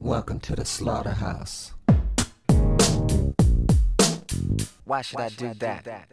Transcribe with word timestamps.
Welcome 0.00 0.38
to 0.40 0.54
the 0.54 0.64
slaughterhouse. 0.64 1.74
Why 4.84 5.02
should 5.02 5.20
I 5.20 5.28
do 5.30 5.52
that 5.54 6.08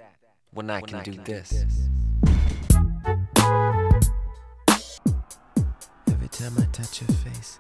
when 0.52 0.70
I 0.72 0.82
can 0.82 1.04
do 1.04 1.22
this? 1.24 1.54
Every 6.08 6.28
time 6.30 6.54
I 6.58 6.66
touch 6.72 7.02
your 7.02 7.10
face. 7.24 7.58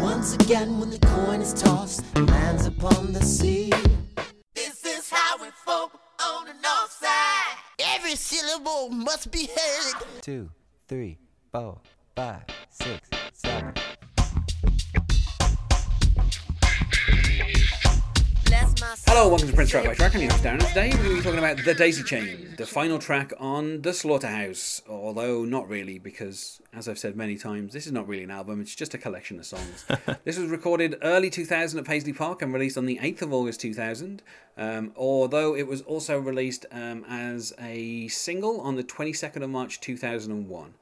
Once 0.00 0.34
again, 0.34 0.78
when 0.78 0.90
the 0.90 0.98
coin 0.98 1.40
is 1.40 1.54
tossed 1.54 2.04
and 2.14 2.28
lands 2.28 2.66
upon 2.66 3.14
the 3.14 3.22
sea. 3.22 3.72
This 4.54 4.84
is 4.84 5.08
how 5.08 5.38
we 5.42 5.48
folk 5.64 5.98
on 6.22 6.46
the 6.46 6.52
north 6.52 6.92
side. 6.92 7.56
Every 7.78 8.14
syllable 8.14 8.90
must 8.90 9.30
be 9.32 9.48
heard. 9.48 10.02
Two, 10.20 10.50
three, 10.86 11.18
four, 11.50 11.80
five, 12.14 12.44
six, 12.70 13.08
Hello, 18.86 19.28
welcome 19.28 19.48
to 19.48 19.52
Prince 19.52 19.70
Track 19.70 19.84
by 19.84 19.94
Track. 19.94 20.14
I'm 20.14 20.20
your 20.20 20.30
host 20.30 20.44
Darren. 20.44 20.68
Today 20.68 20.90
we're 20.90 20.96
going 20.98 21.08
to 21.08 21.14
be 21.16 21.22
talking 21.22 21.38
about 21.40 21.56
The 21.64 21.74
Daisy 21.74 22.04
Chain, 22.04 22.54
the 22.56 22.66
final 22.66 23.00
track 23.00 23.32
on 23.40 23.82
The 23.82 23.92
Slaughterhouse. 23.92 24.80
Although 24.88 25.44
not 25.44 25.68
really, 25.68 25.98
because 25.98 26.62
as 26.72 26.88
I've 26.88 26.98
said 26.98 27.16
many 27.16 27.36
times, 27.36 27.72
this 27.72 27.86
is 27.86 27.92
not 27.92 28.06
really 28.06 28.22
an 28.22 28.30
album, 28.30 28.60
it's 28.60 28.76
just 28.76 28.94
a 28.94 28.98
collection 28.98 29.40
of 29.40 29.46
songs. 29.46 29.84
this 30.24 30.38
was 30.38 30.50
recorded 30.50 30.98
early 31.02 31.30
2000 31.30 31.80
at 31.80 31.84
Paisley 31.84 32.12
Park 32.12 32.42
and 32.42 32.52
released 32.54 32.78
on 32.78 32.86
the 32.86 33.00
8th 33.02 33.22
of 33.22 33.32
August 33.32 33.60
2000. 33.60 34.22
Um, 34.56 34.92
although 34.96 35.56
it 35.56 35.66
was 35.66 35.82
also 35.82 36.20
released 36.20 36.64
um, 36.70 37.04
as 37.08 37.52
a 37.58 38.06
single 38.06 38.60
on 38.60 38.76
the 38.76 38.84
22nd 38.84 39.42
of 39.42 39.50
March 39.50 39.80
2001. 39.80 40.74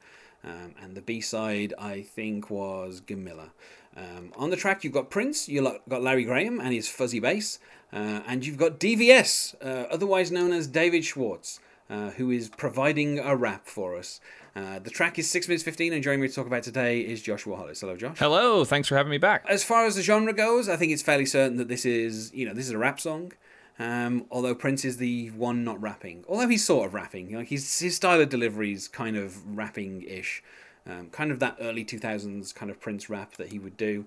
Um, 0.45 0.75
and 0.83 0.95
the 0.95 1.01
B 1.01 1.21
side, 1.21 1.73
I 1.79 2.03
think, 2.03 2.51
was 2.51 3.01
Gamillah. 3.01 3.51
Um, 3.97 4.33
on 4.37 4.51
the 4.51 4.57
track, 4.57 4.85
you've 4.85 4.93
got 4.93 5.09
Prince, 5.09 5.49
you've 5.49 5.65
got 5.89 6.03
Larry 6.03 6.25
Graham 6.25 6.61
and 6.61 6.73
his 6.73 6.89
fuzzy 6.89 7.21
bass, 7.21 7.59
uh, 7.93 8.21
and 8.27 8.45
you've 8.45 8.59
got 8.59 8.81
DVS, 8.81 9.55
uh, 9.63 9.87
otherwise 9.91 10.33
known 10.33 10.53
as 10.53 10.67
David 10.67 11.05
Schwartz, 11.05 11.61
uh, 11.89 12.11
who 12.11 12.31
is 12.31 12.49
providing 12.49 13.21
a 13.21 13.37
rap 13.37 13.67
for 13.69 13.97
us. 13.97 14.21
Uh, 14.57 14.79
the 14.79 14.91
track 14.91 15.19
is 15.19 15.31
6 15.31 15.49
minutes 15.49 15.65
15, 15.65 15.93
and 15.93 16.03
joining 16.03 16.21
me 16.21 16.29
to 16.29 16.35
talk 16.35 16.47
about 16.47 16.63
today 16.63 17.01
is 17.01 17.23
Joshua 17.23 17.57
Hollis. 17.57 17.81
Hello, 17.81 17.97
Josh. 17.97 18.19
Hello, 18.19 18.65
thanks 18.65 18.89
for 18.89 18.97
having 18.97 19.11
me 19.11 19.19
back. 19.19 19.45
As 19.49 19.65
far 19.65 19.87
as 19.87 19.97
the 19.97 20.03
genre 20.03 20.33
goes, 20.33 20.69
I 20.69 20.77
think 20.77 20.93
it's 20.93 21.03
fairly 21.03 21.27
certain 21.27 21.57
that 21.59 21.69
this 21.69 21.85
is, 21.85 22.33
you 22.35 22.47
know, 22.47 22.55
this 22.55 22.67
is 22.67 22.73
a 22.73 22.79
rap 22.79 23.01
song. 23.01 23.33
Um, 23.79 24.27
although 24.31 24.55
Prince 24.55 24.85
is 24.85 24.99
the 24.99 25.31
one 25.31 25.65
not 25.65 25.81
rapping, 25.83 26.25
although 26.29 26.49
he's 26.49 26.65
sort 26.65 26.87
of 26.87 26.95
rapping, 26.95 27.35
like 27.35 27.49
his 27.49 27.81
his 27.81 27.97
style 27.97 28.21
of 28.21 28.29
delivery 28.29 28.73
is 28.73 28.87
kind 28.87 29.17
of 29.17 29.57
rapping-ish, 29.57 30.43
um, 30.87 31.09
kind 31.11 31.33
of 31.33 31.41
that 31.41 31.57
early 31.61 31.83
two 31.83 31.99
thousands 31.99 32.53
kind 32.53 32.71
of 32.71 32.81
Prince 32.81 33.11
rap 33.11 33.37
that 33.37 33.49
he 33.49 33.59
would 33.59 33.77
do. 33.77 34.07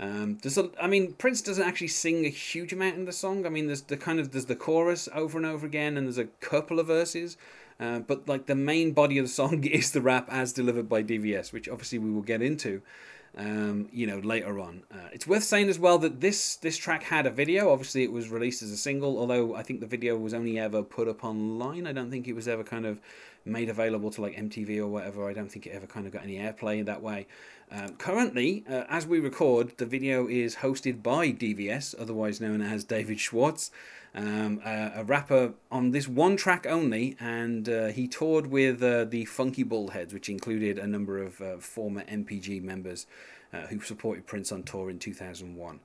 Um, 0.00 0.38
there's 0.42 0.56
a, 0.56 0.70
I 0.80 0.86
mean, 0.86 1.14
Prince 1.14 1.42
doesn't 1.42 1.64
actually 1.64 1.88
sing 1.88 2.24
a 2.24 2.28
huge 2.28 2.72
amount 2.72 2.96
in 2.96 3.04
the 3.04 3.12
song. 3.12 3.44
I 3.44 3.48
mean, 3.48 3.66
there's 3.66 3.82
the 3.82 3.96
kind 3.96 4.20
of 4.20 4.30
there's 4.30 4.46
the 4.46 4.54
chorus 4.54 5.08
over 5.12 5.36
and 5.36 5.46
over 5.46 5.66
again, 5.66 5.96
and 5.96 6.06
there's 6.06 6.18
a 6.18 6.26
couple 6.26 6.78
of 6.78 6.86
verses, 6.86 7.36
uh, 7.80 7.98
but 7.98 8.28
like 8.28 8.46
the 8.46 8.54
main 8.54 8.92
body 8.92 9.18
of 9.18 9.24
the 9.24 9.32
song 9.32 9.64
is 9.64 9.90
the 9.90 10.00
rap 10.00 10.28
as 10.30 10.52
delivered 10.52 10.88
by 10.88 11.02
DVS, 11.02 11.52
which 11.52 11.68
obviously 11.68 11.98
we 11.98 12.10
will 12.10 12.22
get 12.22 12.40
into 12.40 12.82
um, 13.38 13.88
you 13.92 14.06
know, 14.06 14.18
later 14.18 14.58
on. 14.58 14.82
Uh, 14.92 15.08
it's 15.12 15.26
worth 15.26 15.44
saying 15.44 15.68
as 15.68 15.78
well 15.78 15.98
that 15.98 16.20
this 16.20 16.56
this 16.56 16.76
track 16.76 17.04
had 17.04 17.24
a 17.24 17.30
video. 17.30 17.72
Obviously, 17.72 18.02
it 18.02 18.12
was 18.12 18.28
released 18.28 18.62
as 18.62 18.72
a 18.72 18.76
single, 18.76 19.16
although 19.16 19.54
I 19.54 19.62
think 19.62 19.80
the 19.80 19.86
video 19.86 20.16
was 20.16 20.34
only 20.34 20.58
ever 20.58 20.82
put 20.82 21.08
up 21.08 21.24
online. 21.24 21.86
I 21.86 21.92
don't 21.92 22.10
think 22.10 22.26
it 22.26 22.34
was 22.34 22.48
ever 22.48 22.64
kind 22.64 22.84
of 22.84 22.98
made 23.44 23.68
available 23.68 24.10
to 24.10 24.22
like 24.22 24.36
MTV 24.36 24.78
or 24.78 24.88
whatever. 24.88 25.28
I 25.28 25.32
don't 25.32 25.50
think 25.50 25.66
it 25.66 25.70
ever 25.70 25.86
kind 25.86 26.06
of 26.06 26.12
got 26.12 26.22
any 26.22 26.36
airplay 26.36 26.84
that 26.84 27.02
way. 27.02 27.26
Um, 27.70 27.96
currently, 27.96 28.64
uh, 28.68 28.84
as 28.88 29.06
we 29.06 29.20
record, 29.20 29.76
the 29.76 29.86
video 29.86 30.26
is 30.26 30.56
hosted 30.56 31.02
by 31.02 31.28
DVS, 31.32 31.94
otherwise 31.98 32.40
known 32.40 32.62
as 32.62 32.84
David 32.84 33.20
Schwartz. 33.20 33.70
Um, 34.14 34.62
a, 34.64 34.92
a 34.96 35.04
rapper 35.04 35.52
on 35.70 35.90
this 35.90 36.08
one 36.08 36.36
track 36.36 36.66
only, 36.66 37.14
and 37.20 37.68
uh, 37.68 37.88
he 37.88 38.08
toured 38.08 38.46
with 38.46 38.82
uh, 38.82 39.04
the 39.04 39.26
Funky 39.26 39.62
Bald 39.62 39.92
Heads, 39.92 40.14
which 40.14 40.30
included 40.30 40.78
a 40.78 40.86
number 40.86 41.22
of 41.22 41.40
uh, 41.40 41.58
former 41.58 42.02
NPG 42.04 42.62
members 42.62 43.06
uh, 43.52 43.66
who 43.66 43.80
supported 43.80 44.26
Prince 44.26 44.50
on 44.50 44.62
tour 44.62 44.88
in 44.88 44.98
2001. 44.98 45.80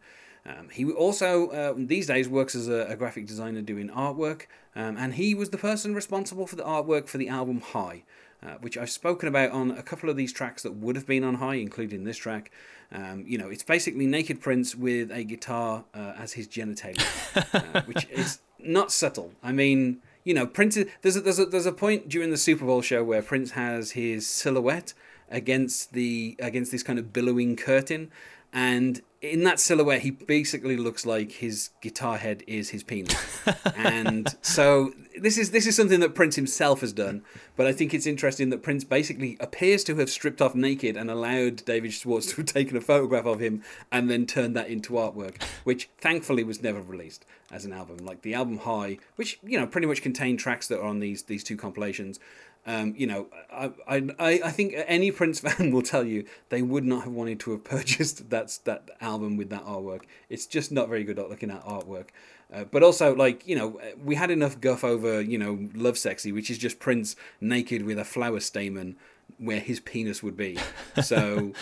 Um, 0.45 0.69
he 0.69 0.85
also, 0.91 1.49
uh, 1.49 1.73
these 1.77 2.07
days, 2.07 2.27
works 2.27 2.53
as 2.53 2.67
a, 2.67 2.87
a 2.89 2.95
graphic 2.95 3.25
designer 3.25 3.61
doing 3.61 3.89
artwork, 3.89 4.47
um, 4.75 4.97
and 4.97 5.13
he 5.13 5.33
was 5.33 5.51
the 5.51 5.57
person 5.57 5.95
responsible 5.95 6.47
for 6.47 6.55
the 6.55 6.63
artwork 6.63 7.07
for 7.07 7.17
the 7.17 7.29
album 7.29 7.61
High. 7.61 8.03
Uh, 8.43 8.55
which 8.59 8.77
I've 8.77 8.89
spoken 8.89 9.29
about 9.29 9.51
on 9.51 9.71
a 9.71 9.81
couple 9.81 10.09
of 10.09 10.17
these 10.17 10.33
tracks 10.33 10.63
that 10.63 10.73
would 10.73 10.97
have 10.97 11.07
been 11.07 11.23
on 11.23 11.35
high, 11.35 11.55
including 11.55 12.03
this 12.03 12.17
track. 12.17 12.51
Um, 12.91 13.23
you 13.25 13.37
know, 13.37 13.47
it's 13.47 13.63
basically 13.63 14.05
Naked 14.05 14.41
Prince 14.41 14.75
with 14.75 15.11
a 15.11 15.23
guitar 15.23 15.85
uh, 15.93 16.15
as 16.17 16.33
his 16.33 16.49
genitalia, 16.49 17.05
uh, 17.53 17.81
which 17.85 18.05
is 18.09 18.39
not 18.59 18.91
subtle. 18.91 19.31
I 19.41 19.53
mean, 19.53 19.99
you 20.25 20.33
know, 20.33 20.45
Prince. 20.45 20.75
Is, 20.75 20.87
there's 21.01 21.15
a, 21.15 21.21
there's 21.21 21.39
a, 21.39 21.45
there's 21.45 21.65
a 21.65 21.71
point 21.71 22.09
during 22.09 22.31
the 22.31 22.37
Super 22.37 22.65
Bowl 22.65 22.81
show 22.81 23.01
where 23.01 23.21
Prince 23.21 23.51
has 23.51 23.91
his 23.91 24.27
silhouette 24.27 24.93
against 25.31 25.93
the 25.93 26.35
against 26.39 26.73
this 26.73 26.83
kind 26.83 26.99
of 26.99 27.13
billowing 27.13 27.55
curtain, 27.55 28.11
and 28.51 29.01
in 29.23 29.45
that 29.45 29.57
silhouette, 29.57 30.01
he 30.01 30.11
basically 30.11 30.75
looks 30.75 31.05
like 31.05 31.31
his 31.31 31.69
guitar 31.81 32.17
head 32.17 32.43
is 32.45 32.69
his 32.71 32.83
penis, 32.83 33.15
and 33.75 34.35
so 34.41 34.91
this 35.17 35.37
is 35.37 35.51
this 35.51 35.65
is 35.65 35.77
something 35.77 36.01
that 36.01 36.13
Prince 36.13 36.35
himself 36.35 36.81
has 36.81 36.91
done. 36.91 37.23
But 37.55 37.65
I 37.65 37.71
think 37.71 37.93
it's 37.93 38.05
interesting 38.05 38.49
that 38.49 38.61
Prince 38.61 38.83
basically 38.83 39.37
appears 39.39 39.85
to 39.85 39.95
have 39.95 40.09
stripped 40.09 40.41
off 40.41 40.55
naked 40.55 40.97
and 40.97 41.09
allowed 41.09 41.63
David 41.63 41.93
Schwartz 41.93 42.27
to 42.31 42.35
have 42.37 42.47
taken 42.47 42.75
a 42.75 42.81
photograph 42.81 43.25
of 43.25 43.39
him 43.39 43.63
and 43.93 44.09
then 44.09 44.25
turned 44.25 44.57
that 44.57 44.67
into 44.67 44.93
artwork, 44.93 45.41
which 45.63 45.89
thankfully 45.99 46.43
was 46.43 46.61
never 46.61 46.81
released 46.81 47.25
as 47.49 47.63
an 47.63 47.71
album. 47.71 47.99
Like 47.99 48.23
the 48.23 48.33
album 48.33 48.57
High, 48.57 48.97
which 49.15 49.39
you 49.41 49.57
know 49.57 49.67
pretty 49.67 49.87
much 49.87 50.01
contained 50.01 50.39
tracks 50.39 50.67
that 50.67 50.79
are 50.79 50.85
on 50.85 50.99
these 50.99 51.23
these 51.23 51.45
two 51.45 51.55
compilations. 51.55 52.19
Um, 52.65 52.93
you 52.97 53.07
know, 53.07 53.27
I, 53.51 53.71
I 53.87 54.11
I 54.45 54.51
think 54.51 54.73
any 54.75 55.11
Prince 55.11 55.39
fan 55.45 55.71
will 55.71 55.81
tell 55.81 56.03
you 56.03 56.25
they 56.49 56.61
would 56.61 56.85
not 56.85 57.03
have 57.03 57.13
wanted 57.13 57.39
to 57.41 57.51
have 57.51 57.63
purchased 57.63 58.29
that 58.31 58.59
that 58.65 58.89
album 59.01 59.37
with 59.37 59.49
that 59.49 59.65
artwork. 59.65 60.03
It's 60.29 60.45
just 60.45 60.71
not 60.71 60.89
very 60.89 61.03
good 61.03 61.19
at 61.19 61.29
looking 61.29 61.51
at 61.51 61.63
artwork. 61.65 62.07
Uh, 62.53 62.63
but 62.65 62.83
also, 62.83 63.15
like 63.15 63.47
you 63.47 63.55
know, 63.55 63.79
we 64.03 64.15
had 64.15 64.31
enough 64.31 64.61
guff 64.61 64.83
over 64.83 65.21
you 65.21 65.37
know 65.37 65.57
Lovesexy, 65.73 66.33
which 66.33 66.49
is 66.49 66.57
just 66.57 66.79
Prince 66.79 67.15
naked 67.41 67.83
with 67.83 67.99
a 67.99 68.05
flower 68.05 68.39
stamen 68.39 68.95
where 69.37 69.59
his 69.59 69.79
penis 69.79 70.23
would 70.23 70.37
be. 70.37 70.57
So, 71.03 71.53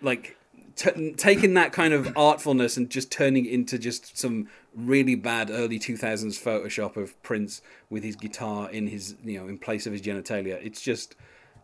like. 0.00 0.35
T- 0.76 1.12
taking 1.16 1.54
that 1.54 1.72
kind 1.72 1.94
of 1.94 2.04
artfulness 2.16 2.76
and 2.76 2.90
just 2.90 3.10
turning 3.10 3.46
it 3.46 3.52
into 3.52 3.78
just 3.78 4.16
some 4.18 4.48
really 4.74 5.14
bad 5.14 5.50
early 5.50 5.78
2000s 5.78 6.38
Photoshop 6.38 6.96
of 6.96 7.20
Prince 7.22 7.62
with 7.88 8.04
his 8.04 8.14
guitar 8.14 8.70
in 8.70 8.86
his 8.88 9.14
you 9.24 9.40
know 9.40 9.48
in 9.48 9.56
place 9.58 9.86
of 9.86 9.92
his 9.94 10.02
genitalia. 10.02 10.58
It's 10.62 10.82
just 10.82 11.16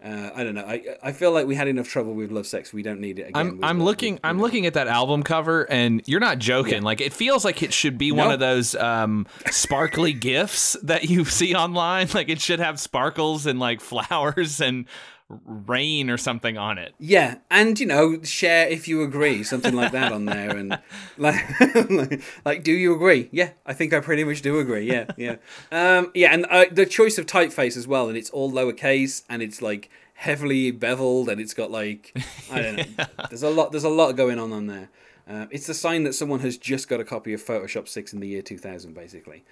uh, 0.03 0.31
I 0.35 0.43
don't 0.43 0.55
know. 0.57 0.65
I 0.67 0.83
I 1.03 1.13
feel 1.13 1.31
like 1.31 1.47
we 1.47 1.55
had 1.55 1.69
enough 1.69 1.89
trouble 1.89 2.15
with 2.15 2.33
Love 2.33 2.47
Sex. 2.47 2.73
We 2.73 2.83
don't 2.83 3.01
need 3.01 3.19
it 3.19 3.29
again. 3.29 3.37
I'm 3.37 3.63
I'm 3.65 3.81
uh, 3.81 3.85
looking 3.85 4.15
with- 4.15 4.21
I'm 4.25 4.37
with- 4.39 4.43
looking 4.45 4.67
at 4.67 4.75
that 4.75 4.89
album 4.89 5.23
cover 5.23 5.71
and 5.71 6.03
you're 6.07 6.19
not 6.19 6.39
joking. 6.39 6.75
Yeah. 6.75 6.81
Like 6.81 7.01
it 7.03 7.13
feels 7.13 7.45
like 7.45 7.63
it 7.63 7.73
should 7.73 7.99
be 7.99 8.11
one 8.13 8.33
of 8.33 8.41
those 8.41 8.75
um, 8.75 9.27
sparkly 9.51 10.13
gifts 10.15 10.77
that 10.83 11.05
you 11.11 11.25
see 11.39 11.55
online. 11.55 12.09
Like 12.15 12.31
it 12.31 12.41
should 12.41 12.61
have 12.61 12.81
sparkles 12.81 13.45
and 13.47 13.61
like 13.61 13.81
flowers 13.81 14.61
and 14.61 14.87
rain 15.29 16.11
or 16.11 16.17
something 16.17 16.59
on 16.59 16.79
it. 16.79 16.95
Yeah, 16.99 17.37
and 17.51 17.79
you 17.79 17.87
know, 17.87 18.23
share 18.23 18.69
if 18.69 18.89
you 18.89 19.03
agree, 19.03 19.43
something 19.43 19.75
like 19.75 19.93
that 19.93 20.13
on 20.13 20.27
there, 20.27 20.57
and 20.57 20.79
like, 21.19 21.61
like, 21.91 22.23
like, 22.45 22.65
do 22.65 22.73
you 22.73 22.95
agree? 22.95 23.29
Yeah, 23.33 23.51
I 23.67 23.73
think 23.73 23.93
I 23.93 24.01
pretty 24.01 24.25
much 24.25 24.43
do 24.43 24.59
agree. 24.59 24.87
Yeah, 24.91 25.07
yeah, 25.17 25.37
um, 25.71 26.11
yeah, 26.15 26.33
and 26.33 26.47
uh, 26.47 26.67
the 26.71 26.87
choice 26.87 27.19
of 27.19 27.27
typeface 27.27 27.77
as 27.77 27.87
well, 27.87 28.09
and 28.09 28.17
it's 28.17 28.31
all 28.31 28.51
lowercase, 28.51 29.23
and 29.29 29.43
it's 29.43 29.63
like 29.63 29.91
heavily 30.15 30.71
beveled, 30.71 31.29
and 31.29 31.41
it's 31.41 31.55
got 31.55 31.71
like 31.71 32.17
I 32.51 32.63
don't 32.63 32.77
know. 32.77 33.05
There's 33.31 33.43
a 33.43 33.51
lot. 33.51 33.73
There's 33.73 33.85
a 33.85 33.91
lot 33.91 34.13
going 34.13 34.39
on 34.39 34.53
on 34.53 34.67
there. 34.67 34.91
Um, 35.29 35.49
it's 35.51 35.67
the 35.67 35.75
sign 35.75 36.05
that 36.05 36.15
someone 36.15 36.41
has 36.41 36.59
just 36.59 36.89
got 36.89 37.01
a 37.01 37.05
copy 37.05 37.33
of 37.33 37.43
Photoshop 37.43 37.89
six 37.89 38.13
in 38.13 38.21
the 38.21 38.29
year 38.29 38.43
2000, 38.43 38.95
basically. 38.95 39.45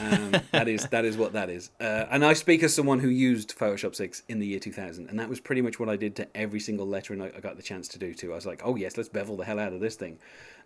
Um, 0.00 0.36
that 0.52 0.68
is 0.68 0.86
that 0.88 1.04
is 1.04 1.16
what 1.16 1.32
that 1.32 1.50
is. 1.50 1.70
Uh, 1.80 2.06
and 2.10 2.24
I 2.24 2.32
speak 2.32 2.62
as 2.62 2.74
someone 2.74 3.00
who 3.00 3.08
used 3.08 3.56
Photoshop 3.56 3.94
6 3.94 4.22
in 4.28 4.38
the 4.38 4.46
year 4.46 4.60
2000, 4.60 5.08
and 5.08 5.18
that 5.18 5.28
was 5.28 5.40
pretty 5.40 5.62
much 5.62 5.78
what 5.78 5.88
I 5.88 5.96
did 5.96 6.16
to 6.16 6.36
every 6.36 6.60
single 6.60 6.86
lettering 6.86 7.20
I, 7.20 7.26
I 7.36 7.40
got 7.40 7.56
the 7.56 7.62
chance 7.62 7.88
to 7.88 7.98
do 7.98 8.14
too. 8.14 8.32
I 8.32 8.34
was 8.34 8.46
like, 8.46 8.62
oh 8.64 8.76
yes, 8.76 8.96
let's 8.96 9.08
bevel 9.08 9.36
the 9.36 9.44
hell 9.44 9.58
out 9.58 9.72
of 9.72 9.80
this 9.80 9.96
thing. 9.96 10.18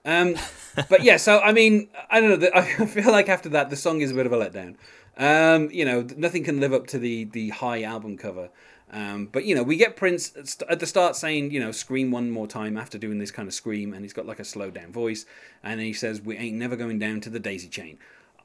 Um, 0.05 0.37
but 0.89 1.03
yeah, 1.03 1.17
so 1.17 1.41
I 1.41 1.53
mean, 1.53 1.89
I 2.11 2.21
don't 2.21 2.41
know. 2.41 2.51
I 2.55 2.65
feel 2.87 3.11
like 3.11 3.29
after 3.29 3.49
that, 3.51 3.71
the 3.71 3.77
song 3.77 4.01
is 4.01 4.11
a 4.11 4.15
bit 4.15 4.27
of 4.27 4.33
a 4.33 4.37
letdown. 4.37 4.77
Um, 5.17 5.71
you 5.73 5.85
know, 5.85 6.07
nothing 6.17 6.45
can 6.45 6.61
live 6.61 6.73
up 6.73 6.87
to 6.89 6.99
the 6.99 7.25
the 7.25 7.51
high 7.51 7.83
album 7.83 8.17
cover. 8.17 8.51
Um, 8.91 9.27
but 9.31 9.45
you 9.45 9.55
know, 9.55 9.63
we 9.63 9.77
get 9.77 9.97
Prince 9.97 10.59
at 10.69 10.81
the 10.81 10.87
start 10.87 11.15
saying, 11.17 11.51
you 11.51 11.61
know, 11.61 11.73
scream 11.73 12.11
one 12.11 12.31
more 12.31 12.47
time 12.47 12.77
after 12.77 12.97
doing 12.99 13.19
this 13.19 13.31
kind 13.31 13.47
of 13.47 13.55
scream, 13.55 13.93
and 13.93 14.03
he's 14.05 14.13
got 14.15 14.27
like 14.27 14.39
a 14.41 14.45
slow 14.45 14.71
down 14.71 14.93
voice, 14.93 15.27
and 15.63 15.81
he 15.81 15.93
says, 15.93 16.21
"We 16.23 16.37
ain't 16.39 16.57
never 16.57 16.75
going 16.77 16.99
down 16.99 17.21
to 17.23 17.31
the 17.31 17.39
daisy 17.41 17.69
chain." 17.69 17.99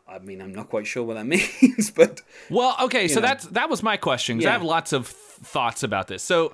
I 0.08 0.20
mean, 0.20 0.42
I'm 0.42 0.54
not 0.54 0.70
quite 0.70 0.86
sure 0.86 1.04
what 1.04 1.14
that 1.16 1.26
means, 1.62 1.92
but 1.92 2.22
Well, 2.50 2.76
okay, 2.82 3.08
so 3.08 3.22
know. 3.22 3.28
that's 3.28 3.46
that 3.48 3.70
was 3.70 3.82
my 3.82 3.96
question 3.98 4.38
because 4.38 4.46
Yeah. 4.46 4.50
I 4.50 4.54
have 4.54 4.64
lots 4.64 4.92
of 4.92 5.08
thoughts 5.08 5.82
about 5.82 6.08
this. 6.08 6.24
So 6.24 6.54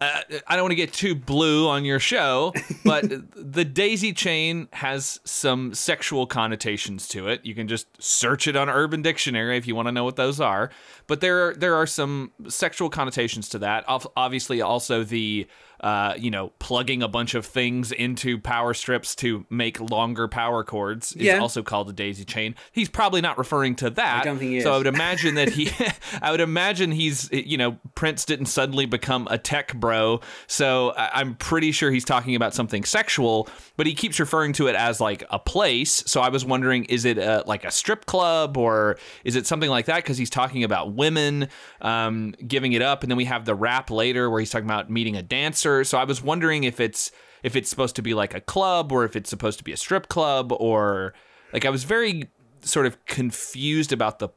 uh, 0.00 0.20
I 0.46 0.54
don't 0.54 0.64
want 0.64 0.72
to 0.72 0.76
get 0.76 0.92
too 0.92 1.14
blue 1.14 1.68
on 1.68 1.84
your 1.84 1.98
show, 1.98 2.52
but 2.84 3.04
the 3.34 3.64
daisy 3.64 4.12
chain 4.12 4.68
has 4.72 5.20
some 5.24 5.74
sexual 5.74 6.26
connotations 6.26 7.08
to 7.08 7.28
it. 7.28 7.44
You 7.44 7.54
can 7.54 7.66
just 7.66 7.86
search 8.00 8.46
it 8.46 8.54
on 8.54 8.68
Urban 8.68 9.02
Dictionary 9.02 9.56
if 9.56 9.66
you 9.66 9.74
want 9.74 9.88
to 9.88 9.92
know 9.92 10.04
what 10.04 10.16
those 10.16 10.40
are. 10.40 10.70
But 11.08 11.20
there, 11.20 11.54
there 11.54 11.74
are 11.74 11.86
some 11.86 12.32
sexual 12.48 12.90
connotations 12.90 13.48
to 13.50 13.58
that. 13.60 13.84
Obviously, 13.88 14.60
also 14.60 15.02
the 15.02 15.48
uh, 15.80 16.14
you 16.18 16.30
know, 16.30 16.52
plugging 16.58 17.02
a 17.02 17.08
bunch 17.08 17.34
of 17.34 17.46
things 17.46 17.92
into 17.92 18.38
power 18.38 18.74
strips 18.74 19.14
to 19.16 19.46
make 19.48 19.78
longer 19.80 20.26
power 20.26 20.64
cords 20.64 21.12
is 21.12 21.22
Yeah. 21.22 21.38
also 21.38 21.62
called 21.62 21.88
a 21.88 21.92
daisy 21.92 22.24
chain. 22.24 22.54
He's 22.72 22.88
probably 22.88 23.20
not 23.20 23.38
referring 23.38 23.76
to 23.76 23.90
that. 23.90 24.22
I 24.22 24.24
don't 24.24 24.38
think 24.38 24.50
he 24.52 24.60
so 24.60 24.72
I 24.74 24.78
would 24.78 24.86
imagine 24.88 25.36
that 25.36 25.50
he, 25.50 25.70
I 26.22 26.30
would 26.32 26.40
imagine 26.40 26.90
he's, 26.90 27.30
you 27.32 27.56
know, 27.56 27.78
Prince 27.94 28.24
didn't 28.24 28.46
suddenly 28.46 28.86
become 28.86 29.28
a 29.30 29.38
tech 29.38 29.74
bro. 29.74 30.20
So 30.48 30.94
I'm 30.96 31.36
pretty 31.36 31.70
sure 31.70 31.90
he's 31.90 32.04
talking 32.04 32.34
about 32.34 32.54
something 32.54 32.84
sexual, 32.84 33.48
but 33.76 33.86
he 33.86 33.94
keeps 33.94 34.18
referring 34.18 34.52
to 34.54 34.66
it 34.66 34.74
as 34.74 35.00
like 35.00 35.22
a 35.30 35.38
place. 35.38 36.02
So 36.06 36.20
I 36.20 36.28
was 36.30 36.44
wondering, 36.44 36.84
is 36.86 37.04
it 37.04 37.18
a, 37.18 37.44
like 37.46 37.64
a 37.64 37.70
strip 37.70 38.06
club 38.06 38.56
or 38.56 38.98
is 39.24 39.36
it 39.36 39.46
something 39.46 39.70
like 39.70 39.86
that? 39.86 39.96
Because 39.96 40.18
he's 40.18 40.30
talking 40.30 40.64
about 40.64 40.94
women 40.94 41.48
um, 41.80 42.34
giving 42.46 42.72
it 42.72 42.82
up, 42.82 43.02
and 43.02 43.10
then 43.10 43.16
we 43.16 43.26
have 43.26 43.44
the 43.44 43.54
rap 43.54 43.90
later 43.90 44.28
where 44.28 44.40
he's 44.40 44.50
talking 44.50 44.66
about 44.66 44.90
meeting 44.90 45.14
a 45.16 45.22
dancer. 45.22 45.67
So 45.84 45.98
I 45.98 46.04
was 46.04 46.22
wondering 46.22 46.64
if 46.64 46.80
it's 46.80 47.10
if 47.42 47.54
it's 47.56 47.70
supposed 47.70 47.96
to 47.96 48.02
be 48.02 48.14
like 48.14 48.34
a 48.34 48.40
club 48.40 48.92
or 48.92 49.04
if 49.04 49.16
it's 49.16 49.30
supposed 49.30 49.58
to 49.58 49.64
be 49.64 49.72
a 49.72 49.76
strip 49.76 50.08
club 50.08 50.52
or 50.52 51.14
like 51.52 51.64
I 51.64 51.70
was 51.70 51.84
very 51.84 52.30
sort 52.60 52.86
of 52.86 53.04
confused 53.06 53.92
about 53.92 54.18
the 54.18 54.28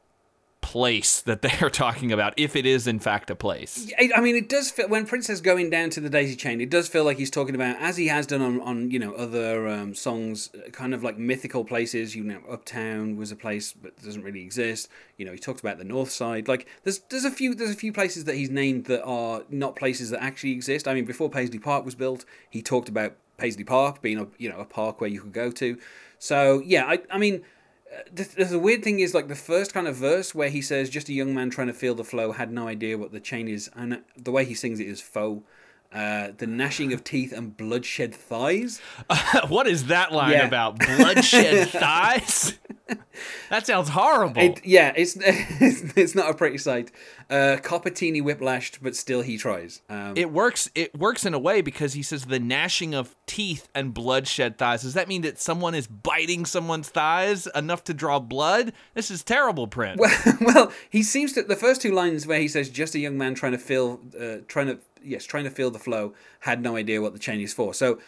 place 0.62 1.20
that 1.20 1.42
they're 1.42 1.68
talking 1.68 2.10
about 2.10 2.32
if 2.38 2.56
it 2.56 2.64
is 2.64 2.86
in 2.86 2.98
fact 2.98 3.28
a 3.28 3.34
place. 3.34 3.92
I 4.16 4.20
mean, 4.20 4.36
it 4.36 4.48
does 4.48 4.70
feel 4.70 4.88
when 4.88 5.06
Prince 5.06 5.26
says 5.26 5.42
going 5.42 5.68
down 5.68 5.90
to 5.90 6.00
the 6.00 6.08
daisy 6.08 6.34
chain. 6.34 6.60
It 6.60 6.70
does 6.70 6.88
feel 6.88 7.04
like 7.04 7.18
he's 7.18 7.30
talking 7.30 7.54
about, 7.54 7.76
as 7.78 7.98
he 7.98 8.06
has 8.08 8.26
done 8.26 8.40
on, 8.40 8.60
on 8.62 8.90
you 8.90 8.98
know 8.98 9.12
other 9.12 9.68
um, 9.68 9.94
songs, 9.94 10.50
kind 10.72 10.94
of 10.94 11.02
like 11.02 11.18
mythical 11.18 11.64
places. 11.64 12.16
You 12.16 12.24
know, 12.24 12.40
Uptown 12.48 13.16
was 13.16 13.30
a 13.30 13.36
place 13.36 13.74
but 13.74 14.00
doesn't 14.02 14.22
really 14.22 14.40
exist. 14.40 14.88
You 15.18 15.26
know, 15.26 15.32
he 15.32 15.38
talked 15.38 15.60
about 15.60 15.76
the 15.76 15.84
North 15.84 16.10
Side. 16.10 16.48
Like, 16.48 16.66
there's 16.84 17.00
there's 17.10 17.26
a 17.26 17.30
few 17.30 17.54
there's 17.54 17.70
a 17.70 17.74
few 17.74 17.92
places 17.92 18.24
that 18.24 18.36
he's 18.36 18.50
named 18.50 18.86
that 18.86 19.04
are 19.04 19.42
not 19.50 19.76
places 19.76 20.10
that 20.10 20.22
actually 20.22 20.52
exist. 20.52 20.88
I 20.88 20.94
mean, 20.94 21.04
before 21.04 21.28
Paisley 21.28 21.58
Park 21.58 21.84
was 21.84 21.94
built, 21.94 22.24
he 22.48 22.62
talked 22.62 22.88
about 22.88 23.16
Paisley 23.36 23.64
Park 23.64 24.00
being 24.00 24.18
a 24.18 24.28
you 24.38 24.48
know 24.48 24.58
a 24.58 24.64
park 24.64 25.00
where 25.00 25.10
you 25.10 25.20
could 25.20 25.32
go 25.32 25.50
to. 25.50 25.78
So 26.18 26.62
yeah, 26.64 26.86
I 26.86 27.00
I 27.10 27.18
mean. 27.18 27.42
The, 28.12 28.58
weird 28.58 28.82
thing 28.82 29.00
is 29.00 29.14
like 29.14 29.28
the 29.28 29.34
first 29.34 29.72
kind 29.74 29.86
of 29.86 29.96
verse 29.96 30.34
where 30.34 30.48
he 30.48 30.62
says 30.62 30.90
just 30.90 31.08
a 31.08 31.12
young 31.12 31.34
man 31.34 31.50
trying 31.50 31.66
to 31.66 31.72
feel 31.72 31.94
the 31.94 32.04
flow 32.04 32.32
had 32.32 32.52
no 32.52 32.68
idea 32.68 32.98
what 32.98 33.12
the 33.12 33.20
chain 33.20 33.48
is 33.48 33.70
and 33.74 34.02
the 34.16 34.30
way 34.30 34.44
he 34.44 34.54
sings 34.54 34.80
it 34.80 34.86
is 34.86 35.00
faux 35.00 35.44
uh, 35.94 36.28
the 36.38 36.46
gnashing 36.46 36.92
of 36.92 37.04
teeth 37.04 37.32
and 37.32 37.56
bloodshed 37.56 38.14
thighs 38.14 38.80
what 39.48 39.66
is 39.66 39.86
that 39.86 40.12
line 40.12 40.32
Yeah. 40.32 40.46
about? 40.46 40.78
Bloodshed 40.78 41.68
thighs? 41.70 42.58
that 43.50 43.66
sounds 43.66 43.88
horrible. 43.90 44.42
it, 44.42 44.64
yeah 44.64 44.92
it's, 44.96 45.16
it's 45.20 45.82
it's 45.96 46.14
not 46.14 46.30
a 46.30 46.34
pretty 46.34 46.58
sight 46.58 46.90
uh, 47.30 47.56
Coppertini 47.62 48.22
whiplashed 48.22 48.78
but 48.82 48.94
still 48.96 49.22
he 49.22 49.38
tries 49.38 49.80
um, 49.88 50.14
it 50.16 50.30
works 50.30 50.70
it 50.74 50.94
works 50.98 51.24
in 51.24 51.32
a 51.34 51.38
way 51.38 51.60
because 51.62 51.92
he 51.94 52.02
says 52.02 52.26
the 52.26 52.38
gnashing 52.40 52.94
of 52.94 53.14
teeth 53.26 53.68
and 53.74 53.94
bloodshed 53.94 54.58
thighs. 54.58 54.82
Does 54.82 54.92
that 54.94 55.08
mean 55.08 55.22
that 55.22 55.40
someone 55.40 55.74
is 55.74 55.86
biting 55.86 56.44
someone's 56.44 56.90
thighs 56.90 57.46
enough 57.54 57.82
to 57.84 57.94
draw 57.94 58.18
blood? 58.18 58.72
This 58.92 59.10
is 59.10 59.22
terrible, 59.22 59.66
Prince. 59.66 60.00
well, 60.40 60.70
he 60.90 61.02
seems 61.02 61.32
to 61.34 61.42
the 61.42 61.56
first 61.56 61.80
two 61.80 61.92
lines 61.92 62.26
where 62.26 62.38
he 62.40 62.48
says 62.48 62.68
just 62.68 62.94
a 62.94 62.98
young 62.98 63.16
man 63.16 63.34
trying 63.34 63.52
to 63.52 63.58
feel, 63.58 64.00
uh, 64.20 64.38
trying 64.48 64.66
to 64.66 64.78
yes, 65.04 65.24
trying 65.24 65.44
to 65.44 65.50
feel 65.50 65.70
the 65.70 65.78
flow, 65.78 66.14
had 66.40 66.62
no 66.62 66.76
idea 66.76 67.00
what 67.00 67.12
the 67.12 67.18
chain 67.18 67.40
is 67.40 67.52
for. 67.52 67.74
So 67.74 67.98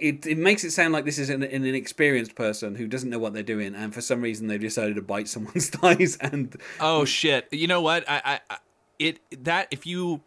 it 0.00 0.26
it 0.26 0.38
makes 0.38 0.64
it 0.64 0.72
sound 0.72 0.92
like 0.92 1.04
this 1.04 1.18
is 1.18 1.30
an, 1.30 1.42
an 1.42 1.64
inexperienced 1.64 2.34
person 2.34 2.74
who 2.74 2.88
doesn't 2.88 3.08
know 3.10 3.18
what 3.18 3.34
they're 3.34 3.42
doing, 3.42 3.74
and 3.74 3.94
for 3.94 4.00
some 4.00 4.20
reason 4.20 4.46
they've 4.46 4.60
decided 4.60 4.96
to 4.96 5.02
bite 5.02 5.28
someone's 5.28 5.68
thighs. 5.70 6.16
And 6.20 6.56
Oh 6.80 7.04
shit! 7.04 7.48
You 7.52 7.66
know 7.66 7.80
what? 7.80 8.04
I, 8.08 8.40
I, 8.50 8.58
it 8.98 9.20
that 9.44 9.68
if 9.70 9.86
you, 9.86 10.22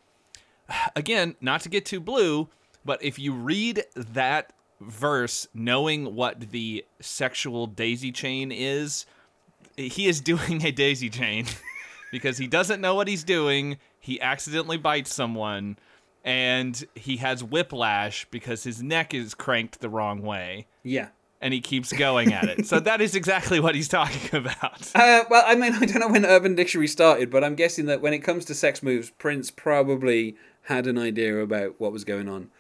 again, 0.96 1.36
not 1.42 1.62
to 1.62 1.70
get 1.70 1.86
too 1.86 2.00
blue, 2.00 2.48
but 2.86 3.04
if 3.04 3.20
you 3.20 3.34
read 3.34 3.84
that 3.96 4.54
verse 4.80 5.48
knowing 5.54 6.16
what 6.16 6.52
the 6.52 6.86
sexual 7.02 7.68
daisy 7.68 8.12
chain 8.12 8.52
is, 8.52 9.06
he 9.76 10.08
is 10.08 10.22
doing 10.22 10.66
a 10.66 10.72
daisy 10.72 11.10
chain 11.10 11.46
because 12.12 12.38
he 12.38 12.48
doesn't 12.48 12.80
know 12.80 12.96
what 12.96 13.08
he's 13.08 13.24
doing. 13.24 13.78
He 14.00 14.22
accidentally 14.22 14.78
bites 14.78 15.14
someone, 15.14 15.78
and 16.24 16.86
he 16.96 17.18
has 17.18 17.44
whiplash 17.44 18.26
because 18.32 18.64
his 18.64 18.82
neck 18.82 19.14
is 19.14 19.34
cranked 19.34 19.80
the 19.80 19.90
wrong 19.90 20.22
way, 20.22 20.68
yeah. 20.84 21.10
and 21.42 21.54
he 21.54 21.62
keeps 21.62 21.94
going 21.94 22.34
at 22.34 22.46
it. 22.46 22.66
So 22.66 22.80
that 22.82 23.02
is 23.02 23.16
exactly 23.16 23.60
what 23.60 23.76
he's 23.76 23.88
talking 23.88 24.38
about. 24.38 24.92
Uh, 24.96 25.24
well, 25.30 25.44
I 25.46 25.56
mean, 25.56 25.74
I 25.74 25.86
don't 25.86 26.00
know 26.00 26.10
when 26.10 26.26
Urban 26.26 26.56
Dictionary 26.56 26.88
started, 26.88 27.30
but 27.30 27.44
I'm 27.44 27.56
guessing 27.56 27.86
that 27.86 28.02
when 28.02 28.14
it 28.14 28.20
comes 28.20 28.46
to 28.46 28.54
sex 28.54 28.84
moves, 28.84 29.10
Prince 29.12 29.52
probably 29.52 30.36
had 30.64 30.88
an 30.88 30.98
idea 30.98 31.38
about 31.40 31.80
what 31.80 31.92
was 31.92 32.04
going 32.04 32.30
on. 32.30 32.52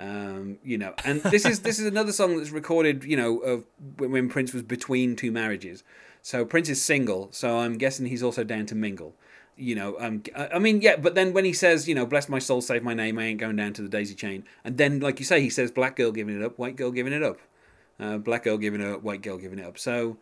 Um, 0.00 0.58
you 0.62 0.78
know, 0.78 0.94
and 1.04 1.20
this 1.24 1.44
is 1.44 1.60
this 1.60 1.80
is 1.80 1.86
another 1.94 2.12
song 2.12 2.36
that's 2.36 2.50
recorded, 2.50 3.02
you 3.04 3.16
know, 3.16 3.38
of 3.38 3.64
when 3.96 4.12
when 4.12 4.28
Prince 4.28 4.52
was 4.52 4.62
between 4.62 5.16
two 5.16 5.32
marriages. 5.32 5.82
So 6.22 6.44
Prince 6.44 6.68
is 6.68 6.82
single, 6.82 7.28
so 7.32 7.58
I'm 7.58 7.78
guessing 7.78 8.06
he's 8.06 8.22
also 8.22 8.44
down 8.44 8.66
to 8.66 8.74
mingle. 8.74 9.14
You 9.58 9.74
know, 9.74 9.96
um, 9.98 10.22
I 10.36 10.58
mean, 10.58 10.80
yeah, 10.80 10.96
but 10.96 11.14
then 11.14 11.32
when 11.32 11.44
he 11.44 11.52
says, 11.52 11.88
you 11.88 11.94
know, 11.94 12.06
bless 12.06 12.28
my 12.28 12.38
soul, 12.38 12.60
save 12.60 12.82
my 12.82 12.94
name, 12.94 13.18
I 13.18 13.24
ain't 13.24 13.40
going 13.40 13.56
down 13.56 13.72
to 13.74 13.82
the 13.82 13.88
daisy 13.88 14.14
chain, 14.14 14.44
and 14.62 14.78
then, 14.78 15.00
like 15.00 15.18
you 15.18 15.24
say, 15.24 15.40
he 15.40 15.50
says, 15.50 15.70
black 15.72 15.96
girl 15.96 16.12
giving 16.12 16.40
it 16.40 16.44
up, 16.44 16.58
white 16.58 16.76
girl 16.76 16.92
giving 16.92 17.12
it 17.12 17.22
up, 17.22 17.38
uh, 17.98 18.18
black 18.18 18.44
girl 18.44 18.56
giving 18.56 18.80
it 18.80 18.88
up, 18.88 19.02
white 19.02 19.20
girl 19.20 19.36
giving 19.36 19.58
it 19.58 19.64
up. 19.64 19.78
So 19.78 20.16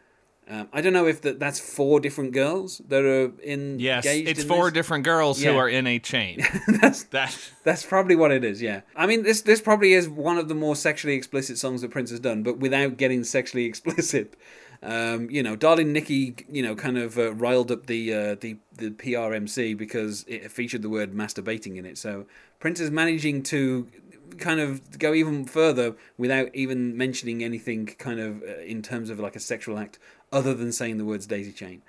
um, 0.48 0.68
I 0.72 0.80
don't 0.80 0.92
know 0.92 1.08
if 1.08 1.22
that 1.22 1.40
that's 1.40 1.58
four 1.58 1.98
different 1.98 2.32
girls 2.32 2.80
that 2.88 3.04
are 3.04 3.32
in. 3.42 3.80
Yes, 3.80 4.06
it's 4.06 4.42
in 4.42 4.48
four 4.48 4.66
this. 4.66 4.74
different 4.74 5.02
girls 5.02 5.42
who 5.42 5.56
are 5.56 5.68
in 5.68 5.88
a 5.88 5.98
chain. 5.98 6.40
that's 6.80 7.02
that 7.04 7.36
that's 7.64 7.84
probably 7.84 8.14
what 8.14 8.30
it 8.30 8.44
is. 8.44 8.62
Yeah, 8.62 8.82
I 8.94 9.06
mean 9.06 9.24
this 9.24 9.42
this 9.42 9.60
probably 9.60 9.92
is 9.92 10.08
one 10.08 10.38
of 10.38 10.46
the 10.46 10.54
more 10.54 10.76
sexually 10.76 11.16
explicit 11.16 11.58
songs 11.58 11.82
that 11.82 11.90
Prince 11.90 12.10
has 12.10 12.20
done, 12.20 12.44
but 12.44 12.58
without 12.58 12.96
getting 12.96 13.24
sexually 13.24 13.64
explicit. 13.66 14.34
Um, 14.82 15.30
you 15.30 15.42
know, 15.42 15.56
Darling 15.56 15.92
Nikki, 15.92 16.34
you 16.50 16.62
know, 16.62 16.74
kind 16.74 16.98
of 16.98 17.18
uh, 17.18 17.32
riled 17.34 17.70
up 17.70 17.86
the 17.86 18.12
uh, 18.12 18.34
the 18.36 18.56
the 18.76 18.90
PMRC 18.90 19.76
because 19.76 20.24
it 20.28 20.50
featured 20.50 20.82
the 20.82 20.90
word 20.90 21.12
masturbating 21.12 21.76
in 21.76 21.86
it. 21.86 21.98
So 21.98 22.26
Prince 22.60 22.80
is 22.80 22.90
managing 22.90 23.42
to 23.44 23.88
kind 24.38 24.60
of 24.60 24.98
go 24.98 25.14
even 25.14 25.44
further 25.44 25.94
without 26.18 26.54
even 26.54 26.96
mentioning 26.96 27.42
anything 27.42 27.86
kind 27.86 28.20
of 28.20 28.42
uh, 28.42 28.58
in 28.58 28.82
terms 28.82 29.10
of 29.10 29.18
like 29.18 29.36
a 29.36 29.40
sexual 29.40 29.78
act 29.78 29.98
other 30.32 30.52
than 30.54 30.72
saying 30.72 30.98
the 30.98 31.04
words 31.04 31.26
daisy 31.26 31.52
chain 31.52 31.82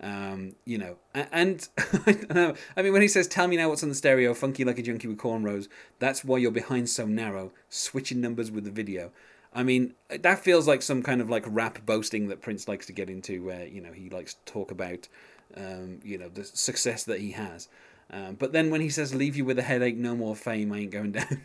um, 0.00 0.54
you 0.64 0.78
know, 0.78 0.96
and 1.14 1.68
know. 2.34 2.54
I 2.76 2.82
mean, 2.82 2.92
when 2.92 3.02
he 3.02 3.08
says, 3.08 3.28
"Tell 3.28 3.46
me 3.46 3.56
now 3.56 3.68
what's 3.68 3.82
on 3.82 3.88
the 3.88 3.94
stereo, 3.94 4.34
funky 4.34 4.64
like 4.64 4.78
a 4.78 4.82
junkie 4.82 5.08
with 5.08 5.18
cornrows," 5.18 5.68
that's 5.98 6.24
why 6.24 6.38
you're 6.38 6.50
behind 6.50 6.88
so 6.88 7.06
narrow, 7.06 7.52
switching 7.68 8.20
numbers 8.20 8.50
with 8.50 8.64
the 8.64 8.70
video. 8.70 9.12
I 9.54 9.62
mean, 9.62 9.94
that 10.08 10.40
feels 10.40 10.66
like 10.66 10.82
some 10.82 11.02
kind 11.02 11.20
of 11.20 11.30
like 11.30 11.44
rap 11.46 11.86
boasting 11.86 12.28
that 12.28 12.40
Prince 12.40 12.66
likes 12.66 12.86
to 12.86 12.92
get 12.92 13.08
into, 13.08 13.44
where 13.44 13.66
you 13.66 13.80
know 13.80 13.92
he 13.92 14.10
likes 14.10 14.34
to 14.34 14.52
talk 14.52 14.70
about, 14.70 15.08
um, 15.56 16.00
you 16.02 16.18
know, 16.18 16.28
the 16.28 16.44
success 16.44 17.04
that 17.04 17.20
he 17.20 17.32
has. 17.32 17.68
Um, 18.10 18.34
but 18.34 18.52
then 18.52 18.70
when 18.70 18.80
he 18.80 18.90
says, 18.90 19.14
"Leave 19.14 19.36
you 19.36 19.44
with 19.44 19.58
a 19.58 19.62
headache, 19.62 19.96
no 19.96 20.14
more 20.14 20.36
fame," 20.36 20.72
I 20.72 20.78
ain't 20.78 20.90
going 20.90 21.12
down, 21.12 21.40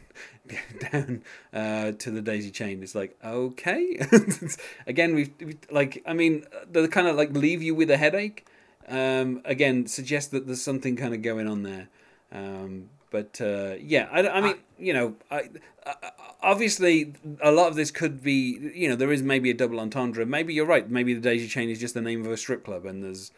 down 0.92 1.24
uh, 1.54 1.92
to 1.94 2.12
the 2.12 2.22
daisy 2.22 2.52
chain. 2.52 2.84
It's 2.84 2.96
like 2.96 3.18
okay. 3.24 4.06
again, 4.88 5.16
we've, 5.16 5.32
we 5.40 5.58
like, 5.70 6.04
I 6.06 6.14
mean, 6.14 6.46
the 6.72 6.88
kind 6.88 7.08
of 7.08 7.16
like 7.16 7.32
leave 7.32 7.62
you 7.62 7.76
with 7.76 7.90
a 7.92 7.98
headache. 7.98 8.48
Um, 8.88 9.42
again, 9.46 9.86
suggests 9.86 10.32
that 10.32 10.48
there's 10.48 10.64
something 10.64 10.96
kind 10.96 11.14
of 11.14 11.22
going 11.22 11.48
on 11.48 11.62
there. 11.62 11.90
Um, 12.32 12.90
but 13.10 13.40
uh, 13.42 13.76
yeah, 13.80 14.08
I, 14.12 14.28
I 14.28 14.42
mean, 14.42 14.56
you 14.78 14.94
know, 14.94 15.16
I, 15.32 15.50
I, 15.86 16.12
obviously 16.42 17.14
a 17.42 17.52
lot 17.52 17.68
of 17.68 17.76
this 17.76 17.92
could 17.92 18.24
be, 18.24 18.72
you 18.74 18.88
know, 18.88 18.96
there 18.96 19.12
is 19.12 19.24
maybe 19.24 19.50
a 19.50 19.54
double 19.54 19.80
entendre. 19.80 20.26
Maybe 20.26 20.54
you're 20.54 20.66
right. 20.66 20.90
Maybe 20.90 21.14
the 21.14 21.22
Daisy 21.22 21.48
Chain 21.48 21.70
is 21.70 21.80
just 21.80 21.94
the 21.94 22.02
name 22.02 22.26
of 22.26 22.32
a 22.32 22.38
strip 22.38 22.64
club, 22.64 22.86
and 22.86 23.04
there's, 23.04 23.32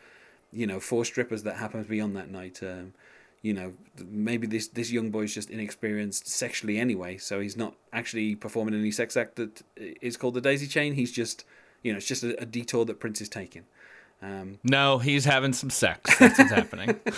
you 0.51 0.67
know, 0.67 0.79
four 0.79 1.05
strippers 1.05 1.43
that 1.43 1.55
happen 1.57 1.83
to 1.83 1.89
be 1.89 2.01
on 2.01 2.13
that 2.13 2.29
night. 2.29 2.59
Um, 2.61 2.93
you 3.41 3.53
know, 3.53 3.73
maybe 3.97 4.45
this 4.45 4.67
this 4.67 4.91
young 4.91 5.09
boy's 5.09 5.33
just 5.33 5.49
inexperienced 5.49 6.27
sexually 6.27 6.77
anyway, 6.77 7.17
so 7.17 7.39
he's 7.39 7.57
not 7.57 7.75
actually 7.91 8.35
performing 8.35 8.75
any 8.75 8.91
sex 8.91 9.17
act 9.17 9.35
that 9.37 9.61
is 9.77 10.17
called 10.17 10.35
the 10.35 10.41
Daisy 10.41 10.67
Chain. 10.67 10.93
He's 10.93 11.11
just, 11.11 11.45
you 11.81 11.91
know, 11.91 11.97
it's 11.97 12.07
just 12.07 12.23
a, 12.23 12.39
a 12.41 12.45
detour 12.45 12.85
that 12.85 12.99
Prince 12.99 13.21
is 13.21 13.29
taking. 13.29 13.63
Um, 14.23 14.59
no, 14.63 14.99
he's 14.99 15.25
having 15.25 15.51
some 15.51 15.71
sex. 15.71 16.15
That's 16.19 16.37
what's 16.37 16.51
happening. 16.51 16.99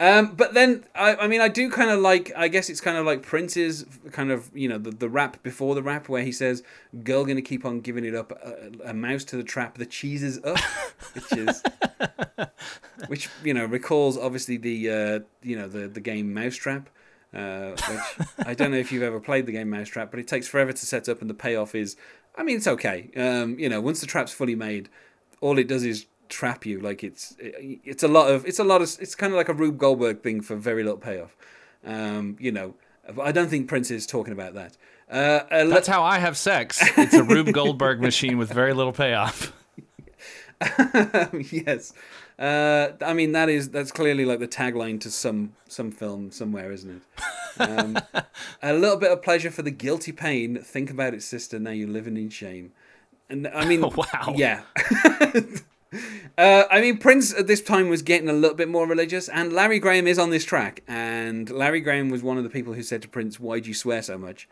Um, 0.00 0.36
but 0.36 0.54
then, 0.54 0.84
I, 0.94 1.16
I 1.16 1.26
mean, 1.26 1.40
I 1.40 1.48
do 1.48 1.68
kind 1.68 1.90
of 1.90 1.98
like. 1.98 2.30
I 2.36 2.46
guess 2.46 2.70
it's 2.70 2.80
kind 2.80 2.96
of 2.96 3.04
like 3.04 3.22
Prince's 3.22 3.84
kind 4.12 4.30
of, 4.30 4.48
you 4.54 4.68
know, 4.68 4.78
the, 4.78 4.92
the 4.92 5.08
rap 5.08 5.42
before 5.42 5.74
the 5.74 5.82
rap, 5.82 6.08
where 6.08 6.22
he 6.22 6.30
says, 6.30 6.62
"Girl, 7.02 7.24
gonna 7.24 7.42
keep 7.42 7.64
on 7.64 7.80
giving 7.80 8.04
it 8.04 8.14
up. 8.14 8.30
A, 8.30 8.90
a 8.90 8.94
mouse 8.94 9.24
to 9.24 9.36
the 9.36 9.42
trap. 9.42 9.76
The 9.76 9.86
cheese 9.86 10.22
is 10.22 10.38
up," 10.44 10.60
which 11.14 11.32
is, 11.32 11.62
which 13.08 13.28
you 13.42 13.52
know, 13.52 13.64
recalls 13.64 14.16
obviously 14.16 14.56
the, 14.56 14.90
uh, 14.90 15.20
you 15.42 15.56
know, 15.56 15.66
the 15.66 15.88
the 15.88 16.00
game 16.00 16.32
Mousetrap. 16.32 16.88
uh, 17.34 17.70
which 17.70 18.28
I 18.46 18.54
don't 18.54 18.70
know 18.70 18.76
if 18.78 18.92
you've 18.92 19.02
ever 19.02 19.18
played 19.18 19.46
the 19.46 19.52
game 19.52 19.70
Mousetrap, 19.70 20.12
but 20.12 20.20
it 20.20 20.28
takes 20.28 20.46
forever 20.46 20.72
to 20.72 20.86
set 20.86 21.08
up, 21.08 21.20
and 21.20 21.28
the 21.28 21.34
payoff 21.34 21.74
is, 21.74 21.96
I 22.36 22.44
mean, 22.44 22.56
it's 22.56 22.68
okay. 22.68 23.10
Um, 23.16 23.58
you 23.58 23.68
know, 23.68 23.80
once 23.80 24.00
the 24.00 24.06
trap's 24.06 24.32
fully 24.32 24.54
made, 24.54 24.88
all 25.40 25.58
it 25.58 25.68
does 25.68 25.84
is 25.84 26.06
trap 26.28 26.66
you. 26.66 26.80
Like 26.80 27.02
it's 27.04 27.36
it's 27.38 28.02
a 28.02 28.08
lot 28.08 28.30
of 28.30 28.46
it's 28.46 28.58
a 28.58 28.64
lot 28.64 28.82
of 28.82 28.96
it's 29.00 29.14
kind 29.14 29.32
of 29.32 29.36
like 29.36 29.48
a 29.48 29.54
Rube 29.54 29.78
Goldberg 29.78 30.22
thing 30.22 30.40
for 30.40 30.56
very 30.56 30.82
little 30.82 30.98
payoff. 30.98 31.36
Um, 31.84 32.36
you 32.38 32.52
know, 32.52 32.74
I 33.20 33.32
don't 33.32 33.48
think 33.48 33.68
Prince 33.68 33.90
is 33.90 34.06
talking 34.06 34.32
about 34.32 34.54
that. 34.54 34.76
Uh, 35.10 35.64
lo- 35.64 35.70
That's 35.70 35.88
how 35.88 36.02
I 36.02 36.18
have 36.18 36.36
sex. 36.36 36.80
It's 36.98 37.14
a 37.14 37.22
Rube 37.22 37.52
Goldberg 37.52 38.00
machine 38.00 38.36
with 38.36 38.52
very 38.52 38.74
little 38.74 38.92
payoff. 38.92 39.52
yes. 41.52 41.92
Uh, 42.38 42.92
I 43.00 43.14
mean 43.14 43.32
that 43.32 43.48
is 43.48 43.70
that's 43.70 43.90
clearly 43.90 44.24
like 44.24 44.38
the 44.38 44.48
tagline 44.48 45.00
to 45.00 45.10
some 45.10 45.54
some 45.68 45.90
film 45.90 46.30
somewhere, 46.30 46.72
isn't 46.72 47.02
it? 47.02 47.60
Um, 47.60 47.98
a 48.62 48.72
little 48.72 48.96
bit 48.96 49.10
of 49.10 49.22
pleasure 49.22 49.50
for 49.50 49.62
the 49.62 49.70
guilty 49.70 50.12
pain. 50.12 50.56
Think 50.62 50.90
about 50.90 51.14
it, 51.14 51.22
sister. 51.22 51.58
Now 51.58 51.70
you're 51.70 51.88
living 51.88 52.16
in 52.16 52.28
shame. 52.30 52.72
And 53.30 53.46
I 53.48 53.64
mean, 53.66 53.80
Wow. 53.96 54.34
yeah. 54.36 54.62
uh, 56.38 56.64
I 56.70 56.80
mean, 56.80 56.98
Prince 56.98 57.34
at 57.34 57.46
this 57.46 57.60
time 57.60 57.88
was 57.88 58.02
getting 58.02 58.28
a 58.28 58.32
little 58.32 58.56
bit 58.56 58.68
more 58.68 58.86
religious, 58.86 59.28
and 59.28 59.52
Larry 59.52 59.78
Graham 59.78 60.06
is 60.06 60.18
on 60.18 60.30
this 60.30 60.44
track. 60.44 60.82
And 60.86 61.48
Larry 61.50 61.80
Graham 61.80 62.10
was 62.10 62.22
one 62.22 62.38
of 62.38 62.44
the 62.44 62.50
people 62.50 62.74
who 62.74 62.82
said 62.82 63.02
to 63.02 63.08
Prince, 63.08 63.38
"Why 63.40 63.60
do 63.60 63.68
you 63.68 63.74
swear 63.74 64.02
so 64.02 64.18
much?" 64.18 64.48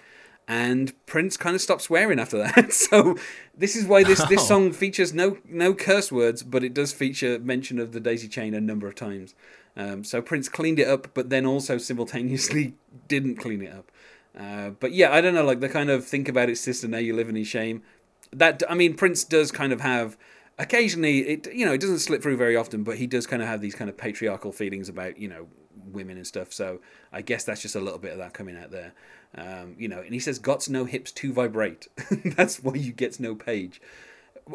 And 0.48 0.92
Prince 1.06 1.36
kind 1.36 1.56
of 1.56 1.60
stopped 1.60 1.82
swearing 1.82 2.20
after 2.20 2.38
that. 2.38 2.72
so 2.90 3.16
this 3.56 3.74
is 3.76 3.84
why 3.84 4.04
this 4.04 4.22
this 4.26 4.40
Oh. 4.42 4.46
song 4.46 4.72
features 4.72 5.12
no 5.12 5.38
no 5.48 5.74
curse 5.74 6.10
words, 6.12 6.42
but 6.42 6.62
it 6.64 6.72
does 6.74 6.92
feature 6.92 7.38
mention 7.38 7.78
of 7.78 7.92
the 7.92 8.00
daisy 8.00 8.28
chain 8.28 8.54
a 8.54 8.60
number 8.60 8.86
of 8.86 8.94
times. 8.94 9.34
Um, 9.76 10.04
so 10.04 10.22
Prince 10.22 10.48
cleaned 10.48 10.78
it 10.78 10.88
up, 10.88 11.08
but 11.12 11.28
then 11.28 11.44
also 11.44 11.76
simultaneously 11.78 12.74
didn't 13.08 13.36
clean 13.36 13.60
it 13.60 13.72
up. 13.72 13.92
Uh, 14.38 14.70
but 14.70 14.92
yeah, 14.92 15.12
I 15.12 15.20
don't 15.20 15.34
know, 15.34 15.44
like 15.44 15.60
the 15.60 15.68
kind 15.68 15.90
of 15.90 16.04
think 16.06 16.28
about 16.28 16.48
it, 16.48 16.56
sister. 16.56 16.86
Now 16.88 16.98
you 16.98 17.14
live 17.14 17.28
in 17.28 17.42
shame. 17.44 17.82
That 18.32 18.62
I 18.68 18.74
mean, 18.74 18.94
Prince 18.94 19.24
does 19.24 19.50
kind 19.52 19.72
of 19.72 19.80
have 19.80 20.16
occasionally. 20.58 21.20
It 21.20 21.52
you 21.52 21.64
know 21.64 21.72
it 21.72 21.80
doesn't 21.80 22.00
slip 22.00 22.22
through 22.22 22.36
very 22.36 22.56
often, 22.56 22.82
but 22.82 22.96
he 22.96 23.06
does 23.06 23.26
kind 23.26 23.42
of 23.42 23.48
have 23.48 23.60
these 23.60 23.74
kind 23.74 23.90
of 23.90 23.96
patriarchal 23.96 24.52
feelings 24.52 24.88
about 24.88 25.18
you 25.18 25.28
know 25.28 25.46
women 25.92 26.16
and 26.16 26.26
stuff. 26.26 26.52
So 26.52 26.80
I 27.12 27.22
guess 27.22 27.44
that's 27.44 27.62
just 27.62 27.76
a 27.76 27.80
little 27.80 27.98
bit 27.98 28.12
of 28.12 28.18
that 28.18 28.34
coming 28.34 28.56
out 28.56 28.70
there. 28.70 28.92
Um, 29.34 29.74
you 29.78 29.88
know, 29.88 30.00
and 30.00 30.12
he 30.12 30.20
says, 30.20 30.38
"Gots 30.38 30.68
no 30.68 30.84
hips 30.84 31.12
to 31.12 31.32
vibrate." 31.32 31.88
that's 32.36 32.62
why 32.62 32.74
you 32.74 32.92
get 32.92 33.18
no 33.20 33.34
page. 33.34 33.80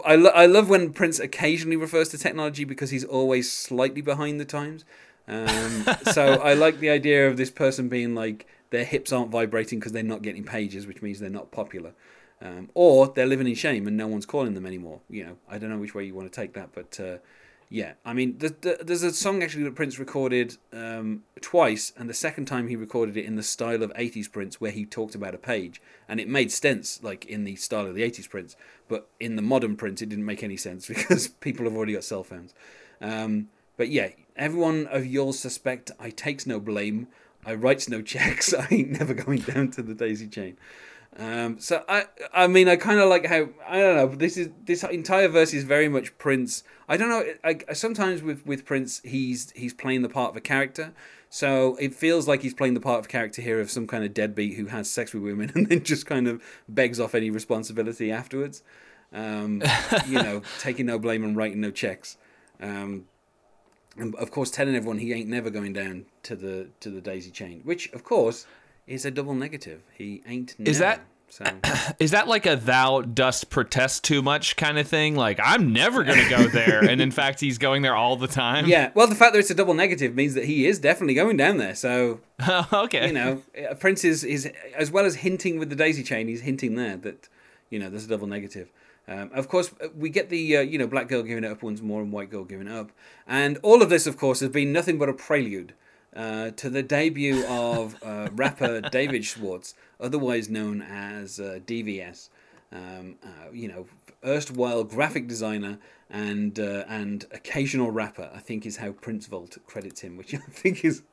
I, 0.06 0.16
lo- 0.16 0.32
I 0.34 0.46
love 0.46 0.70
when 0.70 0.94
Prince 0.94 1.20
occasionally 1.20 1.76
refers 1.76 2.10
to 2.10 2.18
technology 2.18 2.64
because 2.64 2.92
he's 2.92 3.04
always 3.04 3.52
slightly 3.52 4.02
behind 4.02 4.40
the 4.40 4.46
times. 4.46 4.86
Um, 5.28 5.86
so 6.12 6.36
I 6.36 6.54
like 6.54 6.80
the 6.80 6.90
idea 6.90 7.28
of 7.28 7.38
this 7.38 7.52
person 7.52 7.90
being 7.90 8.16
like 8.16 8.48
their 8.70 8.86
hips 8.86 9.12
aren't 9.12 9.32
vibrating 9.32 9.80
because 9.80 9.92
they're 9.92 10.04
not 10.04 10.22
getting 10.22 10.44
pages, 10.44 10.88
which 10.88 11.02
means 11.02 11.20
they're 11.20 11.30
not 11.30 11.52
popular, 11.52 11.94
um, 12.42 12.70
or 12.74 13.08
they're 13.08 13.26
living 13.26 13.48
in 13.48 13.56
shame 13.56 13.88
and 13.88 13.96
no 13.96 14.08
one's 14.08 14.26
calling 14.26 14.54
them 14.54 14.66
anymore. 14.66 15.02
You 15.10 15.26
know, 15.26 15.38
I 15.50 15.58
don't 15.58 15.70
know 15.70 15.78
which 15.78 15.94
way 15.94 16.06
you 16.06 16.16
want 16.16 16.32
to 16.32 16.36
take 16.36 16.54
that, 16.54 16.70
but 16.74 17.00
uh, 17.00 17.18
yeah, 17.74 17.94
I 18.04 18.12
mean, 18.14 18.38
the, 18.40 18.50
the, 18.50 18.80
there's 18.84 19.02
a 19.02 19.14
song 19.14 19.42
actually 19.42 19.64
that 19.64 19.76
Prince 19.76 19.98
recorded 19.98 20.58
um, 20.74 21.24
twice, 21.40 21.94
and 21.98 22.10
the 22.10 22.14
second 22.14 22.46
time 22.46 22.68
he 22.68 22.76
recorded 22.76 23.16
it 23.16 23.24
in 23.24 23.38
the 23.38 23.44
style 23.44 23.82
of 23.82 23.94
80s 23.94 24.30
Prince, 24.30 24.60
where 24.60 24.72
he 24.72 24.86
talked 24.86 25.16
about 25.16 25.34
a 25.34 25.38
page, 25.38 25.82
and 26.10 26.20
it 26.20 26.28
made 26.28 26.52
sense, 26.52 27.02
like 27.02 27.24
in 27.26 27.46
the 27.46 27.56
style 27.56 27.86
of 27.86 27.96
the 27.96 28.02
80s 28.02 28.30
Prince, 28.30 28.58
but 28.90 29.08
in 29.22 29.38
the 29.38 29.42
modern 29.42 29.78
Prince, 29.78 30.02
it 30.02 30.10
didn't 30.10 30.26
make 30.26 30.44
any 30.44 30.58
sense 30.58 30.86
because 30.90 31.30
people 31.30 31.64
have 31.64 31.74
already 31.74 31.94
got 31.94 32.04
cell 32.04 32.26
phones. 32.26 32.54
Um, 33.00 33.48
but 33.78 33.88
yeah, 33.88 34.10
everyone 34.36 34.88
of 34.88 35.06
yours 35.06 35.40
suspect 35.40 35.92
I 35.98 36.10
takes 36.10 36.46
no 36.46 36.60
blame, 36.60 37.08
I 37.46 37.54
writes 37.54 37.88
no 37.88 38.02
checks, 38.02 38.54
I 38.54 38.68
ain't 38.70 39.00
never 39.00 39.14
going 39.14 39.40
down 39.40 39.72
to 39.72 39.82
the 39.82 39.96
daisy 39.96 40.28
chain. 40.28 40.58
Um, 41.18 41.60
so 41.60 41.84
I, 41.90 42.06
I 42.34 42.48
mean, 42.48 42.70
I 42.70 42.78
kind 42.78 43.00
of 43.00 43.10
like 43.10 43.26
how 43.26 43.50
I 43.68 43.80
don't 43.80 43.96
know. 43.96 44.08
This 44.16 44.38
is 44.38 44.50
this 44.64 44.84
entire 44.84 45.28
verse 45.28 45.54
is 45.54 45.66
very 45.66 45.90
much 45.90 46.18
Prince. 46.18 46.64
I 46.88 46.98
don't 46.98 47.10
know. 47.10 47.26
I, 47.44 47.74
sometimes 47.74 48.22
with 48.22 48.46
with 48.46 48.66
Prince, 48.66 49.02
he's 49.04 49.52
he's 49.52 49.74
playing 49.74 50.04
the 50.04 50.10
part 50.10 50.32
of 50.32 50.38
a 50.38 50.42
character. 50.42 50.94
So 51.30 51.78
it 51.78 51.94
feels 51.94 52.28
like 52.28 52.42
he's 52.42 52.54
playing 52.54 52.74
the 52.74 52.82
part 52.82 53.00
of 53.00 53.08
character 53.08 53.42
here 53.42 53.62
of 53.62 53.72
some 53.72 53.88
kind 53.88 54.04
of 54.04 54.14
deadbeat 54.14 54.58
who 54.58 54.66
has 54.66 54.92
sex 54.92 55.14
with 55.14 55.24
women 55.24 55.50
and 55.56 55.68
then 55.68 55.84
just 55.84 56.06
kind 56.06 56.28
of 56.28 56.42
begs 56.68 57.00
off 57.00 57.16
any 57.16 57.30
responsibility 57.30 58.12
afterwards. 58.12 58.64
Um, 59.14 59.62
you 60.08 60.22
know, 60.22 60.42
taking 60.60 60.86
no 60.86 61.00
blame 61.00 61.24
and 61.24 61.36
writing 61.36 61.62
no 61.62 61.72
checks. 61.72 62.18
Um, 62.62 63.06
and 63.98 64.16
of 64.16 64.32
course, 64.32 64.50
telling 64.50 64.76
everyone 64.76 65.00
he 65.00 65.12
ain't 65.12 65.28
never 65.28 65.50
going 65.50 65.74
down 65.74 66.06
to 66.24 66.36
the 66.36 66.70
to 66.80 66.90
the 66.90 67.02
daisy 67.02 67.32
chain, 67.32 67.62
which 67.66 67.92
of 67.92 68.06
course 68.06 68.46
is 68.92 69.06
a 69.06 69.12
double 69.12 69.34
negative. 69.34 69.82
He 69.94 70.22
ain't. 70.28 70.56
Is 70.60 70.80
never. 70.80 70.96
that- 70.96 71.06
so? 71.32 71.46
Is 72.00 72.12
that 72.12 72.28
like 72.28 72.46
a 72.46 72.58
thou 72.58 73.02
dost 73.02 73.50
protest 73.50 74.04
too 74.04 74.22
much 74.22 74.58
kind 74.58 74.78
of 74.78 74.88
thing? 74.88 75.16
Like 75.16 75.40
I'm 75.42 75.72
never 75.72 76.04
gonna 76.04 76.30
go 76.30 76.44
there, 76.48 76.84
and 76.84 77.00
in 77.02 77.12
fact 77.12 77.40
he's 77.40 77.58
going 77.58 77.82
there 77.82 77.96
all 77.96 78.18
the 78.18 78.28
time. 78.28 78.66
Yeah, 78.66 78.92
well, 78.94 79.08
the 79.08 79.16
fact 79.16 79.34
that 79.34 79.40
it's 79.40 79.50
a 79.50 79.56
double 79.56 79.74
negative 79.74 80.14
means 80.14 80.34
that 80.34 80.46
he 80.46 80.66
is 80.66 80.80
definitely 80.80 81.14
going 81.14 81.38
down 81.38 81.58
there. 81.58 81.74
So 81.74 82.20
okay. 82.74 83.08
you 83.08 83.14
know, 83.14 83.42
Prince 83.80 84.04
is, 84.04 84.24
is 84.24 84.52
as 84.76 84.92
well 84.92 85.06
as 85.06 85.16
hinting 85.16 85.58
with 85.58 85.70
the 85.70 85.76
daisy 85.76 86.04
chain, 86.04 86.28
he's 86.28 86.42
hinting 86.42 86.76
there 86.76 86.98
that 86.98 87.30
you 87.70 87.80
know 87.80 87.90
there's 87.90 88.06
a 88.06 88.10
double 88.10 88.28
negative. 88.28 88.70
Um, 89.08 89.32
of 89.34 89.48
course, 89.48 89.72
uh, 89.82 89.88
we 89.96 90.10
get 90.10 90.30
the 90.30 90.58
uh, 90.58 90.62
you 90.62 90.78
know 90.78 90.88
black 90.88 91.08
girl 91.08 91.24
giving 91.24 91.44
it 91.44 91.52
up 91.52 91.64
once 91.64 91.82
more 91.82 92.02
and 92.02 92.12
white 92.12 92.30
girl 92.30 92.44
giving 92.44 92.68
it 92.68 92.74
up, 92.74 92.92
and 93.26 93.58
all 93.64 93.82
of 93.82 93.90
this, 93.90 94.06
of 94.06 94.18
course, 94.18 94.42
has 94.42 94.50
been 94.50 94.74
nothing 94.74 94.98
but 94.98 95.08
a 95.10 95.14
prelude 95.14 95.74
uh, 96.16 96.52
to 96.52 96.70
the 96.70 96.84
debut 96.84 97.46
of 97.46 97.96
uh, 98.04 98.30
rapper 98.34 98.82
David 98.82 99.26
Schwartz, 99.26 99.74
otherwise 100.00 100.50
known 100.50 100.82
as 100.82 101.40
uh, 101.40 101.60
DVS. 101.66 102.30
Um, 102.74 103.16
uh, 103.24 103.52
you 103.52 103.68
know, 103.68 103.86
erstwhile 104.26 104.84
graphic 104.84 105.28
designer 105.28 105.78
and 106.10 106.60
uh, 106.60 106.86
and 106.88 107.26
occasional 107.32 107.92
rapper. 107.92 108.30
I 108.34 108.40
think 108.40 108.66
is 108.66 108.78
how 108.78 108.92
Prince 108.92 109.28
Vault 109.28 109.58
credits 109.68 110.02
him, 110.02 110.18
which 110.18 110.34
I 110.36 110.38
think 110.38 110.84
is 110.86 111.04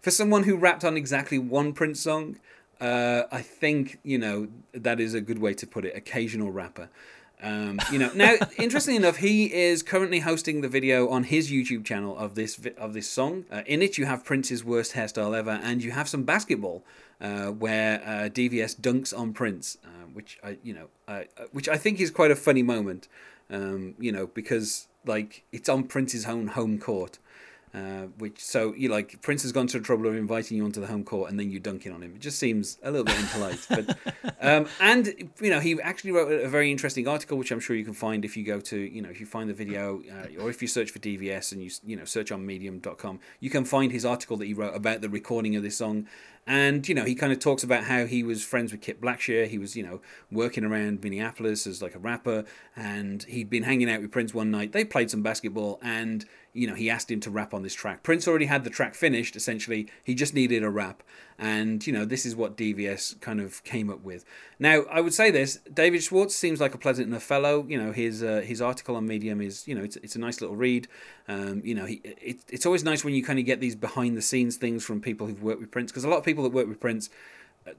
for 0.00 0.10
someone 0.10 0.44
who 0.44 0.56
rapped 0.56 0.84
on 0.84 0.96
exactly 0.96 1.38
one 1.38 1.72
Prince 1.72 2.00
song. 2.00 2.36
Uh, 2.80 3.24
I 3.30 3.42
think 3.42 3.98
you 4.02 4.18
know 4.18 4.48
that 4.72 5.00
is 5.00 5.14
a 5.14 5.20
good 5.20 5.38
way 5.38 5.54
to 5.54 5.66
put 5.66 5.84
it. 5.84 5.96
Occasional 5.96 6.50
rapper. 6.50 6.88
Um, 7.42 7.80
you 7.90 7.98
know, 7.98 8.10
now 8.14 8.36
interestingly 8.56 8.96
enough, 8.96 9.16
he 9.16 9.52
is 9.52 9.82
currently 9.82 10.20
hosting 10.20 10.60
the 10.60 10.68
video 10.68 11.08
on 11.08 11.24
his 11.24 11.50
YouTube 11.50 11.84
channel 11.84 12.16
of 12.16 12.34
this 12.34 12.60
of 12.78 12.94
this 12.94 13.08
song. 13.08 13.44
Uh, 13.50 13.62
in 13.66 13.82
it, 13.82 13.98
you 13.98 14.06
have 14.06 14.24
Prince's 14.24 14.64
worst 14.64 14.92
hairstyle 14.92 15.36
ever, 15.36 15.50
and 15.62 15.82
you 15.82 15.90
have 15.90 16.08
some 16.08 16.22
basketball 16.22 16.84
uh, 17.20 17.46
where 17.46 18.00
uh, 18.04 18.28
DVS 18.28 18.78
dunks 18.80 19.16
on 19.16 19.32
Prince, 19.32 19.76
uh, 19.84 20.06
which 20.12 20.38
I 20.44 20.58
you 20.62 20.72
know, 20.72 20.88
uh, 21.08 21.22
which 21.50 21.68
I 21.68 21.76
think 21.76 22.00
is 22.00 22.10
quite 22.10 22.30
a 22.30 22.36
funny 22.36 22.62
moment. 22.62 23.08
Um, 23.50 23.94
you 23.98 24.12
know, 24.12 24.28
because 24.28 24.86
like 25.04 25.44
it's 25.52 25.68
on 25.68 25.84
Prince's 25.84 26.26
own 26.26 26.48
home 26.48 26.78
court. 26.78 27.18
Uh, 27.74 28.02
which 28.18 28.38
so 28.44 28.74
you 28.74 28.90
like 28.90 29.22
Prince 29.22 29.40
has 29.40 29.50
gone 29.50 29.66
to 29.66 29.78
the 29.78 29.84
trouble 29.84 30.06
of 30.06 30.14
inviting 30.14 30.58
you 30.58 30.64
onto 30.64 30.78
the 30.78 30.86
home 30.86 31.02
court 31.04 31.30
and 31.30 31.40
then 31.40 31.50
you 31.50 31.58
dunking 31.58 31.90
on 31.90 32.02
him. 32.02 32.14
It 32.14 32.20
just 32.20 32.38
seems 32.38 32.76
a 32.82 32.90
little 32.90 33.06
bit 33.06 33.18
impolite. 33.18 33.66
But 33.66 33.96
um, 34.42 34.66
and 34.78 35.32
you 35.40 35.48
know 35.48 35.58
he 35.58 35.80
actually 35.80 36.12
wrote 36.12 36.30
a 36.30 36.48
very 36.50 36.70
interesting 36.70 37.08
article, 37.08 37.38
which 37.38 37.50
I'm 37.50 37.60
sure 37.60 37.74
you 37.74 37.84
can 37.86 37.94
find 37.94 38.26
if 38.26 38.36
you 38.36 38.44
go 38.44 38.60
to 38.60 38.76
you 38.76 39.00
know 39.00 39.08
if 39.08 39.20
you 39.20 39.26
find 39.26 39.48
the 39.48 39.54
video 39.54 40.02
uh, 40.12 40.42
or 40.42 40.50
if 40.50 40.60
you 40.60 40.68
search 40.68 40.90
for 40.90 40.98
DVS 40.98 41.52
and 41.52 41.62
you 41.62 41.70
you 41.82 41.96
know 41.96 42.04
search 42.04 42.30
on 42.30 42.44
Medium.com, 42.44 43.20
you 43.40 43.48
can 43.48 43.64
find 43.64 43.90
his 43.90 44.04
article 44.04 44.36
that 44.36 44.44
he 44.44 44.52
wrote 44.52 44.76
about 44.76 45.00
the 45.00 45.08
recording 45.08 45.56
of 45.56 45.62
this 45.62 45.78
song. 45.78 46.06
And 46.46 46.86
you 46.86 46.94
know 46.94 47.04
he 47.04 47.14
kind 47.14 47.32
of 47.32 47.38
talks 47.38 47.62
about 47.62 47.84
how 47.84 48.04
he 48.04 48.22
was 48.22 48.44
friends 48.44 48.72
with 48.72 48.82
Kip 48.82 49.00
Blackshire. 49.00 49.46
He 49.46 49.56
was 49.56 49.76
you 49.76 49.82
know 49.82 50.02
working 50.30 50.64
around 50.64 51.02
Minneapolis 51.02 51.66
as 51.66 51.80
like 51.80 51.94
a 51.94 51.98
rapper, 51.98 52.44
and 52.76 53.22
he'd 53.22 53.48
been 53.48 53.62
hanging 53.62 53.88
out 53.88 54.02
with 54.02 54.10
Prince 54.10 54.34
one 54.34 54.50
night. 54.50 54.72
They 54.72 54.84
played 54.84 55.10
some 55.10 55.22
basketball, 55.22 55.78
and 55.82 56.26
you 56.52 56.66
know 56.66 56.74
he 56.74 56.90
asked 56.90 57.10
him 57.10 57.20
to 57.20 57.30
rap 57.30 57.54
on 57.54 57.62
this 57.62 57.74
track. 57.74 58.02
Prince 58.02 58.28
already 58.28 58.46
had 58.46 58.64
the 58.64 58.70
track 58.70 58.94
finished. 58.94 59.36
Essentially, 59.36 59.88
he 60.04 60.14
just 60.14 60.34
needed 60.34 60.62
a 60.62 60.70
rap, 60.70 61.02
and 61.38 61.86
you 61.86 61.92
know 61.92 62.04
this 62.04 62.26
is 62.26 62.36
what 62.36 62.56
DVS 62.56 63.20
kind 63.20 63.40
of 63.40 63.62
came 63.64 63.88
up 63.90 64.02
with. 64.02 64.24
Now 64.58 64.82
I 64.90 65.00
would 65.00 65.14
say 65.14 65.30
this: 65.30 65.58
David 65.72 66.02
Schwartz 66.02 66.34
seems 66.34 66.60
like 66.60 66.74
a 66.74 66.78
pleasant 66.78 67.08
enough 67.08 67.22
fellow. 67.22 67.64
You 67.68 67.82
know 67.82 67.92
his 67.92 68.22
uh, 68.22 68.42
his 68.44 68.60
article 68.60 68.96
on 68.96 69.06
Medium 69.06 69.40
is 69.40 69.66
you 69.66 69.74
know 69.74 69.82
it's, 69.82 69.96
it's 69.96 70.16
a 70.16 70.20
nice 70.20 70.40
little 70.40 70.56
read. 70.56 70.88
Um, 71.28 71.62
you 71.64 71.74
know 71.74 71.86
he 71.86 72.00
it, 72.04 72.40
it's 72.48 72.66
always 72.66 72.84
nice 72.84 73.04
when 73.04 73.14
you 73.14 73.24
kind 73.24 73.38
of 73.38 73.44
get 73.44 73.60
these 73.60 73.76
behind 73.76 74.16
the 74.16 74.22
scenes 74.22 74.56
things 74.56 74.84
from 74.84 75.00
people 75.00 75.26
who've 75.26 75.42
worked 75.42 75.60
with 75.60 75.70
Prince 75.70 75.90
because 75.90 76.04
a 76.04 76.08
lot 76.08 76.18
of 76.18 76.24
people 76.24 76.44
that 76.44 76.52
work 76.52 76.68
with 76.68 76.80
Prince 76.80 77.08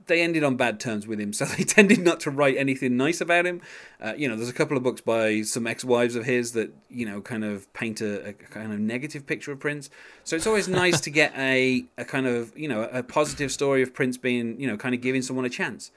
they 0.08 0.22
ended 0.22 0.44
on 0.44 0.56
bad 0.56 0.80
terms 0.80 1.08
with 1.08 1.20
him, 1.20 1.34
so 1.34 1.46
they 1.46 1.64
tended 1.64 2.00
not 2.00 2.20
to 2.22 2.32
write 2.32 2.58
anything 2.58 2.98
nice 2.98 3.22
about 3.22 3.46
him. 3.46 3.62
Uh, 4.02 4.14
you 4.16 4.28
know, 4.28 4.36
there's 4.36 4.50
a 4.50 4.54
couple 4.54 4.78
of 4.78 4.84
books 4.84 5.02
by 5.02 5.42
some 5.42 5.68
ex-wives 5.68 6.16
of 6.16 6.26
his 6.26 6.54
that 6.54 6.74
you 6.90 7.06
know 7.06 7.22
kind 7.22 7.44
of 7.44 7.72
paint 7.74 8.02
a, 8.02 8.30
a 8.30 8.34
kind 8.34 8.72
of 8.72 8.80
negative 8.80 9.26
picture 9.26 9.52
of 9.52 9.60
Prince. 9.60 9.90
So 10.24 10.36
it's 10.36 10.48
always 10.48 10.68
nice 10.68 11.02
to 11.02 11.10
get 11.10 11.34
a, 11.38 11.86
a 11.98 12.06
kind 12.06 12.28
of 12.28 12.58
you 12.58 12.68
know 12.68 12.84
a 12.92 13.04
positive 13.04 13.52
story 13.52 13.82
of 13.82 13.94
Prince 13.94 14.18
being 14.18 14.60
you 14.60 14.68
know 14.68 14.78
kind 14.78 14.96
of 14.96 15.02
giving 15.02 15.22
someone 15.22 15.46
a 15.46 15.50
chance. 15.50 15.92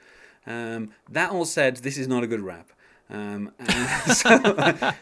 Um, 0.47 0.91
that 1.11 1.31
all 1.31 1.45
said, 1.45 1.79
this 1.79 1.99
is 1.99 2.07
not 2.07 2.23
a 2.23 2.27
good 2.27 2.41
rap. 2.41 2.71
Um, 3.09 3.53
so, 4.13 4.29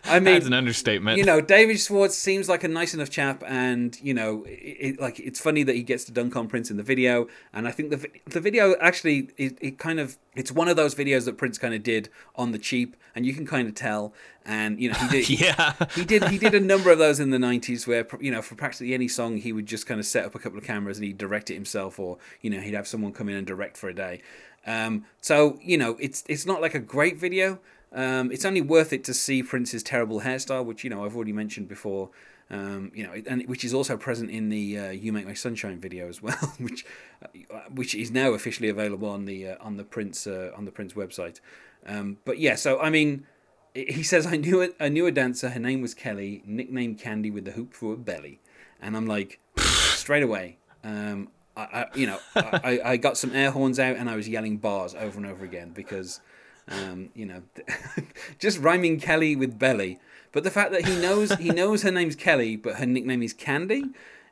I 0.04 0.20
mean, 0.20 0.25
That's 0.25 0.46
an 0.46 0.52
understatement. 0.52 1.16
you 1.18 1.25
know, 1.25 1.40
David 1.40 1.80
Schwartz 1.80 2.14
seems 2.16 2.49
like 2.49 2.62
a 2.62 2.68
nice 2.68 2.92
enough 2.94 3.08
chap, 3.11 3.42
and 3.46 3.99
you 4.02 4.12
know, 4.14 4.44
it, 4.46 4.50
it- 4.80 5.00
like 5.00 5.18
it's 5.20 5.40
funny 5.40 5.62
that 5.62 5.75
he 5.75 5.82
gets 5.82 6.04
to 6.04 6.12
dunk 6.12 6.37
on 6.37 6.46
Prince 6.49 6.70
in 6.70 6.76
the 6.76 6.82
video, 6.82 7.28
and 7.52 7.66
I 7.66 7.70
think 7.70 7.90
the 7.90 8.06
the 8.26 8.40
video 8.40 8.75
actually 8.80 9.30
it, 9.38 9.56
it 9.61 9.78
kind 9.78 9.99
of 10.00 10.18
it's 10.34 10.52
one 10.52 10.68
of 10.68 10.76
those 10.76 10.94
videos 10.94 11.25
that 11.25 11.38
Prince 11.38 11.56
kind 11.58 11.73
of 11.75 11.82
did 11.82 12.08
on 12.37 12.52
the 12.52 12.58
cheap, 12.58 12.96
and 13.14 13.25
you 13.25 13.32
can 13.32 13.46
kind 13.46 13.68
of 13.68 13.75
tell, 13.75 14.12
and 14.44 14.78
you 14.78 14.90
know, 14.90 14.99
he 14.99 15.08
did 15.08 15.30
yeah. 15.40 15.73
he 15.94 16.04
did 16.04 16.25
he 16.28 16.37
did 16.38 16.54
a 16.54 16.61
number 16.61 16.90
of 16.90 16.99
those 16.99 17.20
in 17.20 17.30
the 17.30 17.38
90s 17.38 17.87
where 17.87 18.06
you 18.20 18.30
know 18.30 18.42
for 18.42 18.54
practically 18.54 18.92
any 18.92 19.08
song 19.08 19.38
he 19.38 19.52
would 19.52 19.66
just 19.66 19.87
kind 19.87 19.99
of 19.99 20.04
set 20.06 20.26
up 20.26 20.34
a 20.34 20.38
couple 20.38 20.58
of 20.58 20.64
cameras 20.64 20.99
and 20.99 21.06
he'd 21.06 21.16
direct 21.18 21.50
it 21.50 21.54
himself 21.54 21.99
or 21.99 22.18
you 22.42 22.50
know 22.50 22.61
he'd 22.61 22.75
have 22.75 22.87
someone 22.87 23.12
come 23.12 23.28
in 23.30 23.37
and 23.37 23.46
direct 23.46 23.76
for 23.78 23.88
a 23.88 23.94
day 23.94 24.20
um, 24.66 25.04
so 25.20 25.58
you 25.62 25.76
know 25.78 25.96
it's 26.00 26.23
it's 26.28 26.44
not 26.46 26.61
like 26.61 26.75
a 26.75 26.80
great 26.80 27.18
video 27.18 27.58
um, 27.94 28.30
it's 28.30 28.44
only 28.44 28.60
worth 28.60 28.92
it 28.92 29.04
to 29.04 29.14
see 29.14 29.42
Prince's 29.42 29.82
terrible 29.82 30.20
hairstyle 30.20 30.64
which 30.64 30.84
you 30.84 30.90
know 30.90 31.04
I've 31.04 31.16
already 31.16 31.32
mentioned 31.32 31.68
before 31.68 32.10
um, 32.50 32.92
you 32.94 33.04
know 33.04 33.22
and 33.26 33.46
which 33.48 33.64
is 33.64 33.72
also 33.72 33.96
present 33.96 34.30
in 34.30 34.48
the 34.48 34.78
uh, 34.78 34.90
You 34.90 35.12
Make 35.12 35.26
My 35.26 35.34
Sunshine 35.34 35.80
video 35.80 36.08
as 36.08 36.20
well 36.20 36.54
which 36.58 36.84
uh, 37.22 37.60
which 37.74 37.94
is 37.94 38.10
now 38.10 38.32
officially 38.32 38.68
available 38.68 39.08
on 39.08 39.24
the 39.24 39.48
uh, 39.48 39.56
on 39.60 39.76
the 39.76 39.84
Prince 39.84 40.26
uh, 40.26 40.50
on 40.56 40.64
the 40.64 40.72
Prince 40.72 40.92
website 40.92 41.40
um, 41.86 42.18
but 42.24 42.38
yeah 42.38 42.54
so 42.54 42.80
I 42.80 42.90
mean 42.90 43.26
he 43.74 44.02
says 44.02 44.26
I 44.26 44.36
knew 44.36 44.60
it. 44.60 44.76
I 44.78 44.88
knew 44.88 45.06
a 45.06 45.12
dancer. 45.12 45.50
Her 45.50 45.60
name 45.60 45.82
was 45.82 45.94
Kelly, 45.94 46.42
nicknamed 46.46 46.98
Candy 46.98 47.30
with 47.30 47.44
the 47.44 47.52
hoop 47.52 47.74
for 47.74 47.94
a 47.94 47.96
belly. 47.96 48.40
And 48.80 48.96
I'm 48.96 49.06
like, 49.06 49.40
straight 49.58 50.22
away. 50.22 50.58
Um, 50.82 51.28
I, 51.56 51.62
I 51.62 51.86
you 51.94 52.06
know, 52.06 52.18
I, 52.36 52.80
I 52.84 52.96
got 52.96 53.16
some 53.16 53.34
air 53.34 53.50
horns 53.50 53.78
out 53.78 53.96
and 53.96 54.08
I 54.08 54.16
was 54.16 54.28
yelling 54.28 54.58
bars 54.58 54.94
over 54.94 55.16
and 55.16 55.26
over 55.26 55.44
again 55.44 55.70
because, 55.70 56.20
um, 56.68 57.11
you 57.14 57.26
know, 57.26 57.42
just 58.38 58.59
rhyming 58.59 59.00
Kelly 59.00 59.37
with 59.37 59.59
belly. 59.59 59.99
But 60.33 60.44
the 60.44 60.50
fact 60.50 60.73
that 60.73 60.87
he 60.87 60.97
knows 60.97 61.33
he 61.37 61.50
knows 61.50 61.83
her 61.83 61.90
name's 61.90 62.16
Kelly, 62.16 62.56
but 62.56 62.76
her 62.76 62.87
nickname 62.87 63.23
is 63.23 63.33
Candy, 63.33 63.85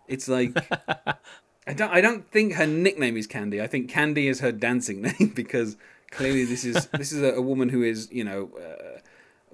it's 0.08 0.28
like. 0.28 0.56
I 1.64 1.74
don't. 1.74 1.92
I 1.92 2.00
don't 2.00 2.28
think 2.28 2.54
her 2.54 2.66
nickname 2.66 3.16
is 3.16 3.28
Candy. 3.28 3.62
I 3.62 3.68
think 3.68 3.88
Candy 3.88 4.26
is 4.26 4.40
her 4.40 4.50
dancing 4.50 5.00
name 5.18 5.32
because 5.32 5.76
clearly 6.10 6.44
this 6.44 6.64
is 6.64 6.86
this 6.88 7.12
is 7.12 7.22
a, 7.22 7.34
a 7.34 7.40
woman 7.40 7.68
who 7.68 7.84
is 7.84 8.08
you 8.10 8.24
know 8.24 8.50
uh, 8.56 8.98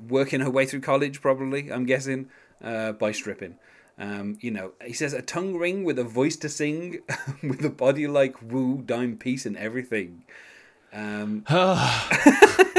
working 0.08 0.40
her 0.40 0.50
way 0.50 0.64
through 0.64 0.80
college, 0.80 1.20
probably, 1.20 1.70
I'm 1.70 1.84
guessing, 1.84 2.28
uh, 2.62 2.92
by 2.92 3.12
stripping. 3.12 3.56
Um, 3.98 4.38
you 4.40 4.50
know, 4.50 4.72
he 4.84 4.92
says 4.92 5.12
a 5.12 5.22
tongue 5.22 5.56
ring 5.56 5.84
with 5.84 5.98
a 5.98 6.04
voice 6.04 6.36
to 6.36 6.48
sing, 6.48 7.00
with 7.42 7.64
a 7.64 7.70
body 7.70 8.06
like 8.06 8.40
woo, 8.40 8.82
dime 8.84 9.16
piece, 9.16 9.44
and 9.44 9.56
everything. 9.56 10.22
Um, 10.92 11.44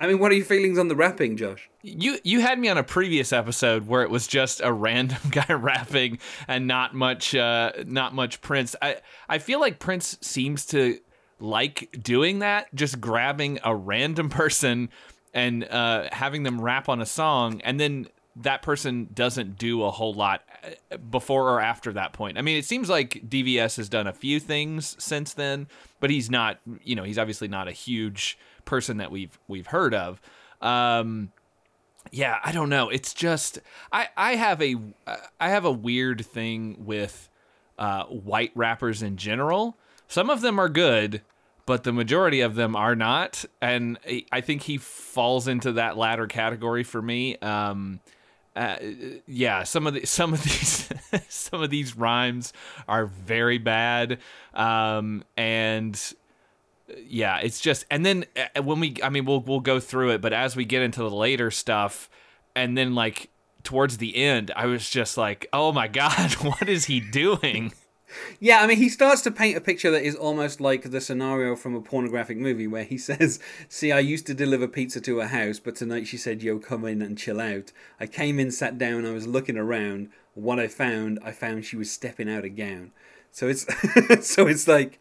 I 0.00 0.06
mean, 0.06 0.18
what 0.20 0.30
are 0.30 0.34
your 0.36 0.44
feelings 0.44 0.78
on 0.78 0.88
the 0.88 0.94
rapping, 0.94 1.36
Josh? 1.36 1.68
You 1.82 2.18
you 2.22 2.40
had 2.40 2.58
me 2.58 2.68
on 2.68 2.78
a 2.78 2.84
previous 2.84 3.32
episode 3.32 3.88
where 3.88 4.02
it 4.02 4.10
was 4.10 4.26
just 4.26 4.60
a 4.62 4.72
random 4.88 5.18
guy 5.30 5.52
rapping 5.52 6.18
and 6.46 6.66
not 6.66 6.94
much 6.94 7.34
uh 7.34 7.72
not 7.84 8.14
much 8.14 8.40
Prince. 8.40 8.76
I 8.80 8.96
I 9.28 9.38
feel 9.38 9.60
like 9.60 9.78
Prince 9.78 10.18
seems 10.20 10.66
to 10.66 10.98
like 11.40 11.88
doing 12.00 12.40
that, 12.40 12.72
just 12.74 13.00
grabbing 13.00 13.58
a 13.64 13.74
random 13.74 14.28
person 14.28 14.90
and 15.34 15.64
uh 15.64 16.08
having 16.12 16.44
them 16.44 16.60
rap 16.60 16.88
on 16.88 17.00
a 17.00 17.06
song 17.06 17.60
and 17.62 17.80
then 17.80 18.06
that 18.42 18.62
person 18.62 19.08
doesn't 19.12 19.58
do 19.58 19.82
a 19.82 19.90
whole 19.90 20.14
lot 20.14 20.42
uh, 20.92 20.96
before 20.96 21.50
or 21.50 21.60
after 21.60 21.92
that 21.92 22.12
point. 22.12 22.38
I 22.38 22.42
mean, 22.42 22.56
it 22.56 22.64
seems 22.64 22.88
like 22.88 23.22
DVS 23.28 23.76
has 23.78 23.88
done 23.88 24.06
a 24.06 24.12
few 24.12 24.38
things 24.40 24.96
since 24.98 25.34
then, 25.34 25.66
but 26.00 26.10
he's 26.10 26.30
not, 26.30 26.58
you 26.84 26.94
know, 26.94 27.02
he's 27.04 27.18
obviously 27.18 27.48
not 27.48 27.68
a 27.68 27.72
huge 27.72 28.38
person 28.64 28.98
that 28.98 29.10
we've 29.10 29.38
we've 29.48 29.66
heard 29.68 29.94
of. 29.94 30.20
Um 30.60 31.32
yeah, 32.10 32.38
I 32.42 32.52
don't 32.52 32.68
know. 32.70 32.88
It's 32.88 33.12
just 33.12 33.58
I 33.92 34.08
I 34.16 34.36
have 34.36 34.62
a 34.62 34.76
I 35.38 35.48
have 35.50 35.64
a 35.64 35.72
weird 35.72 36.24
thing 36.24 36.76
with 36.86 37.28
uh, 37.78 38.04
white 38.04 38.52
rappers 38.54 39.02
in 39.02 39.16
general. 39.16 39.76
Some 40.08 40.30
of 40.30 40.40
them 40.40 40.58
are 40.58 40.68
good, 40.70 41.22
but 41.66 41.84
the 41.84 41.92
majority 41.92 42.40
of 42.40 42.54
them 42.56 42.74
are 42.74 42.96
not, 42.96 43.44
and 43.60 43.98
I- 44.06 44.24
I 44.32 44.40
think 44.40 44.62
he 44.62 44.78
falls 44.78 45.46
into 45.46 45.72
that 45.72 45.96
latter 45.96 46.26
category 46.26 46.82
for 46.82 47.00
me. 47.02 47.36
Um, 47.36 48.00
uh, 48.58 48.76
yeah, 49.28 49.62
some 49.62 49.86
of 49.86 49.94
the 49.94 50.04
some 50.04 50.34
of 50.34 50.42
these 50.44 50.88
some 51.28 51.62
of 51.62 51.70
these 51.70 51.96
rhymes 51.96 52.52
are 52.88 53.06
very 53.06 53.58
bad, 53.58 54.18
um, 54.52 55.22
and 55.36 56.14
yeah, 57.06 57.38
it's 57.38 57.60
just 57.60 57.86
and 57.88 58.04
then 58.04 58.24
uh, 58.36 58.62
when 58.62 58.80
we 58.80 58.96
I 59.02 59.10
mean 59.10 59.26
we'll 59.26 59.40
we'll 59.40 59.60
go 59.60 59.78
through 59.78 60.10
it, 60.10 60.20
but 60.20 60.32
as 60.32 60.56
we 60.56 60.64
get 60.64 60.82
into 60.82 61.00
the 61.00 61.10
later 61.10 61.52
stuff 61.52 62.10
and 62.56 62.76
then 62.76 62.96
like 62.96 63.30
towards 63.62 63.98
the 63.98 64.16
end, 64.16 64.50
I 64.56 64.66
was 64.66 64.90
just 64.90 65.16
like, 65.16 65.46
"Oh 65.52 65.70
my 65.70 65.86
god, 66.00 66.32
what 66.34 66.68
is 66.68 66.86
he 66.86 66.98
doing?" 66.98 67.72
Yeah, 68.40 68.60
I 68.60 68.66
mean, 68.66 68.78
he 68.78 68.88
starts 68.88 69.20
to 69.22 69.30
paint 69.30 69.56
a 69.56 69.60
picture 69.60 69.90
that 69.90 70.02
is 70.02 70.14
almost 70.14 70.60
like 70.60 70.90
the 70.90 71.00
scenario 71.00 71.54
from 71.56 71.74
a 71.74 71.80
pornographic 71.80 72.36
movie 72.38 72.66
where 72.66 72.84
he 72.84 72.98
says, 73.08 73.38
See, 73.68 73.92
I 73.92 74.00
used 74.00 74.26
to 74.26 74.34
deliver 74.34 74.66
pizza 74.68 75.00
to 75.02 75.18
her 75.18 75.28
house, 75.28 75.58
but 75.58 75.76
tonight 75.76 76.06
she 76.06 76.16
said, 76.16 76.42
Yo, 76.42 76.58
come 76.58 76.84
in 76.84 77.02
and 77.02 77.18
chill 77.18 77.40
out. 77.40 77.72
I 78.00 78.06
came 78.06 78.38
in, 78.38 78.50
sat 78.50 78.78
down, 78.78 79.04
I 79.06 79.12
was 79.12 79.26
looking 79.26 79.56
around. 79.58 80.10
What 80.34 80.58
I 80.60 80.68
found, 80.68 81.18
I 81.24 81.32
found 81.32 81.64
she 81.64 81.76
was 81.76 81.90
stepping 81.90 82.30
out 82.30 82.44
a 82.44 82.48
gown. 82.48 82.92
So 83.32 83.48
it's, 83.48 83.66
so 84.28 84.46
it's 84.46 84.68
like, 84.68 85.00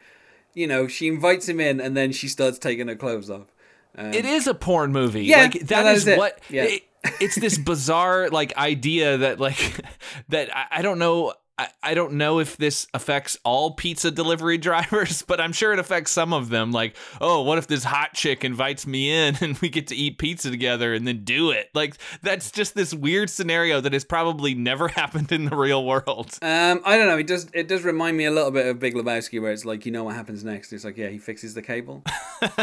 you 0.53 0.65
know, 0.67 0.87
she 0.87 1.07
invites 1.07 1.47
him 1.47 1.59
in 1.59 1.79
and 1.79 1.95
then 1.95 2.11
she 2.11 2.27
starts 2.27 2.57
taking 2.57 2.87
her 2.87 2.95
clothes 2.95 3.29
off. 3.29 3.47
Um, 3.95 4.13
it 4.13 4.25
is 4.25 4.47
a 4.47 4.53
porn 4.53 4.91
movie. 4.91 5.23
Yeah, 5.25 5.43
like 5.43 5.53
that 5.53 5.67
that 5.67 5.95
is, 5.95 6.07
is 6.07 6.17
what 6.17 6.39
Yeah. 6.49 6.63
it- 6.65 6.83
it's 7.21 7.35
this 7.39 7.57
bizarre 7.57 8.29
like 8.29 8.57
idea 8.57 9.17
that 9.17 9.39
like 9.39 9.79
that 10.29 10.53
I, 10.55 10.65
I 10.71 10.81
don't 10.81 10.99
know 10.99 11.33
I, 11.59 11.69
I 11.81 11.93
don't 11.95 12.13
know 12.13 12.39
if 12.39 12.55
this 12.57 12.85
affects 12.93 13.37
all 13.43 13.71
pizza 13.71 14.11
delivery 14.11 14.57
drivers, 14.59 15.23
but 15.23 15.41
I'm 15.41 15.53
sure 15.53 15.73
it 15.73 15.79
affects 15.79 16.11
some 16.11 16.31
of 16.31 16.49
them. 16.49 16.71
Like, 16.71 16.95
oh, 17.19 17.41
what 17.41 17.57
if 17.57 17.67
this 17.67 17.83
hot 17.83 18.13
chick 18.13 18.43
invites 18.43 18.85
me 18.85 19.11
in 19.11 19.35
and 19.41 19.57
we 19.59 19.69
get 19.69 19.87
to 19.87 19.95
eat 19.95 20.17
pizza 20.17 20.51
together 20.51 20.93
and 20.93 21.07
then 21.07 21.23
do 21.23 21.51
it? 21.51 21.69
Like, 21.73 21.97
that's 22.21 22.51
just 22.51 22.75
this 22.75 22.93
weird 22.93 23.29
scenario 23.29 23.81
that 23.81 23.93
has 23.93 24.05
probably 24.05 24.53
never 24.53 24.87
happened 24.97 25.31
in 25.31 25.45
the 25.45 25.55
real 25.55 25.83
world. 25.83 26.37
Um, 26.41 26.81
I 26.85 26.97
don't 26.97 27.07
know. 27.07 27.17
It 27.17 27.27
does. 27.27 27.47
It 27.53 27.67
does 27.67 27.83
remind 27.83 28.17
me 28.17 28.25
a 28.25 28.31
little 28.31 28.51
bit 28.51 28.67
of 28.67 28.79
Big 28.79 28.93
Lebowski, 28.93 29.41
where 29.41 29.51
it's 29.51 29.65
like 29.65 29.85
you 29.85 29.91
know 29.91 30.03
what 30.03 30.15
happens 30.15 30.43
next. 30.43 30.71
It's 30.73 30.83
like 30.83 30.97
yeah, 30.97 31.09
he 31.09 31.17
fixes 31.17 31.53
the 31.53 31.61
cable. 31.61 32.03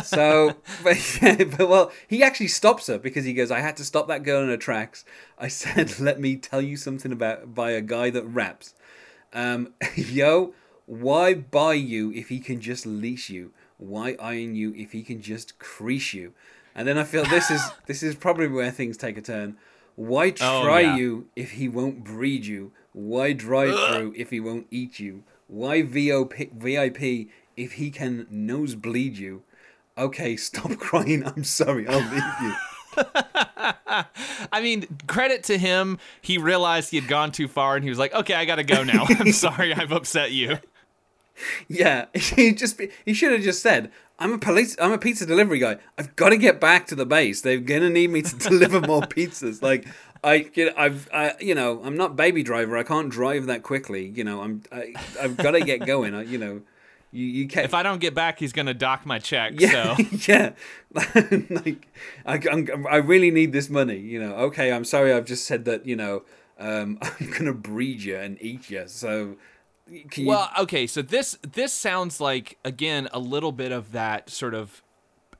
so, 0.04 0.54
but, 0.82 1.22
yeah, 1.22 1.44
but 1.44 1.68
well, 1.68 1.92
he 2.06 2.22
actually 2.22 2.48
stops 2.48 2.86
her 2.86 2.98
because 2.98 3.24
he 3.24 3.34
goes, 3.34 3.50
"I 3.50 3.60
had 3.60 3.76
to 3.78 3.84
stop 3.84 4.08
that 4.08 4.22
girl 4.22 4.42
in 4.42 4.48
her 4.48 4.56
tracks." 4.56 5.04
I 5.38 5.48
said, 5.48 5.98
"Let 5.98 6.20
me 6.20 6.36
tell 6.36 6.62
you 6.62 6.76
something 6.76 7.12
about 7.12 7.54
by 7.54 7.72
a 7.72 7.80
guy 7.80 8.10
that 8.10 8.24
raps." 8.24 8.74
Um, 9.34 9.74
yo, 9.96 10.54
why 10.86 11.34
buy 11.34 11.74
you 11.74 12.12
if 12.12 12.28
he 12.28 12.38
can 12.40 12.60
just 12.60 12.86
leash 12.86 13.28
you? 13.28 13.52
Why 13.78 14.16
iron 14.20 14.54
you 14.54 14.72
if 14.76 14.92
he 14.92 15.02
can 15.02 15.20
just 15.20 15.58
crease 15.58 16.14
you? 16.14 16.32
And 16.74 16.88
then 16.88 16.96
I 16.98 17.04
feel 17.04 17.24
this 17.24 17.50
is 17.50 17.60
this 17.86 18.02
is 18.02 18.14
probably 18.14 18.48
where 18.48 18.70
things 18.70 18.96
take 18.96 19.18
a 19.18 19.22
turn. 19.22 19.56
Why 19.96 20.32
Oh, 20.40 20.62
try 20.64 20.80
yeah. 20.80 20.96
you 20.96 21.28
if 21.36 21.52
he 21.52 21.68
won't 21.68 22.02
breed 22.04 22.46
you? 22.46 22.72
Why 22.92 23.32
drive 23.32 23.74
through 23.88 24.14
if 24.16 24.30
he 24.30 24.40
won't 24.40 24.66
eat 24.70 24.98
you? 25.00 25.22
Why 25.48 25.82
VOP, 25.82 26.50
VIP 26.52 27.28
if 27.56 27.72
he 27.74 27.90
can 27.90 28.26
nosebleed 28.30 29.16
you? 29.18 29.42
Okay, 29.98 30.36
stop 30.36 30.76
crying. 30.78 31.24
I'm 31.24 31.44
sorry. 31.44 31.86
I'll 31.86 31.98
leave 32.00 32.24
you. 32.42 32.54
I 32.96 34.60
mean, 34.60 34.86
credit 35.06 35.44
to 35.44 35.58
him. 35.58 35.98
He 36.20 36.38
realized 36.38 36.90
he 36.90 36.98
had 36.98 37.08
gone 37.08 37.32
too 37.32 37.48
far 37.48 37.76
and 37.76 37.84
he 37.84 37.90
was 37.90 37.98
like, 37.98 38.14
okay, 38.14 38.34
I 38.34 38.44
got 38.44 38.56
to 38.56 38.64
go 38.64 38.82
now. 38.84 39.06
I'm 39.08 39.32
sorry 39.32 39.72
I've 39.74 39.92
upset 39.92 40.32
you. 40.32 40.58
Yeah, 41.68 42.06
he 42.14 42.52
just 42.52 42.80
he 43.04 43.14
should 43.14 43.32
have 43.32 43.42
just 43.42 43.60
said, 43.60 43.90
"I'm 44.20 44.32
a 44.32 44.38
police, 44.38 44.76
I'm 44.80 44.92
a 44.92 44.98
pizza 44.98 45.26
delivery 45.26 45.58
guy. 45.58 45.78
I've 45.98 46.14
got 46.14 46.28
to 46.28 46.36
get 46.36 46.60
back 46.60 46.86
to 46.88 46.94
the 46.94 47.04
base. 47.04 47.40
They're 47.40 47.58
gonna 47.58 47.90
need 47.90 48.10
me 48.10 48.22
to 48.22 48.36
deliver 48.48 48.80
more 48.80 49.02
pizzas. 49.02 49.60
Like 49.60 49.86
I, 50.24 50.50
know, 50.56 50.72
I've, 50.76 51.08
I, 51.12 51.34
you 51.38 51.54
know, 51.54 51.82
I'm 51.84 51.96
not 51.96 52.16
baby 52.16 52.42
driver. 52.42 52.76
I 52.76 52.82
can't 52.82 53.10
drive 53.10 53.46
that 53.46 53.62
quickly. 53.62 54.06
You 54.06 54.24
know, 54.24 54.40
I'm, 54.40 54.62
I, 54.72 54.94
I've 55.20 55.36
got 55.36 55.50
to 55.52 55.60
get 55.60 55.84
going. 55.86 56.14
I, 56.14 56.22
you 56.22 56.38
know, 56.38 56.62
you, 57.14 57.24
you 57.26 57.48
can't. 57.48 57.64
If 57.64 57.74
I 57.74 57.82
don't 57.82 58.00
get 58.00 58.14
back, 58.14 58.38
he's 58.38 58.52
going 58.52 58.66
to 58.66 58.74
dock 58.74 59.06
my 59.06 59.18
check. 59.18 59.52
yeah, 59.56 59.96
So. 59.96 60.04
yeah. 60.32 60.52
like 61.50 61.88
I, 62.26 62.40
I'm, 62.50 62.86
I 62.88 62.96
really 62.96 63.30
need 63.30 63.52
this 63.52 63.70
money. 63.70 63.98
You 63.98 64.20
know. 64.20 64.34
Okay, 64.34 64.72
I'm 64.72 64.84
sorry. 64.84 65.12
I've 65.12 65.24
just 65.24 65.46
said 65.46 65.64
that. 65.64 65.86
You 65.86 65.96
know, 65.96 66.22
um, 66.58 66.98
I'm 67.02 67.30
gonna 67.30 67.52
breed 67.54 68.02
you 68.02 68.16
and 68.16 68.36
eat 68.42 68.68
you. 68.70 68.84
So. 68.86 69.36
Can 70.10 70.24
you, 70.24 70.30
Well, 70.30 70.50
okay, 70.60 70.86
so 70.86 71.02
this 71.02 71.36
this 71.42 71.70
sounds 71.72 72.18
like 72.20 72.56
again 72.64 73.06
a 73.12 73.18
little 73.18 73.52
bit 73.52 73.70
of 73.70 73.92
that 73.92 74.30
sort 74.30 74.54
of. 74.54 74.82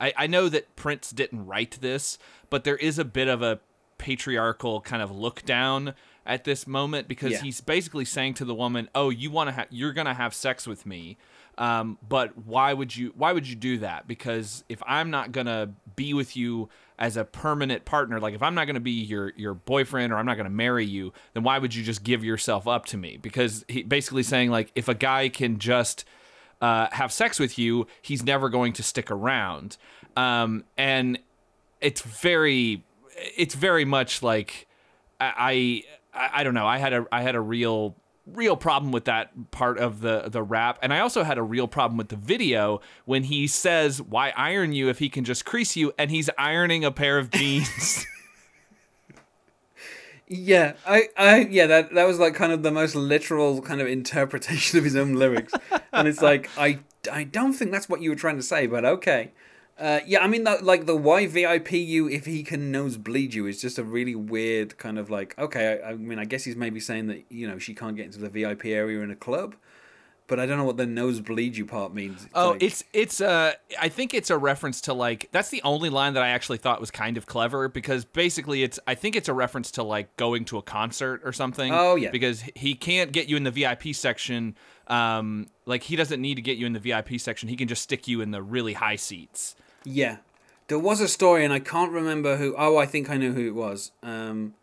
I, 0.01 0.13
I 0.17 0.27
know 0.27 0.49
that 0.51 0.77
Prince 0.77 1.11
didn't 1.13 1.47
write 1.47 1.79
this, 1.81 2.19
but 2.51 2.65
there 2.65 2.77
is 2.77 2.99
a 2.99 3.05
bit 3.07 3.27
of 3.29 3.41
a 3.43 3.61
patriarchal 3.97 4.81
kind 4.83 5.03
of 5.03 5.11
look 5.11 5.45
down 5.45 5.95
at 6.27 6.45
this 6.45 6.67
moment 6.67 7.09
because 7.09 7.33
Yeah. 7.33 7.43
he's 7.43 7.61
basically 7.63 8.05
saying 8.05 8.35
to 8.35 8.45
the 8.45 8.55
woman, 8.55 8.89
"Oh, 8.95 9.09
you 9.09 9.31
want 9.31 9.49
to 9.49 9.53
have 9.53 9.67
you're 9.71 9.93
gonna 9.95 10.15
have 10.15 10.35
sex 10.35 10.67
with 10.67 10.85
me." 10.85 11.17
Um, 11.57 11.99
but 12.09 12.37
why 12.47 12.73
would 12.73 12.97
you 12.97 13.13
why 13.17 13.33
would 13.33 13.49
you 13.49 13.55
do 13.55 13.79
that 13.79 14.09
because 14.09 14.65
if 14.69 14.83
i'm 14.87 15.11
not 15.11 15.31
gonna 15.31 15.71
be 15.95 16.13
with 16.13 16.37
you 16.37 16.69
as 16.99 17.17
a 17.17 17.25
permanent 17.25 17.85
partner. 17.85 18.21
Like 18.21 18.35
if 18.35 18.43
I'm 18.43 18.55
not 18.55 18.67
to 18.75 18.81
be 18.81 18.93
your 18.93 19.33
your 19.37 19.55
boyfriend 19.55 20.13
or 20.13 20.17
I'm 20.17 20.27
not 20.27 20.35
to 20.45 20.51
marry 20.51 20.85
you, 20.85 21.13
then 21.33 21.43
why 21.43 21.59
would 21.59 21.75
you 21.75 21.83
just 21.83 22.05
give 22.05 22.25
yourself 22.25 22.69
up 22.69 22.87
to 22.87 22.97
me? 22.97 23.19
Because 23.21 23.65
he 23.69 23.83
basically 23.83 24.23
saying 24.23 24.51
like 24.51 24.71
if 24.75 24.89
a 24.89 24.95
guy 24.95 25.29
can 25.29 25.59
just 25.59 26.05
uh, 26.61 26.89
have 26.93 27.13
sex 27.13 27.39
with 27.41 27.59
you, 27.59 27.87
he's 28.01 28.23
never 28.23 28.49
going 28.49 28.73
to 28.75 28.83
stick 28.83 29.11
around. 29.11 29.77
Um, 30.17 30.65
and 30.79 31.19
it's 31.81 32.01
very, 32.01 32.85
it's 33.37 33.55
very 33.55 33.85
much 33.85 34.23
like 34.23 34.67
I, 35.21 35.83
I, 36.15 36.31
I 36.41 36.45
don't 36.45 36.55
know. 36.55 36.67
I 36.67 36.79
had 36.79 36.93
a, 36.93 37.07
I 37.11 37.23
had 37.23 37.35
a 37.35 37.41
real, 37.41 37.97
real 38.27 38.57
problem 38.57 38.93
with 38.93 39.05
that 39.05 39.51
part 39.51 39.79
of 39.79 40.01
the 40.01 40.29
the 40.29 40.43
rap, 40.43 40.79
and 40.83 40.93
I 40.93 41.01
also 41.01 41.25
had 41.25 41.39
a 41.39 41.43
real 41.43 41.69
problem 41.69 41.97
with 41.99 42.09
the 42.09 42.17
video 42.17 42.81
when 43.05 43.25
he 43.25 43.47
says, 43.47 44.01
"Why 44.01 44.33
iron 44.37 44.73
you 44.73 44.89
if 44.89 44.99
he 44.99 45.09
can 45.09 45.25
just 45.25 45.45
crease 45.45 45.77
you?" 45.77 45.93
and 45.99 46.11
he's 46.11 46.31
ironing 46.39 46.85
a 46.85 46.91
pair 46.91 47.19
of 47.19 47.31
jeans. 47.31 48.07
Yeah, 50.27 50.73
I, 50.87 51.09
I, 51.19 51.41
yeah, 51.51 51.67
that 51.67 51.93
that 51.95 52.07
was 52.07 52.19
like 52.19 52.35
kind 52.35 52.51
of 52.51 52.63
the 52.63 52.71
most 52.71 52.95
literal 52.95 53.61
kind 53.61 53.81
of 53.81 53.87
interpretation 53.87 54.79
of 54.79 54.85
his 54.85 54.97
own 54.97 55.15
lyrics, 55.15 55.53
and 55.93 56.09
it's 56.09 56.23
like 56.23 56.49
I, 56.57 56.79
I 57.13 57.25
don't 57.25 57.53
think 57.53 57.73
that's 57.73 57.89
what 57.89 58.01
you 58.01 58.09
were 58.11 58.17
trying 58.17 58.37
to 58.37 58.43
say, 58.43 58.67
but 58.67 58.85
okay. 58.85 59.33
Uh, 59.79 60.01
yeah, 60.07 60.23
I 60.23 60.29
mean, 60.29 60.45
that, 60.45 60.63
like 60.63 60.87
the 60.87 60.95
why 60.95 61.27
VIP 61.27 61.73
you 61.73 62.09
if 62.09 62.27
he 62.27 62.43
can 62.45 62.71
nosebleed 62.71 63.35
you 63.35 63.47
is 63.47 63.61
just 63.61 63.77
a 63.79 63.83
really 63.83 64.15
weird 64.15 64.79
kind 64.79 64.99
of 64.99 65.11
like. 65.11 65.37
Okay, 65.39 65.81
I, 65.85 65.91
I 65.91 65.95
mean, 65.97 66.19
I 66.21 66.25
guess 66.25 66.45
he's 66.45 66.55
maybe 66.57 66.79
saying 66.79 67.09
that 67.09 67.25
you 67.29 67.49
know 67.49 67.59
she 67.59 67.75
can't 67.75 67.97
get 67.97 68.07
into 68.07 68.19
the 68.21 68.29
VIP 68.29 68.67
area 68.67 69.01
in 69.01 69.11
a 69.11 69.17
club, 69.17 69.57
but 70.29 70.39
I 70.39 70.47
don't 70.47 70.59
know 70.59 70.65
what 70.65 70.77
the 70.77 70.87
nosebleed 70.87 71.57
you 71.57 71.67
part 71.67 71.93
means. 71.93 72.23
It's 72.23 72.33
Oh, 72.37 72.51
like- 72.53 72.63
it's 72.63 72.85
it's 72.93 73.21
uh 73.21 73.55
I 73.81 73.89
think 73.89 74.15
it's 74.15 74.31
a 74.31 74.39
reference 74.39 74.81
to 74.83 74.93
like 74.95 75.29
that's 75.33 75.49
the 75.49 75.61
only 75.63 75.91
line 75.91 76.15
that 76.15 76.23
I 76.23 76.29
actually 76.29 76.59
thought 76.59 76.79
was 76.81 76.93
kind 76.93 77.17
of 77.17 77.27
clever 77.27 77.69
because 77.69 78.05
basically 78.05 78.63
it's 78.63 78.79
I 78.87 78.95
think 78.95 79.17
it's 79.17 79.29
a 79.29 79.35
reference 79.35 79.73
to 79.73 79.83
like 79.83 80.17
going 80.17 80.45
to 80.47 80.59
a 80.59 80.63
concert 80.63 81.21
or 81.25 81.33
something. 81.33 81.73
Oh, 81.75 81.97
yeah. 81.97 82.13
Because 82.13 82.45
he 82.55 82.77
can't 82.77 83.11
get 83.11 83.29
you 83.29 83.37
in 83.37 83.43
the 83.43 83.51
VIP 83.51 83.93
section. 83.93 84.55
Um, 84.87 85.49
like 85.67 85.83
he 85.83 85.97
doesn't 85.97 86.21
need 86.21 86.37
to 86.37 86.43
get 86.43 86.59
you 86.59 86.67
in 86.67 86.75
the 86.75 86.79
VIP 86.81 87.19
section. 87.19 87.49
He 87.49 87.57
can 87.57 87.67
just 87.67 87.83
stick 87.83 88.07
you 88.07 88.21
in 88.21 88.31
the 88.31 88.41
really 88.41 88.75
high 88.75 88.97
seats. 88.97 89.57
Yeah, 89.85 90.19
there 90.69 90.79
was 90.79 91.01
a 91.01 91.09
story, 91.09 91.45
and 91.45 91.53
I 91.53 91.59
can't 91.61 91.93
remember 91.93 92.37
who. 92.37 92.55
Oh, 92.57 92.77
I 92.77 92.87
think 92.87 93.11
I 93.11 93.17
know 93.17 93.33
who 93.33 93.47
it 93.47 93.55
was. 93.55 93.93
Um, 94.03 94.55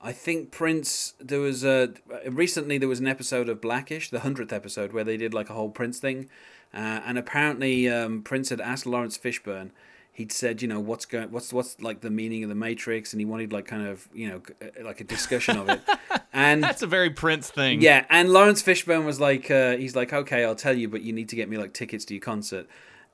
I 0.00 0.12
think 0.12 0.50
Prince. 0.50 1.14
There 1.20 1.40
was 1.40 1.64
a 1.64 1.92
recently 2.26 2.78
there 2.78 2.88
was 2.88 3.00
an 3.00 3.06
episode 3.08 3.48
of 3.48 3.60
Blackish, 3.60 4.10
the 4.10 4.20
hundredth 4.20 4.52
episode, 4.52 4.92
where 4.92 5.04
they 5.04 5.16
did 5.16 5.34
like 5.34 5.50
a 5.50 5.54
whole 5.54 5.70
Prince 5.70 5.98
thing, 5.98 6.28
uh, 6.72 7.00
and 7.04 7.18
apparently 7.18 7.88
um, 7.88 8.22
Prince 8.22 8.48
had 8.50 8.60
asked 8.60 8.86
Laurence 8.86 9.18
Fishburne. 9.18 9.70
He'd 10.12 10.32
said, 10.32 10.60
you 10.60 10.68
know, 10.68 10.80
what's 10.80 11.06
going, 11.06 11.30
what's 11.30 11.52
what's 11.52 11.80
like 11.80 12.00
the 12.00 12.10
meaning 12.10 12.42
of 12.42 12.48
the 12.48 12.54
Matrix, 12.54 13.12
and 13.12 13.20
he 13.20 13.24
wanted 13.24 13.52
like 13.52 13.66
kind 13.66 13.86
of, 13.86 14.08
you 14.12 14.28
know, 14.28 14.42
like 14.82 15.00
a 15.00 15.04
discussion 15.04 15.56
of 15.56 15.68
it, 15.68 15.80
and 16.32 16.62
That's 16.62 16.82
a 16.82 16.86
very 16.86 17.10
Prince 17.10 17.50
thing. 17.50 17.80
yeah, 17.80 18.04
and 18.10 18.28
Laurence 18.30 18.62
Fishburne 18.62 19.04
was 19.06 19.18
like, 19.18 19.50
uh, 19.50 19.76
he's 19.76 19.96
like, 19.96 20.12
okay, 20.12 20.44
I'll 20.44 20.54
tell 20.56 20.76
you, 20.76 20.88
but 20.88 21.02
you 21.02 21.12
need 21.12 21.28
to 21.30 21.36
get 21.36 21.48
me 21.48 21.56
like 21.58 21.72
tickets 21.72 22.04
to 22.06 22.14
your 22.14 22.20
concert. 22.20 22.66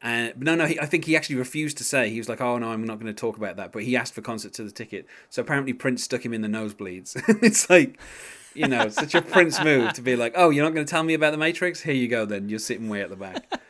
And 0.03 0.35
no, 0.41 0.55
no, 0.55 0.67
he, 0.67 0.79
I 0.79 0.87
think 0.87 1.05
he 1.07 1.17
actually 1.17 1.37
refused 1.37 1.79
to 1.79 1.85
say. 1.85 2.11
He 2.11 2.19
was 2.19 2.29
like, 2.29 2.41
oh 2.41 2.59
no, 2.59 2.69
I'm 2.69 2.85
not 2.85 3.01
going 3.01 3.13
to 3.13 3.19
talk 3.19 3.37
about 3.37 3.57
that. 3.57 3.73
But 3.73 3.83
he 3.83 3.97
asked 3.97 4.15
for 4.15 4.23
concert 4.23 4.53
to 4.55 4.65
the 4.65 4.71
ticket. 4.71 5.07
So 5.31 5.43
apparently 5.43 5.73
Prince 5.73 6.05
stuck 6.05 6.25
him 6.25 6.35
in 6.35 6.43
the 6.43 6.49
nosebleeds. 6.49 7.17
it's 7.43 7.69
like, 7.71 7.99
you 8.55 8.69
know, 8.69 8.89
such 8.89 9.15
a 9.15 9.23
Prince 9.23 9.63
move 9.63 9.93
to 9.95 10.03
be 10.03 10.17
like, 10.17 10.35
oh, 10.37 10.51
you're 10.51 10.65
not 10.65 10.75
going 10.75 10.87
to 10.87 10.91
tell 10.91 11.03
me 11.03 11.15
about 11.15 11.33
the 11.33 11.39
Matrix? 11.39 11.81
Here 11.81 11.95
you 11.95 12.09
go, 12.09 12.25
then. 12.25 12.49
You're 12.49 12.59
sitting 12.59 12.89
way 12.89 13.03
at 13.03 13.11
the 13.11 13.17
back, 13.17 13.61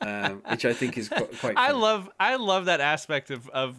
um, 0.00 0.42
which 0.48 0.64
I 0.64 0.72
think 0.72 0.96
is 0.96 1.08
quite. 1.08 1.38
quite 1.38 1.56
I 1.56 1.72
love 1.72 2.10
I 2.18 2.36
love 2.36 2.66
that 2.66 2.80
aspect 2.80 3.30
of 3.30 3.48
of 3.50 3.76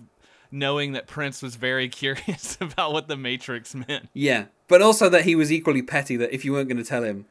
knowing 0.51 0.93
that 0.93 1.07
Prince 1.07 1.41
was 1.41 1.55
very 1.55 1.89
curious 1.89 2.57
about 2.61 2.93
what 2.93 3.07
the 3.07 3.17
Matrix 3.17 3.75
meant. 3.75 4.09
Yeah, 4.13 4.45
but 4.67 4.81
also 4.81 5.09
that 5.09 5.25
he 5.25 5.35
was 5.35 5.51
equally 5.51 5.81
petty. 5.81 6.17
That 6.17 6.33
if 6.33 6.45
you 6.45 6.53
weren't 6.53 6.69
going 6.69 6.81
to 6.81 6.83
tell 6.83 7.03
him, 7.03 7.25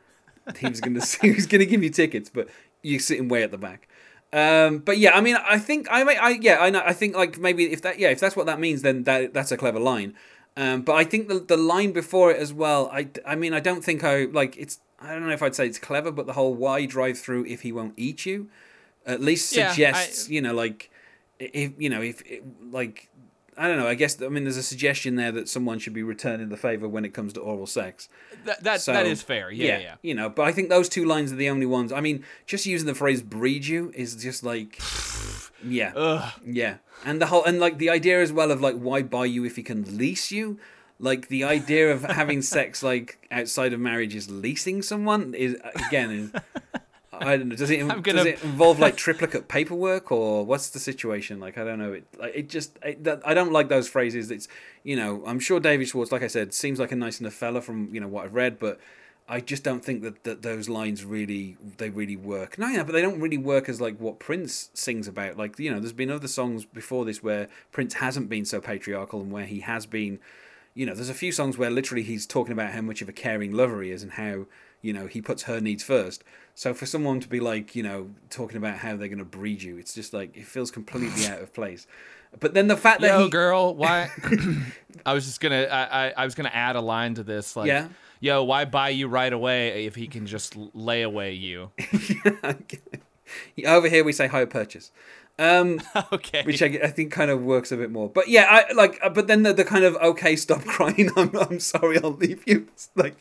he 0.58 0.68
was 0.68 0.80
going 0.80 0.94
to 1.00 1.18
he 1.22 1.32
was 1.32 1.46
going 1.46 1.60
to 1.60 1.66
give 1.66 1.82
you 1.82 1.90
tickets, 1.90 2.28
but 2.28 2.48
you're 2.82 3.00
sitting 3.00 3.28
way 3.28 3.42
at 3.42 3.50
the 3.50 3.58
back. 3.58 3.88
Um, 4.34 4.78
but 4.78 4.98
yeah, 4.98 5.12
I 5.16 5.20
mean, 5.20 5.36
I 5.36 5.58
think 5.58 5.86
I, 5.90 6.02
may, 6.02 6.16
I 6.16 6.30
yeah, 6.30 6.58
I 6.60 6.68
know. 6.70 6.82
I 6.84 6.92
think 6.92 7.14
like 7.14 7.38
maybe 7.38 7.72
if 7.72 7.82
that 7.82 7.98
yeah, 8.00 8.08
if 8.10 8.18
that's 8.18 8.34
what 8.34 8.46
that 8.46 8.58
means, 8.58 8.82
then 8.82 9.04
that 9.04 9.32
that's 9.32 9.52
a 9.52 9.56
clever 9.56 9.78
line. 9.78 10.14
Um, 10.56 10.82
but 10.82 10.94
I 10.94 11.04
think 11.04 11.28
the 11.28 11.38
the 11.38 11.56
line 11.56 11.92
before 11.92 12.32
it 12.32 12.38
as 12.38 12.52
well. 12.52 12.90
I 12.92 13.08
I 13.24 13.36
mean, 13.36 13.54
I 13.54 13.60
don't 13.60 13.84
think 13.84 14.02
I 14.02 14.24
like 14.24 14.56
it's. 14.56 14.80
I 15.00 15.12
don't 15.12 15.26
know 15.26 15.32
if 15.34 15.42
I'd 15.42 15.54
say 15.54 15.66
it's 15.66 15.78
clever, 15.78 16.10
but 16.10 16.26
the 16.26 16.32
whole 16.32 16.54
why 16.54 16.84
drive 16.86 17.16
through 17.18 17.44
if 17.46 17.60
he 17.62 17.70
won't 17.70 17.94
eat 17.96 18.26
you, 18.26 18.48
at 19.06 19.20
least 19.20 19.54
Yeah, 19.54 19.66
I- 19.66 19.70
suggests 19.70 20.28
you 20.28 20.40
know 20.42 20.54
like 20.54 20.90
if 21.38 21.72
you 21.78 21.88
know 21.88 22.00
if 22.02 22.22
like 22.72 23.08
I 23.56 23.68
don't 23.68 23.78
know. 23.78 23.86
I 23.86 23.94
guess 23.94 24.20
I 24.20 24.28
mean 24.28 24.44
there's 24.44 24.56
a 24.56 24.62
suggestion 24.62 25.16
there 25.16 25.32
that 25.32 25.48
someone 25.48 25.78
should 25.78 25.92
be 25.92 26.02
returning 26.02 26.48
the 26.48 26.56
favor 26.56 26.88
when 26.88 27.04
it 27.04 27.14
comes 27.14 27.32
to 27.34 27.40
oral 27.40 27.66
sex. 27.66 28.08
That 28.44 28.62
that, 28.64 28.80
So, 28.80 28.92
that 28.92 29.06
is 29.06 29.22
fair. 29.22 29.50
Yeah, 29.50 29.78
yeah. 29.78 29.94
You 30.02 30.14
know, 30.14 30.28
but 30.28 30.42
I 30.46 30.52
think 30.52 30.68
those 30.68 30.88
two 30.88 31.04
lines 31.04 31.32
are 31.32 31.36
the 31.36 31.48
only 31.50 31.66
ones. 31.66 31.92
I 31.92 32.00
mean, 32.00 32.24
just 32.46 32.66
using 32.66 32.86
the 32.86 32.94
phrase 32.94 33.22
"breed 33.22 33.66
you" 33.66 33.92
is 33.94 34.16
just 34.16 34.42
like, 34.42 34.80
yeah, 35.64 35.92
Ugh. 35.94 36.32
yeah, 36.44 36.76
and 37.04 37.20
the 37.20 37.26
whole 37.26 37.44
and 37.44 37.60
like 37.60 37.78
the 37.78 37.90
idea 37.90 38.20
as 38.20 38.32
well 38.32 38.50
of 38.50 38.60
like 38.60 38.76
why 38.76 39.02
buy 39.02 39.26
you 39.26 39.44
if 39.44 39.56
he 39.56 39.62
can 39.62 39.96
lease 39.96 40.30
you. 40.32 40.58
Like 41.00 41.26
the 41.28 41.42
idea 41.44 41.90
of 41.92 42.04
having 42.04 42.40
sex 42.56 42.82
like 42.82 43.26
outside 43.30 43.72
of 43.72 43.80
marriage 43.80 44.14
is 44.14 44.30
leasing 44.30 44.80
someone 44.80 45.34
is 45.34 45.56
again 45.88 46.10
is 46.10 46.32
I 47.20 47.36
don't 47.36 47.48
know. 47.48 47.56
Does 47.56 47.70
it 47.70 47.80
I'm 47.82 48.02
does 48.02 48.14
gonna- 48.14 48.30
it 48.30 48.42
involve 48.42 48.78
like 48.78 48.96
triplicate 49.06 49.48
paperwork 49.48 50.10
or 50.12 50.44
what's 50.44 50.70
the 50.70 50.78
situation? 50.78 51.40
Like 51.40 51.58
I 51.58 51.64
don't 51.64 51.78
know. 51.78 51.92
It 51.92 52.04
like, 52.18 52.32
it 52.34 52.48
just 52.48 52.78
it, 52.82 53.04
that, 53.04 53.22
I 53.24 53.34
don't 53.34 53.52
like 53.52 53.68
those 53.68 53.88
phrases. 53.88 54.30
It's 54.30 54.48
you 54.82 54.96
know 54.96 55.22
I'm 55.26 55.40
sure 55.40 55.60
David 55.60 55.88
Schwartz, 55.88 56.12
like 56.12 56.22
I 56.22 56.28
said, 56.28 56.54
seems 56.54 56.78
like 56.78 56.92
a 56.92 56.96
nice 56.96 57.20
enough 57.20 57.34
fella 57.34 57.60
from 57.60 57.94
you 57.94 58.00
know 58.00 58.08
what 58.08 58.24
I've 58.24 58.34
read, 58.34 58.58
but 58.58 58.80
I 59.26 59.40
just 59.40 59.64
don't 59.64 59.82
think 59.82 60.02
that, 60.02 60.24
that 60.24 60.42
those 60.42 60.68
lines 60.68 61.02
really 61.04 61.56
they 61.78 61.88
really 61.88 62.16
work. 62.16 62.58
No, 62.58 62.68
yeah, 62.68 62.82
but 62.82 62.92
they 62.92 63.00
don't 63.00 63.20
really 63.20 63.38
work 63.38 63.68
as 63.68 63.80
like 63.80 63.96
what 63.98 64.18
Prince 64.18 64.70
sings 64.74 65.08
about. 65.08 65.38
Like 65.38 65.58
you 65.58 65.70
know, 65.72 65.80
there's 65.80 65.92
been 65.94 66.10
other 66.10 66.28
songs 66.28 66.64
before 66.66 67.04
this 67.04 67.22
where 67.22 67.48
Prince 67.72 67.94
hasn't 67.94 68.28
been 68.28 68.44
so 68.44 68.60
patriarchal 68.60 69.20
and 69.20 69.32
where 69.32 69.46
he 69.46 69.60
has 69.60 69.86
been. 69.86 70.18
You 70.74 70.84
know, 70.86 70.94
there's 70.94 71.08
a 71.08 71.14
few 71.14 71.30
songs 71.32 71.56
where 71.56 71.70
literally 71.70 72.02
he's 72.02 72.26
talking 72.26 72.52
about 72.52 72.72
how 72.72 72.80
much 72.80 73.00
of 73.00 73.08
a 73.08 73.12
caring 73.12 73.52
lover 73.52 73.80
he 73.80 73.92
is 73.92 74.02
and 74.02 74.12
how 74.12 74.46
you 74.82 74.92
know 74.92 75.06
he 75.06 75.22
puts 75.22 75.44
her 75.44 75.58
needs 75.60 75.82
first. 75.82 76.22
So 76.54 76.72
for 76.72 76.86
someone 76.86 77.20
to 77.20 77.28
be 77.28 77.40
like 77.40 77.74
you 77.74 77.82
know 77.82 78.10
talking 78.30 78.56
about 78.56 78.78
how 78.78 78.96
they're 78.96 79.08
going 79.08 79.18
to 79.18 79.24
breed 79.24 79.62
you, 79.62 79.76
it's 79.78 79.94
just 79.94 80.12
like 80.12 80.36
it 80.36 80.46
feels 80.46 80.70
completely 80.70 81.26
out 81.26 81.40
of 81.40 81.52
place. 81.52 81.86
But 82.40 82.52
then 82.54 82.66
the 82.66 82.76
fact 82.76 83.00
that 83.02 83.08
Yo, 83.08 83.24
he, 83.24 83.30
girl, 83.30 83.74
why? 83.76 84.10
I 85.06 85.14
was 85.14 85.24
just 85.24 85.40
gonna, 85.40 85.62
I, 85.70 86.06
I, 86.06 86.12
I 86.16 86.24
was 86.24 86.34
gonna 86.34 86.50
add 86.52 86.74
a 86.74 86.80
line 86.80 87.14
to 87.14 87.22
this, 87.22 87.54
like, 87.54 87.68
Yeah. 87.68 87.86
yo, 88.18 88.42
why 88.42 88.64
buy 88.64 88.88
you 88.88 89.06
right 89.06 89.32
away 89.32 89.86
if 89.86 89.94
he 89.94 90.08
can 90.08 90.26
just 90.26 90.56
lay 90.74 91.02
away 91.02 91.34
you? 91.34 91.70
over 93.66 93.88
here 93.88 94.02
we 94.04 94.12
say 94.12 94.26
higher 94.26 94.46
purchase. 94.46 94.90
Um, 95.38 95.80
okay. 96.12 96.42
which 96.44 96.62
I, 96.62 96.66
I 96.82 96.88
think 96.88 97.12
kind 97.12 97.30
of 97.30 97.42
works 97.42 97.72
a 97.72 97.76
bit 97.76 97.90
more. 97.90 98.08
But 98.08 98.28
yeah, 98.28 98.46
I 98.48 98.72
like. 98.72 98.98
uh, 99.02 99.10
But 99.10 99.26
then 99.26 99.42
the, 99.42 99.52
the 99.52 99.64
kind 99.64 99.84
of 99.84 99.94
okay, 99.96 100.36
stop 100.36 100.64
crying. 100.64 101.10
I'm 101.16 101.34
I'm 101.36 101.60
sorry, 101.60 101.98
I'll 102.02 102.12
leave 102.12 102.42
you. 102.46 102.66
It's 102.72 102.90
like 102.94 103.16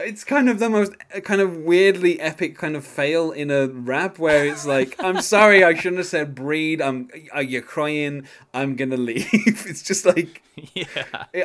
it's 0.00 0.24
kind 0.24 0.48
of 0.48 0.58
the 0.58 0.68
most 0.68 0.92
kind 1.24 1.40
of 1.40 1.56
weirdly 1.58 2.20
epic 2.20 2.56
kind 2.56 2.76
of 2.76 2.84
fail 2.84 3.30
in 3.30 3.50
a 3.50 3.66
rap 3.68 4.18
where 4.18 4.46
it's 4.46 4.66
like 4.66 4.96
I'm 4.98 5.20
sorry, 5.22 5.62
I 5.62 5.74
shouldn't 5.74 5.98
have 5.98 6.06
said 6.06 6.34
breed. 6.34 6.80
I'm 6.80 7.08
uh, 7.34 7.40
you're 7.40 7.62
crying. 7.62 8.26
I'm 8.52 8.76
gonna 8.76 8.96
leave. 8.96 9.28
it's 9.32 9.82
just 9.82 10.04
like 10.04 10.42
yeah. 10.74 10.84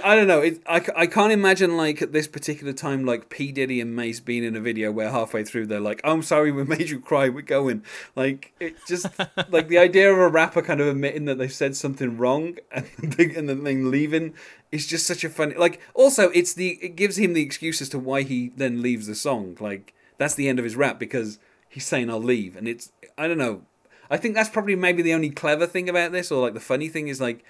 I 0.04 0.16
don't 0.16 0.28
know. 0.28 0.42
It, 0.42 0.62
I, 0.68 0.86
I 0.96 1.08
can't 1.08 1.32
imagine 1.32 1.78
like 1.78 2.02
at 2.02 2.12
this 2.12 2.28
particular 2.28 2.74
time 2.74 3.06
like 3.06 3.30
P 3.30 3.52
Diddy 3.52 3.80
and 3.80 3.96
Mase 3.96 4.20
being 4.20 4.44
in 4.44 4.56
a 4.56 4.62
video 4.62 4.92
where 4.92 5.10
halfway 5.10 5.44
through 5.44 5.68
they're 5.68 5.80
like, 5.80 6.02
"I'm 6.04 6.22
sorry, 6.22 6.52
we 6.52 6.64
made 6.64 6.90
you 6.90 7.00
cry. 7.00 7.30
We're 7.30 7.42
going." 7.42 7.84
Like 8.16 8.54
it 8.60 8.76
just 8.88 9.08
like 9.50 9.68
the 9.68 9.78
idea 9.78 10.12
of 10.12 10.18
a 10.18 10.28
rapper 10.28 10.62
kind 10.62 10.82
of 10.82 10.88
admitting 10.88 11.26
that 11.26 11.38
they've 11.38 11.52
said 11.52 11.76
something 11.76 12.18
wrong 12.18 12.58
and 12.72 13.20
and 13.20 13.92
leaving 13.92 14.34
is 14.72 14.88
just 14.88 15.08
such 15.08 15.24
a 15.24 15.30
funny. 15.30 15.56
Like 15.56 15.80
also 15.94 16.30
it's 16.30 16.54
the 16.54 16.80
it 16.82 16.96
gives 16.96 17.18
him 17.18 17.34
the 17.34 17.42
excuse 17.42 17.82
as 17.82 17.90
to 17.90 18.00
why 18.00 18.24
he 18.24 18.52
then 18.56 18.82
leaves 18.82 19.08
the 19.08 19.16
song. 19.16 19.58
Like 19.60 19.94
that's 20.18 20.36
the 20.36 20.48
end 20.48 20.60
of 20.60 20.66
his 20.66 20.76
rap 20.76 21.00
because 21.00 21.40
he's 21.70 21.86
saying 21.86 22.10
I'll 22.10 22.20
leave, 22.20 22.56
and 22.56 22.68
it's 22.68 22.92
I 23.18 23.28
don't 23.28 23.38
know. 23.38 23.64
I 24.10 24.18
think 24.18 24.36
that's 24.36 24.50
probably 24.50 24.76
maybe 24.76 25.02
the 25.02 25.14
only 25.14 25.30
clever 25.30 25.66
thing 25.66 25.90
about 25.90 26.12
this, 26.12 26.32
or 26.32 26.42
like 26.42 26.54
the 26.54 26.60
funny 26.60 26.90
thing 26.90 27.08
is 27.08 27.20
like 27.20 27.44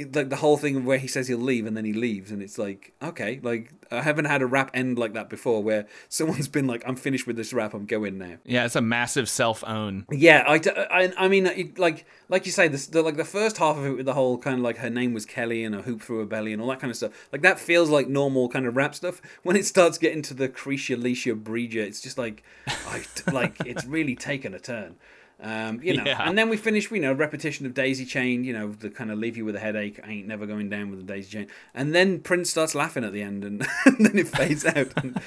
it, 0.00 0.16
like 0.16 0.30
the 0.30 0.36
whole 0.36 0.56
thing 0.56 0.84
where 0.84 0.98
he 0.98 1.06
says 1.06 1.28
he'll 1.28 1.38
leave 1.38 1.66
and 1.66 1.76
then 1.76 1.84
he 1.84 1.92
leaves 1.92 2.30
and 2.30 2.42
it's 2.42 2.58
like 2.58 2.92
okay 3.02 3.38
like 3.42 3.72
i 3.90 4.00
haven't 4.00 4.24
had 4.24 4.40
a 4.40 4.46
rap 4.46 4.70
end 4.72 4.98
like 4.98 5.12
that 5.12 5.28
before 5.28 5.62
where 5.62 5.86
someone's 6.08 6.48
been 6.48 6.66
like 6.66 6.82
i'm 6.86 6.96
finished 6.96 7.26
with 7.26 7.36
this 7.36 7.52
rap 7.52 7.74
i'm 7.74 7.86
going 7.86 8.18
now. 8.18 8.36
Yeah, 8.44 8.64
it's 8.64 8.76
a 8.76 8.80
massive 8.80 9.28
self 9.28 9.62
own. 9.66 10.06
yeah 10.10 10.44
I 10.46 11.12
I 11.16 11.28
mean 11.28 11.46
it, 11.46 11.78
like 11.78 12.06
like 12.28 12.46
you 12.46 12.52
say 12.52 12.68
this 12.68 12.86
the, 12.86 13.02
like 13.02 13.16
the 13.16 13.24
first 13.24 13.58
half 13.58 13.76
of 13.76 13.84
it 13.84 13.96
with 13.96 14.06
the 14.06 14.14
whole 14.14 14.38
kind 14.38 14.56
of 14.56 14.62
like 14.62 14.78
her 14.78 14.90
name 14.90 15.12
was 15.12 15.26
kelly 15.26 15.64
and 15.64 15.74
a 15.74 15.82
hoop 15.82 16.02
through 16.02 16.20
her 16.20 16.26
belly 16.26 16.52
and 16.52 16.62
all 16.62 16.68
that 16.68 16.80
kind 16.80 16.90
of 16.90 16.96
stuff 16.96 17.12
like 17.32 17.42
that 17.42 17.58
feels 17.58 17.90
like 17.90 18.08
normal 18.08 18.48
kind 18.48 18.66
of 18.66 18.76
rap 18.76 18.94
stuff. 18.94 19.20
When 19.42 19.56
it 19.56 19.66
starts 19.66 19.98
getting 19.98 20.22
to 20.22 20.34
the 20.34 20.48
creasia 20.48 21.00
leisha 21.00 21.40
breedia 21.40 21.84
it's 21.86 22.00
just 22.00 22.16
like 22.16 22.42
i 22.66 23.02
like 23.32 23.56
it's 23.66 23.84
really 23.84 24.16
taken 24.16 24.54
a 24.54 24.58
turn 24.58 24.96
Um, 25.42 25.80
you 25.82 25.96
know, 25.96 26.04
Yeah. 26.04 26.28
and 26.28 26.36
then 26.36 26.50
we 26.50 26.58
finish, 26.58 26.90
you 26.90 27.00
know, 27.00 27.12
repetition 27.14 27.64
of 27.64 27.72
Daisy 27.72 28.04
Chain, 28.04 28.44
you 28.44 28.52
know, 28.52 28.72
the 28.72 28.90
kind 28.90 29.10
of 29.10 29.18
leave 29.18 29.36
you 29.38 29.44
with 29.46 29.56
a 29.56 29.58
headache. 29.58 29.98
I 30.04 30.10
ain't 30.10 30.26
never 30.26 30.44
going 30.44 30.68
down 30.68 30.90
with 30.90 30.98
the 31.06 31.12
Daisy 31.12 31.30
Chain, 31.30 31.46
and 31.74 31.94
then 31.94 32.20
Prince 32.20 32.50
starts 32.50 32.74
laughing 32.74 33.04
at 33.04 33.12
the 33.14 33.22
end, 33.22 33.42
and, 33.44 33.66
and 33.86 34.04
then 34.04 34.18
it 34.18 34.28
fades 34.28 34.66
out. 34.66 34.88
And, 35.02 35.18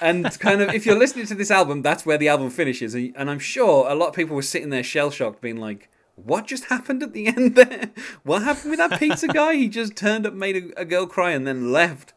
and 0.00 0.40
kind 0.40 0.60
of, 0.60 0.74
if 0.74 0.86
you're 0.86 0.98
listening 0.98 1.26
to 1.26 1.34
this 1.36 1.50
album, 1.52 1.82
that's 1.82 2.04
where 2.04 2.18
the 2.18 2.26
album 2.28 2.50
finishes, 2.50 2.94
and, 2.94 3.12
and 3.16 3.30
I'm 3.30 3.38
sure 3.38 3.88
a 3.88 3.94
lot 3.94 4.08
of 4.08 4.14
people 4.14 4.34
were 4.34 4.42
sitting 4.42 4.70
there 4.70 4.82
shell 4.82 5.10
shocked, 5.12 5.40
being 5.40 5.58
like, 5.58 5.88
"What 6.16 6.48
just 6.48 6.64
happened 6.64 7.02
at 7.04 7.12
the 7.12 7.28
end 7.28 7.54
there? 7.54 7.90
What 8.24 8.42
happened 8.42 8.70
with 8.70 8.78
that 8.80 8.98
pizza 8.98 9.28
guy? 9.28 9.54
He 9.54 9.68
just 9.68 9.94
turned 9.94 10.26
up, 10.26 10.34
made 10.34 10.56
a, 10.56 10.80
a 10.80 10.84
girl 10.84 11.06
cry, 11.06 11.30
and 11.30 11.46
then 11.46 11.70
left." 11.72 12.12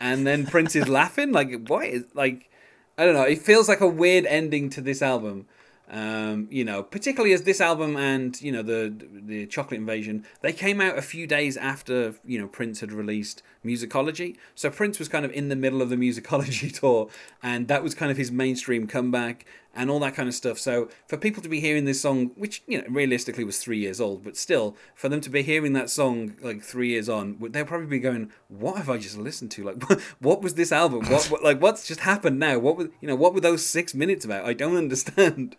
And 0.00 0.26
then 0.26 0.46
Prince 0.46 0.76
is 0.76 0.88
laughing, 0.88 1.32
like, 1.32 1.66
what 1.68 1.86
is 1.86 2.04
like? 2.14 2.50
I 2.98 3.04
don't 3.04 3.14
know. 3.14 3.22
It 3.22 3.40
feels 3.40 3.66
like 3.68 3.80
a 3.80 3.88
weird 3.88 4.26
ending 4.26 4.68
to 4.70 4.80
this 4.80 5.00
album. 5.02 5.46
Um, 5.90 6.48
you 6.50 6.64
know, 6.64 6.82
particularly 6.82 7.32
as 7.32 7.44
this 7.44 7.60
album 7.60 7.96
and 7.96 8.40
you 8.42 8.52
know 8.52 8.62
the 8.62 8.94
the 9.10 9.46
Chocolate 9.46 9.80
Invasion, 9.80 10.26
they 10.42 10.52
came 10.52 10.80
out 10.80 10.98
a 10.98 11.02
few 11.02 11.26
days 11.26 11.56
after 11.56 12.14
you 12.24 12.38
know 12.38 12.46
Prince 12.46 12.80
had 12.80 12.92
released 12.92 13.42
Musicology. 13.64 14.36
So 14.54 14.70
Prince 14.70 14.98
was 14.98 15.08
kind 15.08 15.24
of 15.24 15.32
in 15.32 15.48
the 15.48 15.56
middle 15.56 15.82
of 15.82 15.90
the 15.90 15.96
Musicology 15.96 16.72
tour, 16.80 17.08
and 17.42 17.68
that 17.68 17.82
was 17.82 17.94
kind 17.94 18.10
of 18.10 18.16
his 18.16 18.30
mainstream 18.30 18.86
comeback 18.86 19.44
and 19.74 19.90
all 19.90 20.00
that 20.00 20.14
kind 20.14 20.28
of 20.28 20.34
stuff. 20.34 20.58
So 20.58 20.88
for 21.06 21.16
people 21.16 21.42
to 21.42 21.48
be 21.48 21.60
hearing 21.60 21.84
this 21.84 22.00
song, 22.00 22.32
which 22.36 22.62
you 22.66 22.78
know 22.78 22.84
realistically 22.88 23.44
was 23.44 23.58
three 23.58 23.78
years 23.78 24.00
old, 24.00 24.24
but 24.24 24.36
still 24.36 24.76
for 24.94 25.08
them 25.08 25.20
to 25.20 25.30
be 25.30 25.42
hearing 25.42 25.72
that 25.74 25.90
song 25.90 26.36
like 26.42 26.62
three 26.62 26.88
years 26.88 27.08
on, 27.08 27.36
they'll 27.50 27.64
probably 27.64 27.86
be 27.86 27.98
going, 27.98 28.30
"What 28.48 28.76
have 28.76 28.90
I 28.90 28.98
just 28.98 29.16
listened 29.16 29.50
to? 29.52 29.64
Like, 29.64 29.82
what 30.20 30.42
was 30.42 30.54
this 30.54 30.72
album? 30.72 31.08
What, 31.08 31.26
what 31.26 31.44
like 31.44 31.60
what's 31.60 31.86
just 31.86 32.00
happened 32.00 32.38
now? 32.38 32.58
What 32.58 32.76
was 32.76 32.88
you 33.00 33.08
know 33.08 33.16
what 33.16 33.34
were 33.34 33.40
those 33.40 33.64
six 33.64 33.94
minutes 33.94 34.24
about? 34.24 34.44
I 34.44 34.52
don't 34.52 34.76
understand." 34.84 35.56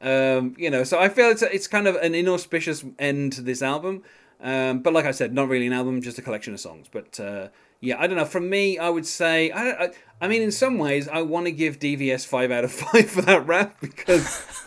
Um, 0.00 0.56
you 0.58 0.68
know, 0.68 0.82
so 0.82 0.98
I 0.98 1.08
feel 1.08 1.30
it's 1.30 1.42
it's 1.42 1.68
kind 1.68 1.86
of 1.86 1.94
an 1.96 2.14
inauspicious 2.14 2.84
end 2.98 3.32
to 3.34 3.40
this 3.40 3.62
album. 3.62 4.02
Um, 4.42 4.80
but 4.80 4.92
like 4.92 5.04
I 5.04 5.12
said, 5.12 5.32
not 5.32 5.48
really 5.48 5.66
an 5.66 5.72
album, 5.72 6.02
just 6.02 6.18
a 6.18 6.22
collection 6.22 6.52
of 6.52 6.60
songs. 6.60 6.88
But 6.90 7.18
uh, 7.20 7.48
yeah, 7.80 8.00
I 8.00 8.06
don't 8.06 8.16
know. 8.16 8.24
From 8.24 8.50
me, 8.50 8.78
I 8.78 8.88
would 8.88 9.06
say, 9.06 9.50
I, 9.50 9.70
I, 9.70 9.90
I 10.20 10.28
mean, 10.28 10.42
in 10.42 10.50
some 10.50 10.78
ways, 10.78 11.08
I 11.08 11.22
want 11.22 11.46
to 11.46 11.52
give 11.52 11.78
DVS 11.78 12.26
five 12.26 12.50
out 12.50 12.64
of 12.64 12.72
five 12.72 13.08
for 13.08 13.22
that 13.22 13.46
rap 13.46 13.80
because 13.80 14.44